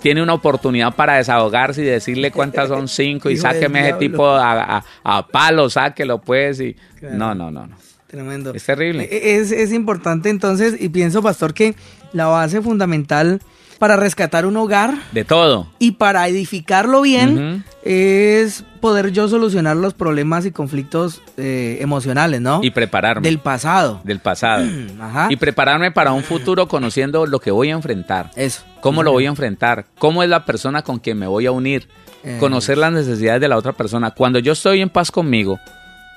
tiene 0.00 0.22
una 0.22 0.34
oportunidad 0.34 0.94
para 0.94 1.16
desahogarse 1.16 1.82
y 1.82 1.84
decirle 1.84 2.30
cuántas 2.30 2.68
son 2.68 2.88
cinco 2.88 3.30
y 3.30 3.36
sáqueme 3.38 3.88
ese 3.88 3.98
tipo 3.98 4.26
a, 4.26 4.84
a, 5.04 5.26
palo, 5.26 5.68
sáquelo 5.68 6.18
pues 6.18 6.60
y 6.60 6.76
no, 7.02 7.34
no, 7.34 7.50
no, 7.50 7.66
no. 7.66 7.76
Tremendo. 8.06 8.54
Es 8.54 8.64
terrible. 8.64 9.04
E, 9.04 9.36
es, 9.36 9.52
es 9.52 9.70
importante 9.70 10.30
entonces, 10.30 10.74
y 10.80 10.88
pienso, 10.88 11.22
pastor, 11.22 11.52
que 11.52 11.74
la 12.14 12.26
base 12.26 12.62
fundamental 12.62 13.42
para 13.78 13.96
rescatar 13.96 14.46
un 14.46 14.56
hogar. 14.56 14.94
De 15.12 15.24
todo. 15.24 15.68
Y 15.78 15.92
para 15.92 16.26
edificarlo 16.28 17.02
bien 17.02 17.64
es 17.82 18.64
poder 18.80 19.12
yo 19.12 19.28
solucionar 19.28 19.76
los 19.76 19.94
problemas 19.94 20.46
y 20.46 20.50
conflictos 20.50 21.22
eh, 21.36 21.78
emocionales, 21.80 22.40
¿no? 22.40 22.60
Y 22.62 22.70
prepararme. 22.70 23.22
Del 23.22 23.38
pasado. 23.38 24.00
Del 24.04 24.20
pasado. 24.20 24.64
Ajá. 25.00 25.28
Y 25.30 25.36
prepararme 25.36 25.90
para 25.90 26.12
un 26.12 26.22
futuro 26.22 26.68
conociendo 26.68 27.26
lo 27.26 27.40
que 27.40 27.50
voy 27.50 27.70
a 27.70 27.74
enfrentar. 27.74 28.30
Eso. 28.36 28.62
¿Cómo 28.80 29.02
lo 29.02 29.12
voy 29.12 29.26
a 29.26 29.28
enfrentar? 29.28 29.86
¿Cómo 29.98 30.22
es 30.22 30.28
la 30.28 30.44
persona 30.44 30.82
con 30.82 30.98
quien 30.98 31.18
me 31.18 31.26
voy 31.26 31.46
a 31.46 31.52
unir? 31.52 31.88
Eh. 32.24 32.36
Conocer 32.40 32.78
las 32.78 32.92
necesidades 32.92 33.40
de 33.40 33.48
la 33.48 33.56
otra 33.56 33.72
persona. 33.72 34.10
Cuando 34.10 34.38
yo 34.38 34.52
estoy 34.52 34.80
en 34.80 34.90
paz 34.90 35.10
conmigo, 35.10 35.58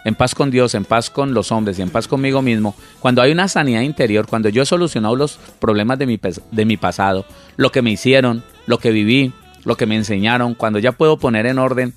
en 0.04 0.16
paz 0.16 0.36
con 0.36 0.52
Dios, 0.52 0.76
en 0.76 0.86
paz 0.86 1.10
con 1.10 1.34
los 1.34 1.52
hombres 1.52 1.78
y 1.80 1.82
en 1.82 1.90
paz 1.90 2.08
conmigo 2.08 2.42
mismo, 2.42 2.76
cuando 3.00 3.22
hay 3.22 3.32
una 3.32 3.48
sanidad 3.48 3.82
interior, 3.82 4.28
cuando 4.28 4.50
yo 4.50 4.64
he 4.64 4.66
solucionado 4.66 5.16
los 5.16 5.38
problemas 5.60 6.00
de 6.00 6.08
mi, 6.08 6.20
de 6.52 6.66
mi 6.66 6.78
pasado, 6.78 7.26
lo 7.58 7.72
que 7.72 7.82
me 7.82 7.92
hicieron, 7.92 8.44
lo 8.66 8.80
que 8.80 8.92
viví, 8.92 9.34
lo 9.64 9.78
que 9.78 9.86
me 9.86 9.96
enseñaron, 9.96 10.56
cuando 10.56 10.80
ya 10.80 10.92
puedo 10.92 11.18
poner 11.18 11.46
en 11.46 11.60
orden 11.60 11.94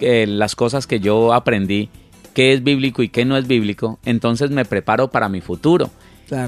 eh, 0.00 0.26
las 0.28 0.54
cosas 0.54 0.86
que 0.86 1.00
yo 1.00 1.32
aprendí, 1.32 1.88
qué 2.34 2.52
es 2.52 2.62
bíblico 2.62 3.02
y 3.02 3.08
qué 3.08 3.24
no 3.24 3.36
es 3.36 3.46
bíblico, 3.46 3.98
entonces 4.04 4.50
me 4.50 4.64
preparo 4.64 5.08
para 5.08 5.28
mi 5.28 5.40
futuro. 5.40 5.90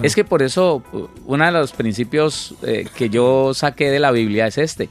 Es 0.02 0.16
que 0.16 0.24
por 0.24 0.42
eso 0.42 0.82
uno 1.24 1.44
de 1.44 1.52
los 1.52 1.72
principios 1.72 2.56
eh, 2.62 2.88
que 2.96 3.10
yo 3.10 3.54
saqué 3.54 3.90
de 3.90 4.00
la 4.00 4.10
Biblia 4.10 4.48
es 4.48 4.58
este. 4.58 4.88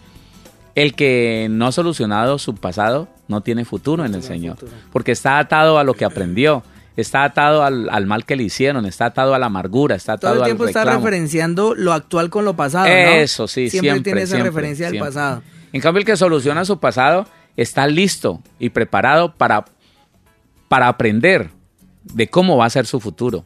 El 0.76 0.94
que 0.94 1.48
no 1.50 1.68
ha 1.68 1.72
solucionado 1.74 2.40
su 2.40 2.56
pasado 2.56 3.10
no 3.28 3.42
tiene 3.42 3.66
futuro 3.66 4.06
en 4.06 4.16
el 4.16 4.24
Señor, 4.24 4.58
porque 4.92 5.12
está 5.12 5.40
atado 5.40 5.78
a 5.80 5.84
lo 5.84 5.94
que 5.94 6.06
aprendió 6.06 6.64
está 6.98 7.24
atado 7.24 7.64
al, 7.64 8.06
mal 8.08 8.26
que 8.26 8.36
le 8.36 8.44
hicieron, 8.44 8.86
está 8.86 9.06
atado 9.06 9.36
a 9.36 9.40
la 9.40 9.46
amargura, 9.46 9.96
está 9.96 10.14
atado 10.14 10.34
Todo 10.34 10.44
el 10.44 10.48
tiempo 10.48 10.66
está 10.66 10.84
referenciando 10.84 11.76
lo 11.76 11.94
actual 11.94 12.30
con 12.30 12.44
lo 12.44 12.56
pasado, 12.56 12.88
Eso, 12.88 13.48
sí, 13.48 13.70
siempre. 13.70 13.92
Siempre 13.92 14.04
tiene 14.04 14.22
esa 14.24 14.38
referencia 14.40 14.90
del 14.90 15.00
pasado. 15.00 15.44
En 15.72 15.80
cambio, 15.80 16.00
el 16.00 16.06
que 16.06 16.18
soluciona 16.18 16.66
su 16.66 16.80
pasado 16.80 17.28
está 17.56 17.88
listo 17.88 18.42
y 18.58 18.72
preparado 18.72 19.34
para, 19.36 19.66
para 20.68 20.88
aprender 20.88 21.52
de 22.04 22.28
cómo 22.30 22.58
va 22.58 22.66
a 22.66 22.70
ser 22.70 22.88
su 22.88 23.00
futuro. 23.00 23.46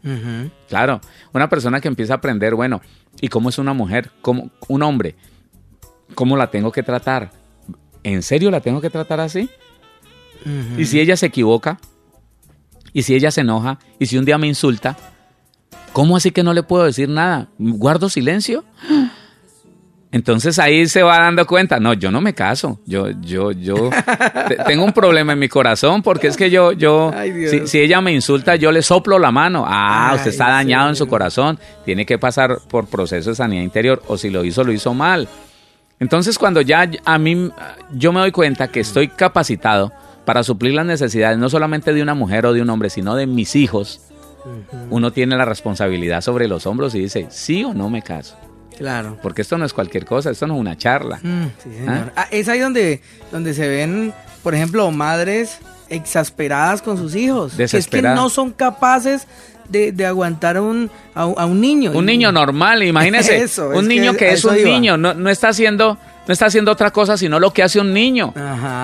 Claro, 0.69 1.01
una 1.33 1.49
persona 1.49 1.81
que 1.81 1.89
empieza 1.89 2.13
a 2.13 2.17
aprender, 2.17 2.55
bueno, 2.55 2.81
¿y 3.19 3.27
cómo 3.27 3.49
es 3.49 3.57
una 3.57 3.73
mujer? 3.73 4.11
¿Cómo, 4.21 4.49
un 4.69 4.83
hombre? 4.83 5.15
¿Cómo 6.15 6.37
la 6.37 6.49
tengo 6.51 6.71
que 6.71 6.83
tratar? 6.83 7.31
¿En 8.03 8.23
serio 8.23 8.49
la 8.49 8.61
tengo 8.61 8.79
que 8.79 8.89
tratar 8.89 9.19
así? 9.19 9.49
¿Y 10.77 10.85
si 10.85 10.99
ella 10.99 11.17
se 11.17 11.27
equivoca? 11.27 11.79
Y 12.93 13.03
si 13.03 13.15
ella 13.15 13.31
se 13.31 13.41
enoja, 13.41 13.79
y 13.99 14.05
si 14.07 14.17
un 14.17 14.25
día 14.25 14.37
me 14.37 14.47
insulta, 14.47 14.97
¿cómo 15.93 16.17
así 16.17 16.31
que 16.31 16.43
no 16.43 16.53
le 16.53 16.63
puedo 16.63 16.83
decir 16.83 17.07
nada? 17.07 17.47
¿Guardo 17.57 18.09
silencio? 18.09 18.65
Entonces 20.13 20.59
ahí 20.59 20.87
se 20.87 21.03
va 21.03 21.19
dando 21.19 21.47
cuenta, 21.47 21.79
no, 21.79 21.93
yo 21.93 22.11
no 22.11 22.19
me 22.19 22.33
caso, 22.33 22.81
yo, 22.85 23.09
yo, 23.21 23.53
yo 23.53 23.89
tengo 24.67 24.83
un 24.83 24.91
problema 24.91 25.31
en 25.31 25.39
mi 25.39 25.47
corazón 25.47 26.01
porque 26.01 26.27
es 26.27 26.35
que 26.35 26.49
yo, 26.49 26.73
yo, 26.73 27.13
si, 27.65 27.79
ella 27.79 28.01
me 28.01 28.11
insulta, 28.11 28.57
yo 28.57 28.73
le 28.73 28.81
soplo 28.81 29.17
la 29.19 29.31
mano, 29.31 29.63
ah, 29.65 30.11
usted 30.13 30.31
está 30.31 30.49
dañado 30.49 30.89
en 30.89 30.97
su 30.97 31.07
corazón, 31.07 31.57
tiene 31.85 32.05
que 32.05 32.17
pasar 32.17 32.59
por 32.67 32.87
proceso 32.87 33.29
de 33.29 33.37
sanidad 33.37 33.63
interior 33.63 34.03
o 34.07 34.17
si 34.17 34.29
lo 34.29 34.43
hizo, 34.43 34.65
lo 34.65 34.73
hizo 34.73 34.93
mal. 34.93 35.29
Entonces 35.97 36.37
cuando 36.37 36.59
ya 36.59 36.91
a 37.05 37.17
mí, 37.17 37.49
yo 37.93 38.11
me 38.11 38.19
doy 38.19 38.31
cuenta 38.31 38.67
que 38.67 38.81
estoy 38.81 39.07
capacitado 39.07 39.93
para 40.25 40.43
suplir 40.43 40.73
las 40.73 40.85
necesidades 40.85 41.37
no 41.37 41.49
solamente 41.49 41.93
de 41.93 42.01
una 42.01 42.13
mujer 42.13 42.45
o 42.45 42.53
de 42.53 42.61
un 42.61 42.69
hombre, 42.69 42.89
sino 42.89 43.15
de 43.15 43.27
mis 43.27 43.55
hijos, 43.55 44.01
uno 44.89 45.11
tiene 45.11 45.35
la 45.35 45.45
responsabilidad 45.45 46.21
sobre 46.21 46.47
los 46.47 46.65
hombros 46.65 46.95
y 46.95 46.99
dice, 46.99 47.27
sí 47.29 47.63
o 47.63 47.73
no 47.73 47.89
me 47.89 48.01
caso. 48.01 48.37
Claro. 48.77 49.17
Porque 49.21 49.43
esto 49.43 49.57
no 49.57 49.65
es 49.65 49.73
cualquier 49.73 50.05
cosa, 50.05 50.31
esto 50.31 50.47
no 50.47 50.55
es 50.55 50.59
una 50.59 50.77
charla. 50.77 51.19
Mm, 51.21 51.45
¿Ah? 51.87 52.11
Ah, 52.15 52.27
es 52.31 52.49
ahí 52.49 52.59
donde, 52.59 53.01
donde 53.31 53.53
se 53.53 53.67
ven, 53.67 54.13
por 54.41 54.55
ejemplo, 54.55 54.89
madres 54.89 55.59
exasperadas 55.89 56.81
con 56.81 56.97
sus 56.97 57.15
hijos. 57.15 57.53
Que 57.53 57.63
es 57.63 57.87
que 57.87 58.01
no 58.01 58.29
son 58.29 58.51
capaces 58.51 59.27
de, 59.69 60.05
aguantar 60.05 60.57
a 60.57 60.61
un, 60.61 60.89
a, 61.13 61.25
un 61.25 61.61
niño. 61.61 61.91
Un 61.91 62.05
niño 62.05 62.31
normal, 62.31 62.83
imagínese. 62.83 63.45
un 63.75 63.87
niño 63.87 64.15
que, 64.15 64.31
es 64.31 64.43
un 64.43 64.63
niño, 64.63 64.97
no, 64.97 65.13
no 65.13 65.29
está 65.29 65.49
haciendo 65.49 65.97
no 66.27 66.33
está 66.33 66.45
haciendo 66.45 66.71
otra 66.71 66.91
cosa 66.91 67.17
sino 67.17 67.39
lo 67.39 67.51
que 67.51 67.63
hace 67.63 67.79
un 67.79 67.93
niño. 67.93 68.33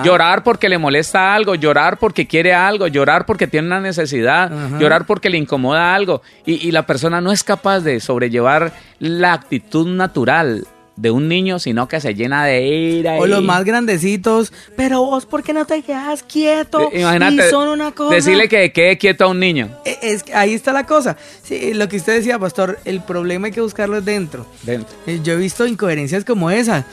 Llorar 0.04 0.42
porque 0.42 0.68
le 0.68 0.78
molesta 0.78 1.34
algo, 1.34 1.54
llorar 1.54 1.98
porque 1.98 2.26
quiere 2.26 2.54
algo, 2.54 2.86
llorar 2.86 3.26
porque 3.26 3.46
tiene 3.46 3.66
una 3.66 3.80
necesidad, 3.80 4.50
llorar 4.78 5.06
porque 5.06 5.30
le 5.30 5.38
incomoda 5.38 5.94
algo. 5.94 6.22
Y, 6.44 6.66
y, 6.66 6.72
la 6.72 6.86
persona 6.86 7.20
no 7.20 7.32
es 7.32 7.44
capaz 7.44 7.80
de 7.80 8.00
sobrellevar 8.00 8.72
la 8.98 9.32
actitud 9.32 9.86
natural 9.86 10.66
de 10.98 11.12
un 11.12 11.28
niño, 11.28 11.58
sino 11.58 11.86
que 11.86 12.00
se 12.00 12.14
llena 12.14 12.44
de 12.44 12.66
ira. 12.66 13.14
O 13.14 13.26
los 13.26 13.42
más 13.42 13.64
grandecitos, 13.64 14.52
pero 14.76 15.02
vos, 15.04 15.26
¿por 15.26 15.42
qué 15.42 15.52
no 15.52 15.64
te 15.64 15.82
quedas 15.82 16.24
quieto? 16.24 16.90
Eh, 16.92 17.00
imagínate, 17.00 17.50
son 17.50 17.68
una 17.68 17.92
cosa. 17.92 18.14
Decirle 18.14 18.48
que 18.48 18.72
quede 18.72 18.98
quieto 18.98 19.24
a 19.24 19.28
un 19.28 19.38
niño. 19.38 19.70
Eh, 19.84 19.98
es, 20.02 20.24
ahí 20.34 20.54
está 20.54 20.72
la 20.72 20.86
cosa. 20.86 21.16
Sí, 21.42 21.72
lo 21.74 21.88
que 21.88 21.98
usted 21.98 22.16
decía, 22.16 22.38
pastor, 22.38 22.80
el 22.84 23.00
problema 23.00 23.46
hay 23.46 23.52
que 23.52 23.60
buscarlo 23.60 24.00
dentro. 24.00 24.46
Dentro. 24.64 24.96
Eh, 25.06 25.20
yo 25.22 25.34
he 25.34 25.36
visto 25.36 25.66
incoherencias 25.66 26.24
como 26.24 26.50
esa. 26.50 26.84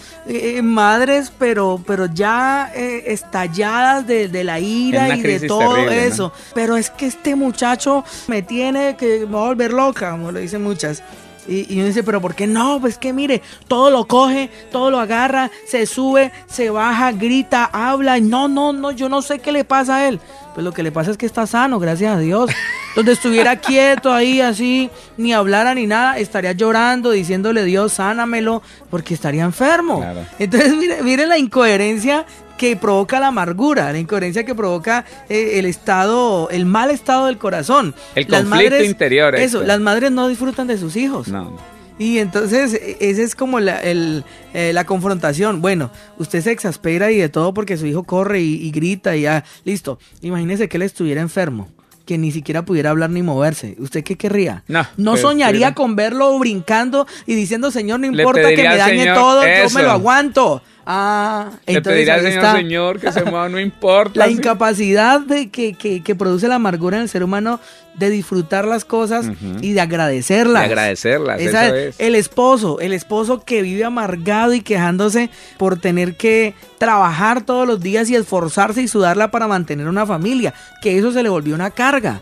madres, 0.62 1.32
pero, 1.38 1.82
pero 1.86 2.06
ya 2.06 2.72
estalladas 2.76 4.06
de, 4.06 4.44
la 4.44 4.60
ira 4.60 5.18
y 5.18 5.22
de 5.22 5.48
todo 5.48 5.90
eso. 5.90 6.32
Pero 6.54 6.78
es 6.78 6.92
que 6.92 7.08
este 7.08 7.36
muchacho 7.36 8.04
me 8.28 8.44
tiene 8.44 8.96
que 8.98 9.26
me 9.26 9.34
va 9.34 9.46
a 9.46 9.48
volver 9.48 9.74
loca, 9.74 10.12
como 10.12 10.32
lo 10.32 10.40
dicen 10.40 10.62
muchas. 10.62 11.02
Y, 11.48 11.76
uno 11.76 11.86
dice, 11.86 12.04
pero 12.04 12.22
¿por 12.22 12.36
qué 12.36 12.48
no? 12.48 12.80
Pues 12.80 12.98
que 12.98 13.14
mire, 13.14 13.42
todo 13.68 13.90
lo 13.90 14.08
coge, 14.08 14.50
todo 14.72 14.92
lo 14.92 15.00
agarra, 15.00 15.52
se 15.68 15.86
sube, 15.86 16.32
se 16.48 16.70
baja, 16.70 17.12
grita, 17.12 17.66
habla. 17.66 18.18
Y 18.18 18.22
no, 18.22 18.48
no, 18.48 18.74
no, 18.74 18.92
yo 18.92 19.10
no 19.10 19.22
sé 19.22 19.40
qué 19.40 19.52
le 19.52 19.64
pasa 19.64 19.98
a 19.98 20.08
él. 20.08 20.20
Pues 20.54 20.64
lo 20.64 20.74
que 20.74 20.84
le 20.84 20.92
pasa 20.92 21.12
es 21.12 21.18
que 21.18 21.26
está 21.26 21.46
sano, 21.46 21.80
gracias 21.80 22.16
a 22.16 22.20
Dios. 22.20 22.50
Donde 22.96 23.12
estuviera 23.12 23.56
quieto 23.60 24.14
ahí 24.14 24.42
así, 24.42 24.90
ni 25.18 25.34
hablara 25.34 25.76
ni 25.76 25.86
nada, 25.86 26.18
estaría 26.18 26.54
llorando, 26.54 27.12
diciéndole 27.12 27.64
Dios, 27.64 27.94
sánamelo, 27.94 28.62
porque 28.90 29.14
estaría 29.14 29.44
enfermo. 29.44 30.04
Entonces, 30.40 30.76
mire, 30.76 31.04
mire 31.04 31.28
la 31.28 31.38
incoherencia 31.38 32.26
que 32.58 32.76
provoca 32.76 33.20
la 33.20 33.28
amargura, 33.28 33.92
la 33.92 34.00
incoherencia 34.00 34.46
que 34.46 34.56
provoca 34.56 35.06
eh, 35.30 35.60
el 35.60 35.66
estado, 35.66 36.50
el 36.50 36.66
mal 36.66 36.92
estado 36.92 37.26
del 37.28 37.38
corazón. 37.38 37.94
El 38.16 38.28
conflicto 38.28 38.84
interior. 38.84 39.36
Eso, 39.36 39.64
las 39.64 39.80
madres 39.80 40.12
no 40.12 40.28
disfrutan 40.28 40.68
de 40.68 40.78
sus 40.78 40.96
hijos. 40.96 41.28
No. 41.28 41.58
Y 41.98 42.20
entonces, 42.20 42.74
e, 42.74 42.98
esa 43.00 43.22
es 43.22 43.36
como 43.36 43.60
la, 43.60 43.82
el, 43.82 44.24
eh, 44.54 44.72
la 44.74 44.86
confrontación. 44.86 45.62
Bueno, 45.62 45.92
usted 46.18 46.42
se 46.42 46.52
exaspera 46.52 47.12
y 47.12 47.18
de 47.18 47.30
todo 47.30 47.54
porque 47.54 47.78
su 47.78 47.86
hijo 47.86 48.04
corre 48.04 48.42
y, 48.42 48.72
grita 48.72 49.16
y 49.16 49.22
ya, 49.22 49.44
listo. 49.64 50.00
Imagínese 50.22 50.68
que 50.68 50.78
él 50.78 50.84
estuviera 50.84 51.22
enfermo 51.22 51.70
que 52.06 52.20
ni 52.20 52.32
siquiera 52.32 52.64
pudiera 52.64 52.92
hablar 52.92 53.10
ni 53.10 53.24
moverse. 53.24 53.76
¿Usted 53.80 54.04
qué 54.04 54.16
querría? 54.16 54.64
No, 54.68 54.86
no 54.96 55.12
pues, 55.12 55.22
soñaría 55.22 55.74
con 55.74 55.96
verlo 55.96 56.38
brincando 56.38 57.08
y 57.26 57.34
diciendo, 57.34 57.72
Señor, 57.72 58.00
no 58.00 58.06
importa 58.06 58.48
que 58.50 58.58
me 58.58 58.78
dañe 58.78 59.12
todo, 59.16 59.42
yo 59.42 59.70
me 59.74 59.82
lo 59.82 59.92
aguanto. 59.92 60.62
Ah, 60.86 61.50
Le 61.66 61.78
entonces 61.78 62.08
al 62.10 62.22
Señor, 62.22 62.56
Señor, 62.56 63.00
que 63.00 63.12
se 63.12 63.24
mueva, 63.24 63.50
no 63.50 63.60
importa. 63.60 64.20
La 64.20 64.30
incapacidad 64.30 65.20
de 65.20 65.50
que, 65.50 65.74
que, 65.74 66.16
produce 66.16 66.48
la 66.48 66.56
amargura 66.56 66.98
en 66.98 67.04
el 67.04 67.10
ser 67.10 67.24
humano 67.24 67.60
de 67.96 68.10
disfrutar 68.10 68.66
las 68.66 68.86
cosas 68.86 69.26
y 69.62 69.74
de 69.74 69.82
agradecerlas. 69.82 70.62
De 70.62 70.66
agradecerlas, 70.66 71.42
eso 71.42 71.60
es. 71.60 71.96
El 72.00 72.14
esposo, 72.14 72.80
el 72.80 72.94
esposo 72.94 73.44
que 73.44 73.62
vive 73.62 73.84
amargado 73.84 74.54
y 74.54 74.62
quejándose 74.62 75.30
por 75.58 75.80
tener 75.80 76.16
que 76.18 76.54
trabajar 76.78 77.46
todos 77.46 77.66
los 77.66 77.80
días 77.80 78.10
y 78.10 78.16
esforzarse 78.16 78.82
y 78.82 78.88
sudarla 78.88 79.32
para 79.32 79.48
mantener 79.48 79.88
una 79.88 80.06
familia, 80.06 80.54
que 80.82 80.98
eso 80.98 81.12
se 81.12 81.24
le 81.24 81.30
volvió 81.30 81.56
una 81.56 81.72
carga. 81.72 82.22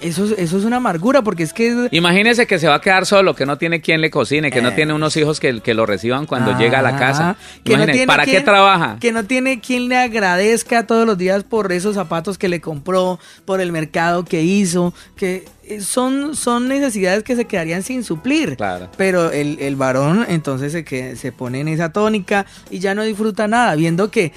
Eso, 0.00 0.24
eso 0.36 0.58
es 0.58 0.64
una 0.64 0.76
amargura 0.76 1.22
porque 1.22 1.42
es 1.42 1.52
que... 1.52 1.88
Imagínese 1.90 2.46
que 2.46 2.58
se 2.58 2.68
va 2.68 2.76
a 2.76 2.80
quedar 2.80 3.06
solo, 3.06 3.34
que 3.34 3.46
no 3.46 3.58
tiene 3.58 3.80
quien 3.80 4.00
le 4.00 4.10
cocine, 4.10 4.50
que 4.50 4.62
no 4.62 4.72
tiene 4.72 4.92
unos 4.92 5.16
hijos 5.16 5.40
que, 5.40 5.60
que 5.60 5.74
lo 5.74 5.86
reciban 5.86 6.26
cuando 6.26 6.58
llega 6.58 6.78
a 6.78 6.82
la 6.82 6.96
casa. 6.96 7.36
Que 7.64 7.76
no 7.76 7.84
tiene 7.86 8.06
¿Para 8.06 8.24
qué 8.24 8.40
trabaja? 8.40 8.96
Que 9.00 9.12
no 9.12 9.24
tiene 9.24 9.60
quien 9.60 9.88
le 9.88 9.96
agradezca 9.96 10.86
todos 10.86 11.06
los 11.06 11.18
días 11.18 11.44
por 11.44 11.72
esos 11.72 11.94
zapatos 11.94 12.38
que 12.38 12.48
le 12.48 12.60
compró, 12.60 13.18
por 13.44 13.60
el 13.60 13.72
mercado 13.72 14.24
que 14.24 14.42
hizo, 14.42 14.94
que 15.16 15.44
son, 15.80 16.34
son 16.34 16.68
necesidades 16.68 17.22
que 17.22 17.36
se 17.36 17.44
quedarían 17.44 17.82
sin 17.82 18.02
suplir. 18.02 18.56
Claro. 18.56 18.88
Pero 18.96 19.30
el, 19.30 19.58
el 19.60 19.76
varón 19.76 20.26
entonces 20.28 20.72
se, 20.72 20.84
que, 20.84 21.16
se 21.16 21.32
pone 21.32 21.60
en 21.60 21.68
esa 21.68 21.92
tónica 21.92 22.46
y 22.70 22.78
ya 22.78 22.94
no 22.94 23.02
disfruta 23.02 23.46
nada, 23.48 23.74
viendo 23.74 24.10
que 24.10 24.32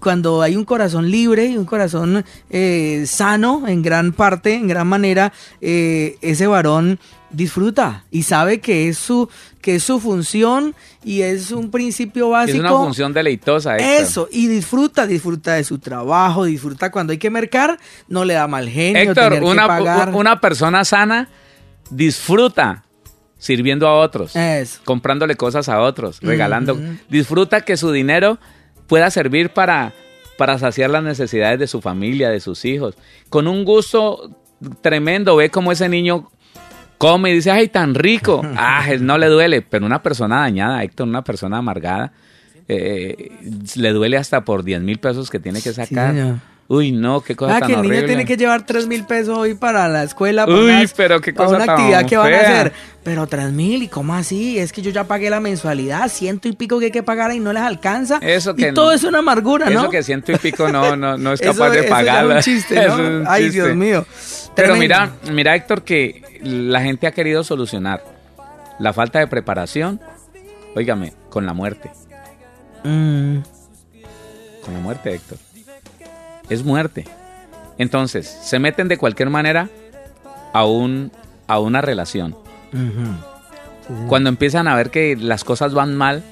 cuando 0.00 0.42
hay 0.42 0.56
un 0.56 0.64
corazón 0.64 1.10
libre 1.10 1.46
y 1.46 1.56
un 1.56 1.64
corazón 1.64 2.24
eh, 2.50 3.04
sano 3.06 3.64
en 3.66 3.82
gran 3.82 4.12
parte, 4.12 4.54
en 4.54 4.68
gran 4.68 4.86
manera, 4.86 5.32
eh, 5.60 6.18
ese 6.22 6.46
varón 6.46 6.98
disfruta 7.30 8.04
y 8.10 8.22
sabe 8.22 8.60
que 8.60 8.88
es 8.88 8.98
su 8.98 9.28
que 9.60 9.76
es 9.76 9.82
su 9.82 9.98
función 9.98 10.76
y 11.04 11.22
es 11.22 11.50
un 11.50 11.72
principio 11.72 12.30
básico. 12.30 12.56
Es 12.56 12.60
una 12.60 12.70
función 12.70 13.12
deleitosa. 13.12 13.76
Eso, 13.76 14.28
y 14.30 14.46
disfruta, 14.46 15.06
disfruta 15.06 15.54
de 15.54 15.64
su 15.64 15.78
trabajo, 15.78 16.44
disfruta 16.44 16.92
cuando 16.92 17.10
hay 17.10 17.18
que 17.18 17.30
mercar, 17.30 17.78
no 18.06 18.24
le 18.24 18.34
da 18.34 18.46
mal 18.46 18.68
genio. 18.68 19.02
Héctor, 19.02 19.42
una, 19.42 20.10
una 20.14 20.40
persona 20.40 20.84
sana 20.84 21.28
disfruta 21.90 22.84
sirviendo 23.38 23.86
a 23.86 23.94
otros, 23.94 24.34
comprándole 24.84 25.34
cosas 25.34 25.68
a 25.68 25.80
otros, 25.80 26.20
regalando. 26.20 26.78
Disfruta 27.08 27.62
que 27.62 27.76
su 27.76 27.92
dinero 27.92 28.38
pueda 28.86 29.10
servir 29.10 29.50
para, 29.50 29.92
para 30.38 30.58
saciar 30.58 30.90
las 30.90 31.02
necesidades 31.02 31.58
de 31.58 31.66
su 31.66 31.80
familia, 31.80 32.30
de 32.30 32.40
sus 32.40 32.64
hijos. 32.64 32.96
Con 33.28 33.48
un 33.48 33.64
gusto 33.64 34.30
tremendo, 34.80 35.36
ve 35.36 35.50
cómo 35.50 35.72
ese 35.72 35.88
niño 35.88 36.30
come 36.98 37.30
y 37.30 37.34
dice, 37.34 37.50
ay, 37.50 37.68
tan 37.68 37.94
rico. 37.94 38.42
Ah, 38.56 38.86
no 39.00 39.18
le 39.18 39.26
duele, 39.26 39.62
pero 39.62 39.86
una 39.86 40.02
persona 40.02 40.40
dañada, 40.40 40.82
Héctor, 40.82 41.08
una 41.08 41.22
persona 41.22 41.58
amargada, 41.58 42.12
eh, 42.68 43.30
le 43.76 43.92
duele 43.92 44.16
hasta 44.16 44.44
por 44.44 44.64
10 44.64 44.82
mil 44.82 44.98
pesos 44.98 45.30
que 45.30 45.38
tiene 45.38 45.60
que 45.60 45.72
sacar. 45.72 46.40
Uy, 46.68 46.90
no, 46.90 47.20
qué 47.20 47.36
cosa 47.36 47.56
Ah, 47.56 47.60
tan 47.60 47.68
que 47.68 47.74
el 47.76 47.82
niño 47.82 48.04
tiene 48.06 48.24
que 48.24 48.36
llevar 48.36 48.66
tres 48.66 48.88
mil 48.88 49.04
pesos 49.06 49.38
hoy 49.38 49.54
para 49.54 49.86
la 49.88 50.02
escuela. 50.02 50.46
para 50.46 50.58
Uy, 50.58 50.64
unas- 50.64 50.92
pero 50.94 51.20
qué 51.20 51.32
para 51.32 51.46
cosa 51.46 51.56
una 51.58 51.66
tan 51.66 51.74
actividad 51.76 52.06
que 52.06 52.16
van 52.16 52.32
a 52.34 52.40
hacer. 52.40 52.72
Pero 53.04 53.26
tres 53.28 53.52
mil, 53.52 53.84
¿y 53.84 53.88
cómo 53.88 54.14
así? 54.14 54.58
Es 54.58 54.72
que 54.72 54.82
yo 54.82 54.90
ya 54.90 55.04
pagué 55.04 55.30
la 55.30 55.38
mensualidad, 55.38 56.08
ciento 56.08 56.48
y 56.48 56.52
pico 56.54 56.80
que 56.80 56.86
hay 56.86 56.90
que 56.90 57.04
pagar 57.04 57.32
y 57.32 57.38
no 57.38 57.52
les 57.52 57.62
alcanza. 57.62 58.18
Eso 58.20 58.50
y 58.56 58.62
que- 58.62 58.72
todo 58.72 58.90
es 58.90 59.04
una 59.04 59.18
amargura, 59.20 59.70
¿no? 59.70 59.82
Eso 59.82 59.90
que 59.90 60.02
ciento 60.02 60.32
y 60.32 60.36
pico 60.38 60.66
no, 60.68 60.96
no, 60.96 61.16
no 61.16 61.32
es 61.32 61.40
Eso- 61.42 61.52
capaz 61.52 61.70
de 61.70 61.78
eso 61.80 61.88
ya 61.88 61.88
es 61.88 61.90
pagarla. 62.06 62.34
un 62.36 62.40
chiste, 62.42 62.74
¿no? 62.74 62.80
Eso 62.82 62.92
es 63.04 63.08
un 63.10 63.24
Ay, 63.28 63.42
chiste. 63.44 63.62
Dios 63.62 63.76
mío. 63.76 64.04
Pero 64.56 64.72
Tremendo. 64.74 64.80
mira, 64.80 65.10
mira 65.32 65.54
Héctor, 65.54 65.82
que 65.84 66.40
la 66.42 66.80
gente 66.80 67.06
ha 67.06 67.12
querido 67.12 67.44
solucionar 67.44 68.02
la 68.80 68.92
falta 68.92 69.20
de 69.20 69.28
preparación, 69.28 70.00
óigame, 70.74 71.12
con 71.30 71.46
la 71.46 71.52
muerte. 71.52 71.90
Mm, 72.82 73.38
Con 74.64 74.74
la 74.74 74.80
muerte, 74.80 75.14
Héctor. 75.14 75.38
Es 76.48 76.64
muerte. 76.64 77.04
Entonces, 77.78 78.26
se 78.26 78.58
meten 78.58 78.88
de 78.88 78.98
cualquier 78.98 79.30
manera 79.30 79.68
a, 80.52 80.64
un, 80.64 81.12
a 81.46 81.58
una 81.58 81.80
relación. 81.80 82.36
Cuando 84.08 84.28
empiezan 84.28 84.68
a 84.68 84.74
ver 84.74 84.90
que 84.90 85.16
las 85.16 85.44
cosas 85.44 85.74
van 85.74 85.94
mal, 85.94 86.22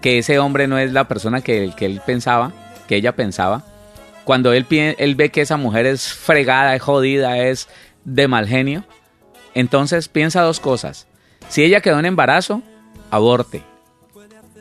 que 0.00 0.18
ese 0.18 0.38
hombre 0.38 0.66
no 0.66 0.78
es 0.78 0.92
la 0.92 1.08
persona 1.08 1.40
que, 1.40 1.72
que 1.76 1.86
él 1.86 2.00
pensaba, 2.04 2.52
que 2.88 2.96
ella 2.96 3.14
pensaba, 3.16 3.64
cuando 4.24 4.52
él, 4.52 4.66
él 4.70 5.14
ve 5.14 5.30
que 5.30 5.42
esa 5.42 5.56
mujer 5.56 5.86
es 5.86 6.12
fregada, 6.12 6.74
es 6.74 6.82
jodida, 6.82 7.38
es 7.38 7.68
de 8.04 8.26
mal 8.28 8.46
genio, 8.46 8.84
entonces 9.54 10.08
piensa 10.08 10.42
dos 10.42 10.60
cosas. 10.60 11.06
Si 11.48 11.62
ella 11.62 11.80
quedó 11.80 11.98
en 11.98 12.06
embarazo, 12.06 12.62
aborte. 13.10 13.62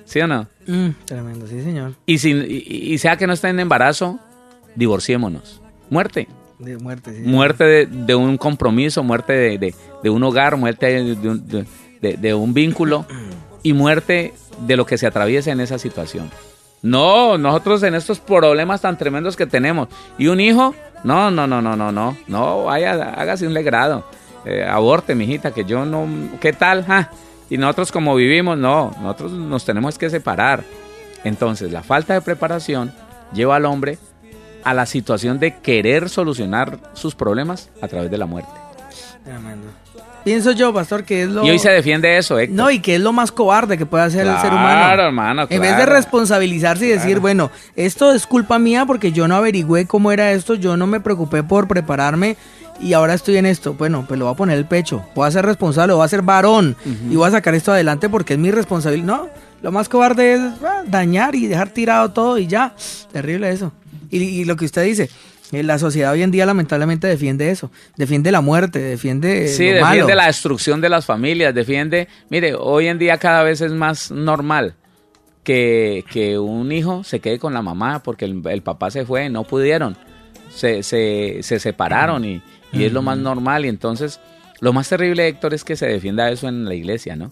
¿Sí 0.06 0.20
o 0.22 0.28
no? 0.28 0.48
Mm, 0.68 0.90
tremendo, 1.06 1.48
sí, 1.48 1.62
señor. 1.62 1.94
Y, 2.06 2.18
si, 2.18 2.32
y, 2.32 2.94
y 2.94 2.98
sea 2.98 3.18
que 3.18 3.28
no 3.28 3.34
está 3.34 3.50
en 3.50 3.60
embarazo, 3.60 4.20
divorciémonos. 4.76 5.62
Muerte. 5.90 6.28
De 6.60 6.78
muerte, 6.78 7.14
sí. 7.16 7.22
Muerte 7.28 7.64
de, 7.64 7.86
de 7.88 8.16
un 8.16 8.38
compromiso, 8.38 9.04
muerte 9.04 9.34
de, 9.34 9.58
de- 9.58 9.76
de 10.04 10.10
un 10.10 10.24
hogar, 10.24 10.58
muerte 10.58 10.86
de, 11.04 11.30
un, 11.30 11.48
de 12.02 12.34
vínculo 12.54 13.06
y 13.64 13.74
muerte 13.74 14.34
de 14.68 14.76
lo 14.78 14.86
que 14.86 14.98
se 14.98 15.08
atraviesa 15.08 15.52
en 15.52 15.62
esa 15.62 15.78
situación. 15.78 16.30
No, 16.82 17.38
nosotros 17.38 17.82
en 17.84 17.96
estos 17.96 18.20
problemas 18.20 18.82
tan 18.82 18.98
tremendos 18.98 19.38
que 19.38 19.46
tenemos. 19.46 19.88
¿Y 20.18 20.28
un 20.28 20.42
hijo? 20.42 20.76
No, 21.06 21.32
no, 21.32 21.48
no, 21.48 21.62
no, 21.62 21.76
no, 21.78 21.92
no. 21.94 22.18
No, 22.28 22.66
vaya, 22.66 22.92
hágase 23.14 23.48
un 23.48 23.54
legrado. 23.54 24.06
Eh, 24.46 24.66
aborte, 24.66 25.16
mijita, 25.16 25.52
que 25.54 25.64
yo 25.64 25.86
no... 25.86 26.06
¿Qué 26.42 26.52
tal? 26.52 26.84
ja? 26.84 27.10
Y 27.54 27.58
nosotros 27.60 27.92
como 27.92 28.16
vivimos, 28.16 28.58
no, 28.58 28.96
nosotros 29.00 29.32
nos 29.34 29.64
tenemos 29.64 30.00
que 30.00 30.10
separar. 30.10 30.64
Entonces, 31.24 31.72
la 31.72 31.84
falta 31.84 32.16
de 32.16 32.22
preparación 32.22 32.92
lleva 33.32 33.58
al 33.58 33.66
hombre 33.66 34.00
a 34.64 34.74
la 34.74 34.88
situación 34.88 35.38
de 35.38 35.58
querer 35.58 36.10
solucionar 36.10 36.80
sus 36.94 37.14
problemas 37.14 37.70
a 37.80 37.88
través 37.88 38.10
de 38.10 38.18
la 38.18 38.26
muerte. 38.26 38.50
Tremendo. 39.24 39.68
Pienso 40.24 40.52
yo, 40.54 40.74
pastor, 40.74 41.04
que 41.04 41.22
es 41.22 41.30
lo... 41.30 41.46
Y 41.46 41.52
hoy 41.52 41.60
se 41.60 41.70
defiende 41.70 42.18
eso, 42.18 42.40
Héctor. 42.40 42.58
No, 42.58 42.72
y 42.72 42.80
que 42.80 42.96
es 42.96 43.02
lo 43.02 43.14
más 43.14 43.32
cobarde 43.32 43.78
que 43.78 43.86
puede 43.86 44.06
hacer 44.06 44.26
el 44.26 44.36
ser 44.40 44.52
humano. 44.52 44.70
Claro, 44.70 45.04
hermano, 45.04 45.46
En 45.48 45.62
vez 45.62 45.78
de 45.78 45.86
responsabilizarse 45.86 46.88
y 46.88 46.90
decir, 46.90 47.20
bueno, 47.20 47.52
esto 47.76 48.14
es 48.14 48.26
culpa 48.26 48.58
mía 48.58 48.88
porque 48.88 49.12
yo 49.12 49.28
no 49.28 49.36
averigüé 49.36 49.86
cómo 49.86 50.12
era 50.12 50.32
esto, 50.32 50.56
yo 50.56 50.76
no 50.76 50.88
me 50.88 51.02
preocupé 51.02 51.44
por 51.44 51.68
prepararme 51.68 52.36
y 52.80 52.94
ahora 52.94 53.14
estoy 53.14 53.38
en 53.38 53.46
esto. 53.46 53.74
Bueno, 53.74 54.06
pues 54.08 54.20
lo 54.20 54.26
voy 54.26 54.34
a 54.34 54.38
poner 54.38 54.58
el 54.58 54.66
pecho, 54.66 55.06
voy 55.16 55.28
a 55.28 55.32
ser 55.32 55.46
responsable, 55.46 55.94
voy 55.94 56.06
a 56.06 56.08
ser 56.08 56.22
varón 56.22 56.76
y 57.10 57.16
voy 57.16 57.28
a 57.28 57.32
sacar 57.32 57.56
esto 57.56 57.72
adelante 57.72 58.10
porque 58.10 58.34
es 58.34 58.40
mi 58.40 58.52
responsabilidad. 58.52 59.06
No, 59.06 59.30
lo 59.62 59.72
más 59.72 59.90
cobarde 59.90 60.34
es 60.34 60.42
ah, 60.64 60.84
dañar 60.86 61.36
y 61.36 61.48
dejar 61.48 61.70
tirado 61.70 62.12
todo 62.12 62.38
y 62.38 62.48
ya. 62.48 62.76
Terrible 63.12 63.50
eso. 63.52 63.72
Y, 64.10 64.18
y 64.18 64.46
lo 64.46 64.56
que 64.56 64.66
usted 64.66 64.84
dice, 64.84 65.10
eh, 65.54 65.64
la 65.64 65.78
sociedad 65.78 66.12
hoy 66.12 66.24
en 66.24 66.32
día 66.32 66.46
lamentablemente 66.46 67.08
defiende 67.08 67.50
eso, 67.52 67.72
defiende 67.96 68.32
la 68.32 68.42
muerte, 68.42 68.80
defiende 68.80 69.48
Sí, 69.48 69.68
lo 69.68 69.76
defiende 69.76 70.02
malo. 70.04 70.16
la 70.16 70.26
destrucción 70.28 70.82
de 70.82 70.90
las 70.90 71.06
familias, 71.06 71.54
defiende, 71.54 72.08
mire, 72.30 72.56
hoy 72.56 72.88
en 72.88 72.98
día 72.98 73.18
cada 73.18 73.44
vez 73.44 73.62
es 73.62 73.72
más 73.72 74.10
normal 74.12 74.76
que, 75.44 76.04
que 76.12 76.40
un 76.40 76.72
hijo 76.72 77.04
se 77.04 77.20
quede 77.20 77.38
con 77.38 77.54
la 77.54 77.62
mamá 77.62 78.02
porque 78.02 78.26
el, 78.26 78.42
el 78.48 78.62
papá 78.64 78.90
se 78.90 79.06
fue, 79.06 79.30
no 79.30 79.44
pudieron, 79.44 79.96
se, 80.50 80.82
se, 80.82 81.40
se 81.42 81.60
separaron 81.60 82.26
y, 82.26 82.42
y 82.74 82.84
es 82.86 82.92
lo 82.92 83.02
más 83.02 83.18
normal 83.18 83.66
y 83.66 83.70
entonces 83.70 84.20
lo 84.60 84.74
más 84.74 84.88
terrible, 84.90 85.28
Héctor, 85.28 85.54
es 85.54 85.64
que 85.64 85.76
se 85.76 85.86
defienda 85.88 86.30
eso 86.32 86.48
en 86.48 86.66
la 86.66 86.74
iglesia, 86.74 87.16
¿no? 87.16 87.32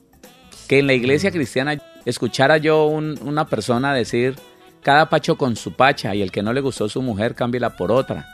Que 0.68 0.80
en 0.80 0.88
la 0.88 0.94
iglesia 0.94 1.32
cristiana 1.32 1.78
escuchara 2.06 2.58
yo 2.58 2.86
un- 2.88 3.18
una 3.24 3.46
persona 3.48 3.94
decir, 3.94 4.36
cada 4.84 5.10
pacho 5.10 5.38
con 5.38 5.56
su 5.56 5.74
pacha 5.74 6.14
y 6.16 6.22
el 6.22 6.32
que 6.32 6.44
no 6.44 6.52
le 6.54 6.62
gustó 6.62 6.90
su 6.90 7.02
mujer, 7.02 7.36
cámbiela 7.36 7.76
por 7.78 7.92
otra. 7.92 8.28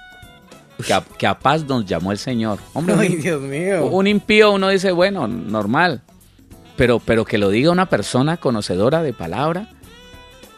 Que 0.86 0.94
a, 0.94 1.04
que 1.18 1.26
a 1.28 1.38
paz 1.40 1.64
nos 1.66 1.86
llamó 1.86 2.12
el 2.12 2.18
Señor. 2.20 2.60
Hombre, 2.74 2.94
un- 2.96 3.02
Ay, 3.02 3.16
Dios 3.16 3.42
mío. 3.42 3.86
un 3.88 4.06
impío 4.08 4.52
uno 4.52 4.70
dice, 4.70 4.92
bueno, 4.92 5.28
normal. 5.28 6.02
Pero, 6.76 7.00
pero 7.00 7.26
que 7.26 7.38
lo 7.40 7.50
diga 7.50 7.72
una 7.72 7.88
persona 7.90 8.38
conocedora 8.38 9.02
de 9.02 9.12
palabra, 9.14 9.70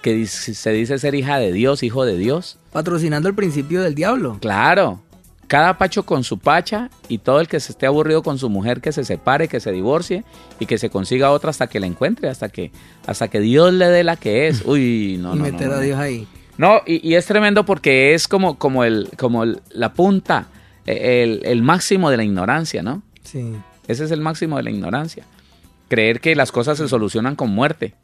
que 0.02 0.14
dice- 0.14 0.54
se 0.54 0.72
dice 0.72 1.00
ser 1.00 1.16
hija 1.16 1.40
de 1.40 1.52
Dios, 1.54 1.84
hijo 1.84 2.04
de 2.06 2.18
Dios. 2.18 2.58
Patrocinando 2.74 3.28
el 3.30 3.36
principio 3.36 3.82
del 3.82 3.96
diablo. 3.96 4.38
Claro. 4.42 5.02
Cada 5.50 5.78
pacho 5.78 6.04
con 6.06 6.24
su 6.24 6.38
pacha 6.38 6.90
y 7.10 7.18
todo 7.18 7.42
el 7.42 7.48
que 7.48 7.60
se 7.60 7.72
esté 7.74 7.88
aburrido 7.88 8.22
con 8.24 8.38
su 8.38 8.50
mujer 8.50 8.80
que 8.82 8.92
se 8.92 9.04
separe, 9.04 9.48
que 9.48 9.60
se 9.60 9.72
divorcie 9.72 10.24
y 10.60 10.66
que 10.68 10.78
se 10.78 10.90
consiga 10.92 11.32
otra 11.32 11.50
hasta 11.50 11.66
que 11.68 11.80
la 11.80 11.88
encuentre, 11.88 12.30
hasta 12.30 12.50
que, 12.50 12.72
hasta 13.08 13.28
que 13.30 13.40
Dios 13.40 13.74
le 13.74 13.88
dé 13.88 14.04
la 14.04 14.16
que 14.16 14.48
es. 14.48 14.62
Uy, 14.66 15.18
no, 15.20 15.34
y 15.34 15.38
no, 15.40 15.44
meter 15.44 15.68
no, 15.70 15.74
a. 15.74 15.80
Dios 15.80 16.00
ahí. 16.00 16.28
No, 16.58 16.82
y, 16.86 17.06
y 17.06 17.16
es 17.16 17.26
tremendo 17.26 17.66
porque 17.66 18.14
es 18.14 18.28
como, 18.28 18.58
como, 18.60 18.84
el, 18.84 19.10
como 19.18 19.44
el- 19.44 19.60
la 19.72 19.92
punta, 19.94 20.48
el, 20.86 21.42
el 21.44 21.62
máximo 21.64 22.10
de 22.12 22.18
la 22.18 22.24
ignorancia, 22.24 22.84
¿no? 22.84 23.02
Sí. 23.24 23.54
Ese 23.88 24.06
es 24.06 24.12
el 24.12 24.22
máximo 24.22 24.58
de 24.58 24.64
la 24.64 24.70
ignorancia. 24.70 25.24
Creer 25.88 26.20
que 26.22 26.36
las 26.36 26.52
cosas 26.52 26.78
se 26.78 26.88
solucionan 26.88 27.36
con 27.36 27.50
muerte. 27.50 27.96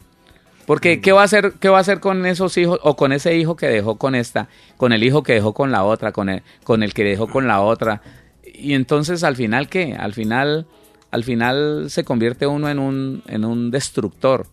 Porque 0.65 1.01
¿qué 1.01 1.11
va 1.11 1.21
a 1.21 1.25
hacer 1.25 1.53
qué 1.59 1.69
va 1.69 1.77
a 1.77 1.81
hacer 1.81 1.99
con 1.99 2.25
esos 2.25 2.57
hijos 2.57 2.79
o 2.83 2.95
con 2.95 3.11
ese 3.11 3.35
hijo 3.35 3.55
que 3.55 3.67
dejó 3.67 3.95
con 3.95 4.15
esta, 4.15 4.47
con 4.77 4.93
el 4.93 5.03
hijo 5.03 5.23
que 5.23 5.33
dejó 5.33 5.53
con 5.53 5.71
la 5.71 5.83
otra, 5.83 6.11
con 6.11 6.29
el 6.29 6.43
con 6.63 6.83
el 6.83 6.93
que 6.93 7.03
dejó 7.03 7.27
con 7.27 7.47
la 7.47 7.61
otra? 7.61 8.01
Y 8.43 8.73
entonces 8.73 9.23
al 9.23 9.35
final 9.35 9.69
qué? 9.69 9.95
Al 9.97 10.13
final 10.13 10.65
al 11.11 11.23
final 11.23 11.85
se 11.89 12.03
convierte 12.03 12.47
uno 12.47 12.69
en 12.69 12.79
un 12.79 13.23
en 13.27 13.45
un 13.45 13.71
destructor, 13.71 14.47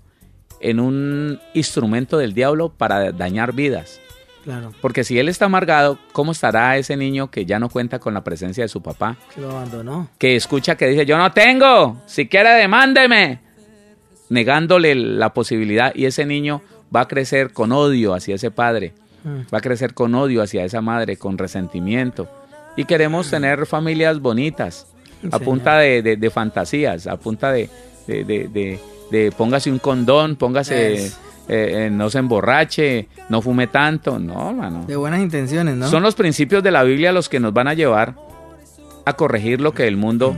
en 0.60 0.80
un 0.80 1.40
instrumento 1.54 2.18
del 2.18 2.34
diablo 2.34 2.70
para 2.70 3.12
dañar 3.12 3.54
vidas. 3.54 4.00
Claro, 4.44 4.72
Porque 4.80 5.04
si 5.04 5.20
él 5.20 5.28
está 5.28 5.44
amargado, 5.44 5.98
¿cómo 6.12 6.32
estará 6.32 6.76
ese 6.76 6.96
niño 6.96 7.30
que 7.30 7.46
ya 7.46 7.60
no 7.60 7.68
cuenta 7.68 8.00
con 8.00 8.12
la 8.12 8.24
presencia 8.24 8.64
de 8.64 8.68
su 8.68 8.82
papá? 8.82 9.16
que 9.32 9.40
lo 9.40 9.52
abandonó. 9.52 10.08
que 10.18 10.34
escucha 10.34 10.76
que 10.76 10.88
dice, 10.88 11.06
yo 11.06 11.16
no 11.16 11.30
tengo, 11.30 12.02
si 12.06 12.26
quiere 12.26 12.50
demándeme, 12.50 13.38
negándole 14.32 14.94
la 14.94 15.32
posibilidad 15.34 15.94
y 15.94 16.06
ese 16.06 16.24
niño 16.26 16.62
va 16.94 17.02
a 17.02 17.08
crecer 17.08 17.52
con 17.52 17.70
odio 17.72 18.14
hacia 18.14 18.34
ese 18.34 18.50
padre, 18.50 18.94
Mm. 19.24 19.54
va 19.54 19.58
a 19.58 19.60
crecer 19.60 19.94
con 19.94 20.14
odio 20.16 20.42
hacia 20.42 20.64
esa 20.64 20.80
madre, 20.80 21.16
con 21.16 21.38
resentimiento. 21.38 22.28
Y 22.76 22.84
queremos 22.86 23.30
tener 23.30 23.66
familias 23.66 24.18
bonitas, 24.20 24.86
a 25.30 25.38
punta 25.38 25.78
de, 25.78 26.02
de- 26.02 26.16
de 26.16 26.30
fantasías, 26.30 27.06
a 27.06 27.16
punta 27.16 27.52
de, 27.52 27.68
de, 28.08 29.32
póngase 29.36 29.70
un 29.70 29.78
condón, 29.78 30.34
póngase, 30.36 30.94
eh, 31.06 31.10
eh, 31.48 31.88
no 31.92 32.10
se 32.10 32.18
emborrache, 32.18 33.08
no 33.28 33.40
fume 33.42 33.68
tanto, 33.68 34.18
no, 34.18 34.52
mano. 34.52 34.84
De 34.86 34.96
buenas 34.96 35.20
intenciones, 35.20 35.76
¿no? 35.76 35.86
Son 35.88 36.02
los 36.02 36.14
principios 36.16 36.62
de 36.64 36.70
la 36.72 36.82
Biblia 36.82 37.12
los 37.12 37.28
que 37.28 37.38
nos 37.38 37.52
van 37.52 37.68
a 37.68 37.74
llevar 37.74 38.16
a 39.04 39.12
corregir 39.12 39.60
lo 39.60 39.72
que 39.72 39.86
el 39.86 39.96
mundo 39.96 40.36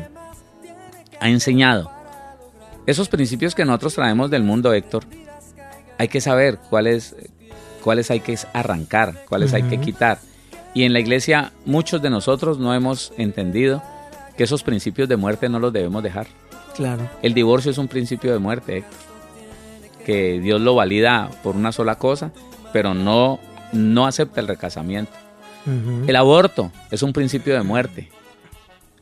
ha 1.20 1.28
enseñado. 1.30 1.90
Esos 2.86 3.08
principios 3.08 3.54
que 3.54 3.64
nosotros 3.64 3.94
traemos 3.94 4.30
del 4.30 4.42
mundo, 4.42 4.72
Héctor, 4.72 5.04
hay 5.98 6.08
que 6.08 6.20
saber 6.20 6.58
cuáles, 6.70 7.16
cuáles 7.82 8.10
hay 8.10 8.20
que 8.20 8.38
arrancar, 8.52 9.24
cuáles 9.28 9.54
hay 9.54 9.62
que 9.62 9.80
quitar. 9.80 10.18
Y 10.74 10.82
en 10.82 10.92
la 10.92 11.00
iglesia 11.00 11.52
muchos 11.64 12.02
de 12.02 12.10
nosotros 12.10 12.58
no 12.58 12.74
hemos 12.74 13.12
entendido 13.16 13.82
que 14.36 14.44
esos 14.44 14.62
principios 14.62 15.08
de 15.08 15.16
muerte 15.16 15.48
no 15.48 15.60
los 15.60 15.72
debemos 15.72 16.02
dejar. 16.02 16.26
Claro. 16.74 17.08
El 17.22 17.34
divorcio 17.34 17.70
es 17.70 17.78
un 17.78 17.88
principio 17.88 18.32
de 18.32 18.38
muerte, 18.38 18.78
Héctor, 18.78 18.98
que 20.04 20.40
Dios 20.40 20.60
lo 20.60 20.74
valida 20.74 21.30
por 21.42 21.56
una 21.56 21.72
sola 21.72 21.96
cosa, 21.96 22.32
pero 22.72 22.92
no, 22.92 23.38
no 23.72 24.06
acepta 24.06 24.40
el 24.40 24.48
recasamiento. 24.48 25.12
El 26.06 26.14
aborto 26.16 26.70
es 26.90 27.02
un 27.02 27.14
principio 27.14 27.54
de 27.54 27.62
muerte. 27.62 28.10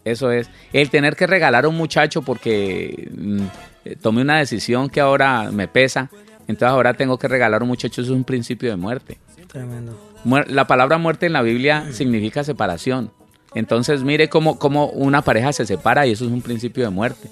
Eso 0.05 0.31
es. 0.31 0.49
El 0.73 0.91
tener 0.91 1.17
que 1.17 1.27
regalar 1.27 1.65
a 1.65 1.69
un 1.69 1.77
muchacho 1.77 2.23
porque 2.23 3.11
mm, 3.13 3.47
eh, 3.85 3.97
tomé 4.01 4.23
una 4.23 4.39
decisión 4.39 4.89
que 4.89 5.01
ahora 5.01 5.51
me 5.53 5.69
pesa, 5.69 6.11
entonces 6.49 6.69
ahora 6.69 6.95
tengo 6.95 7.19
que 7.19 7.29
regalar 7.29 7.61
a 7.61 7.65
un 7.65 7.69
muchacho, 7.69 8.01
eso 8.03 8.13
es 8.13 8.17
un 8.17 8.25
principio 8.25 8.71
de 8.71 8.77
muerte. 8.77 9.19
Tremendo. 9.49 9.99
Muer- 10.25 10.47
la 10.49 10.67
palabra 10.67 10.99
muerte 10.99 11.27
en 11.27 11.33
la 11.33 11.43
Biblia 11.43 11.87
significa 11.93 12.43
separación. 12.45 13.11
Entonces 13.55 14.03
mire 14.03 14.29
cómo, 14.29 14.59
cómo 14.59 14.87
una 14.87 15.21
pareja 15.23 15.53
se 15.53 15.67
separa 15.67 16.07
y 16.07 16.13
eso 16.13 16.25
es 16.25 16.31
un 16.33 16.41
principio 16.43 16.85
de 16.85 16.91
muerte. 16.91 17.29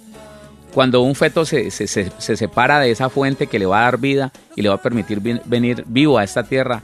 Cuando 0.75 1.01
un 1.01 1.15
feto 1.15 1.45
se, 1.45 1.71
se- 1.71 1.87
se- 1.87 2.13
se 2.19 2.37
separa 2.37 2.79
de 2.79 2.91
esa 2.91 3.09
fuente 3.09 3.47
que 3.47 3.59
le 3.59 3.67
va 3.67 3.81
a 3.81 3.83
dar 3.85 3.99
vida 3.99 4.31
y 4.55 4.63
le 4.63 4.69
va 4.69 4.77
a 4.77 4.83
permitir 4.83 5.21
vi- 5.21 5.41
venir 5.47 5.85
vivo 5.87 6.19
a 6.19 6.25
esta 6.25 6.43
tierra 6.45 6.83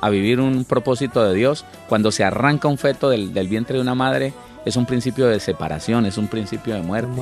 a 0.00 0.08
vivir 0.08 0.40
un 0.40 0.64
propósito 0.64 1.22
de 1.22 1.34
Dios. 1.34 1.64
Cuando 1.88 2.10
se 2.10 2.24
arranca 2.24 2.66
un 2.68 2.78
feto 2.78 3.10
del, 3.10 3.34
del 3.34 3.48
vientre 3.48 3.76
de 3.76 3.82
una 3.82 3.94
madre, 3.94 4.32
es 4.64 4.76
un 4.76 4.86
principio 4.86 5.26
de 5.26 5.38
separación, 5.40 6.06
es 6.06 6.16
un 6.16 6.26
principio 6.26 6.74
de 6.74 6.80
muerte. 6.80 7.12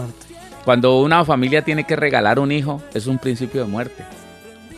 Cuando 0.68 1.00
una 1.00 1.24
familia 1.24 1.62
tiene 1.62 1.84
que 1.84 1.96
regalar 1.96 2.38
un 2.38 2.52
hijo, 2.52 2.82
es 2.92 3.06
un 3.06 3.16
principio 3.18 3.62
de 3.62 3.66
muerte. 3.66 4.04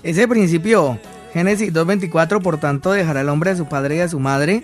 Ese 0.05 0.29
principio, 0.29 1.01
Génesis 1.35 1.73
2.24, 1.75 2.41
por 2.41 2.59
tanto 2.61 2.93
dejará 2.93 3.23
el 3.23 3.29
hombre 3.29 3.51
a 3.51 3.57
su 3.57 3.67
padre 3.67 3.97
y 3.97 3.99
a 3.99 4.09
su 4.09 4.21
madre 4.21 4.63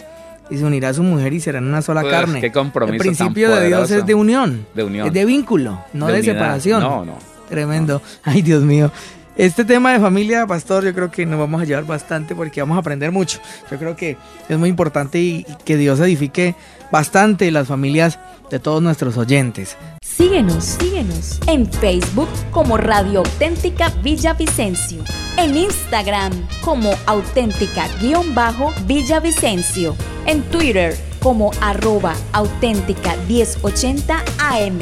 y 0.51 0.57
se 0.59 0.65
unirá 0.65 0.91
a 0.91 0.95
su 0.95 1.03
mujer 1.03 1.33
y 1.33 1.41
serán 1.41 1.67
una 1.67 1.83
sola 1.83 2.03
Pues, 2.03 2.13
carne. 2.13 2.41
qué 2.41 2.53
compromiso 2.53 2.93
El 2.95 3.01
principio 3.01 3.51
tan 3.51 3.59
de 3.59 3.67
Dios 3.67 3.91
es 3.91 4.07
de 4.07 4.15
unión, 4.15 4.69
De 4.73 4.85
unión. 4.85 5.09
es 5.09 5.13
de 5.13 5.25
vínculo, 5.25 5.81
no 5.95 6.07
de, 6.07 6.23
separación. 6.23 6.81
No, 6.81 7.05
no. 7.05 7.19
Tremendo. 7.49 8.01
Ay, 8.23 8.43
Dios 8.43 8.63
mío. 8.63 8.93
Este 9.37 9.65
tema 9.65 9.95
de 9.95 9.99
familia, 9.99 10.47
pastor, 10.47 10.85
yo 10.85 10.95
creo 10.95 11.11
que 11.11 11.27
nos 11.27 11.41
vamos 11.41 11.61
a 11.61 11.65
llevar 11.65 11.87
bastante 11.87 12.37
porque 12.37 12.61
vamos 12.61 12.77
a 12.77 12.81
aprender 12.83 13.11
mucho. 13.11 13.41
Yo 13.69 13.79
creo 13.79 13.97
que 13.97 14.17
es 14.49 14.57
muy 14.57 14.69
importante 14.69 15.19
y, 15.19 15.39
y 15.39 15.47
que 15.65 15.77
Dios 15.77 15.99
edifique 15.99 16.55
bastante 16.93 17.51
las 17.51 17.67
familias 17.67 18.17
de 18.51 18.59
todos 18.59 18.83
nuestros 18.83 19.17
oyentes. 19.17 19.77
Síguenos, 20.03 20.65
síguenos 20.65 21.39
en 21.47 21.71
Facebook 21.71 22.29
como 22.51 22.77
Radio 22.77 23.21
Auténtica 23.21 23.91
Villavicencio, 24.03 25.05
en 25.37 25.57
Instagram 25.57 26.33
como 26.63 26.91
auténtica-villavicencio, 27.07 29.95
en 30.27 30.43
Twitter 30.45 30.97
como 31.21 31.51
arroba 31.61 32.15
auténtica 32.33 33.15
1080 33.29 34.25
AM, 34.39 34.79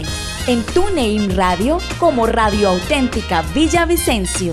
en 0.46 0.62
TuneIn 0.74 1.36
Radio 1.36 1.78
como 1.98 2.26
Radio 2.26 2.68
Auténtica 2.68 3.42
Villavicencio. 3.54 4.52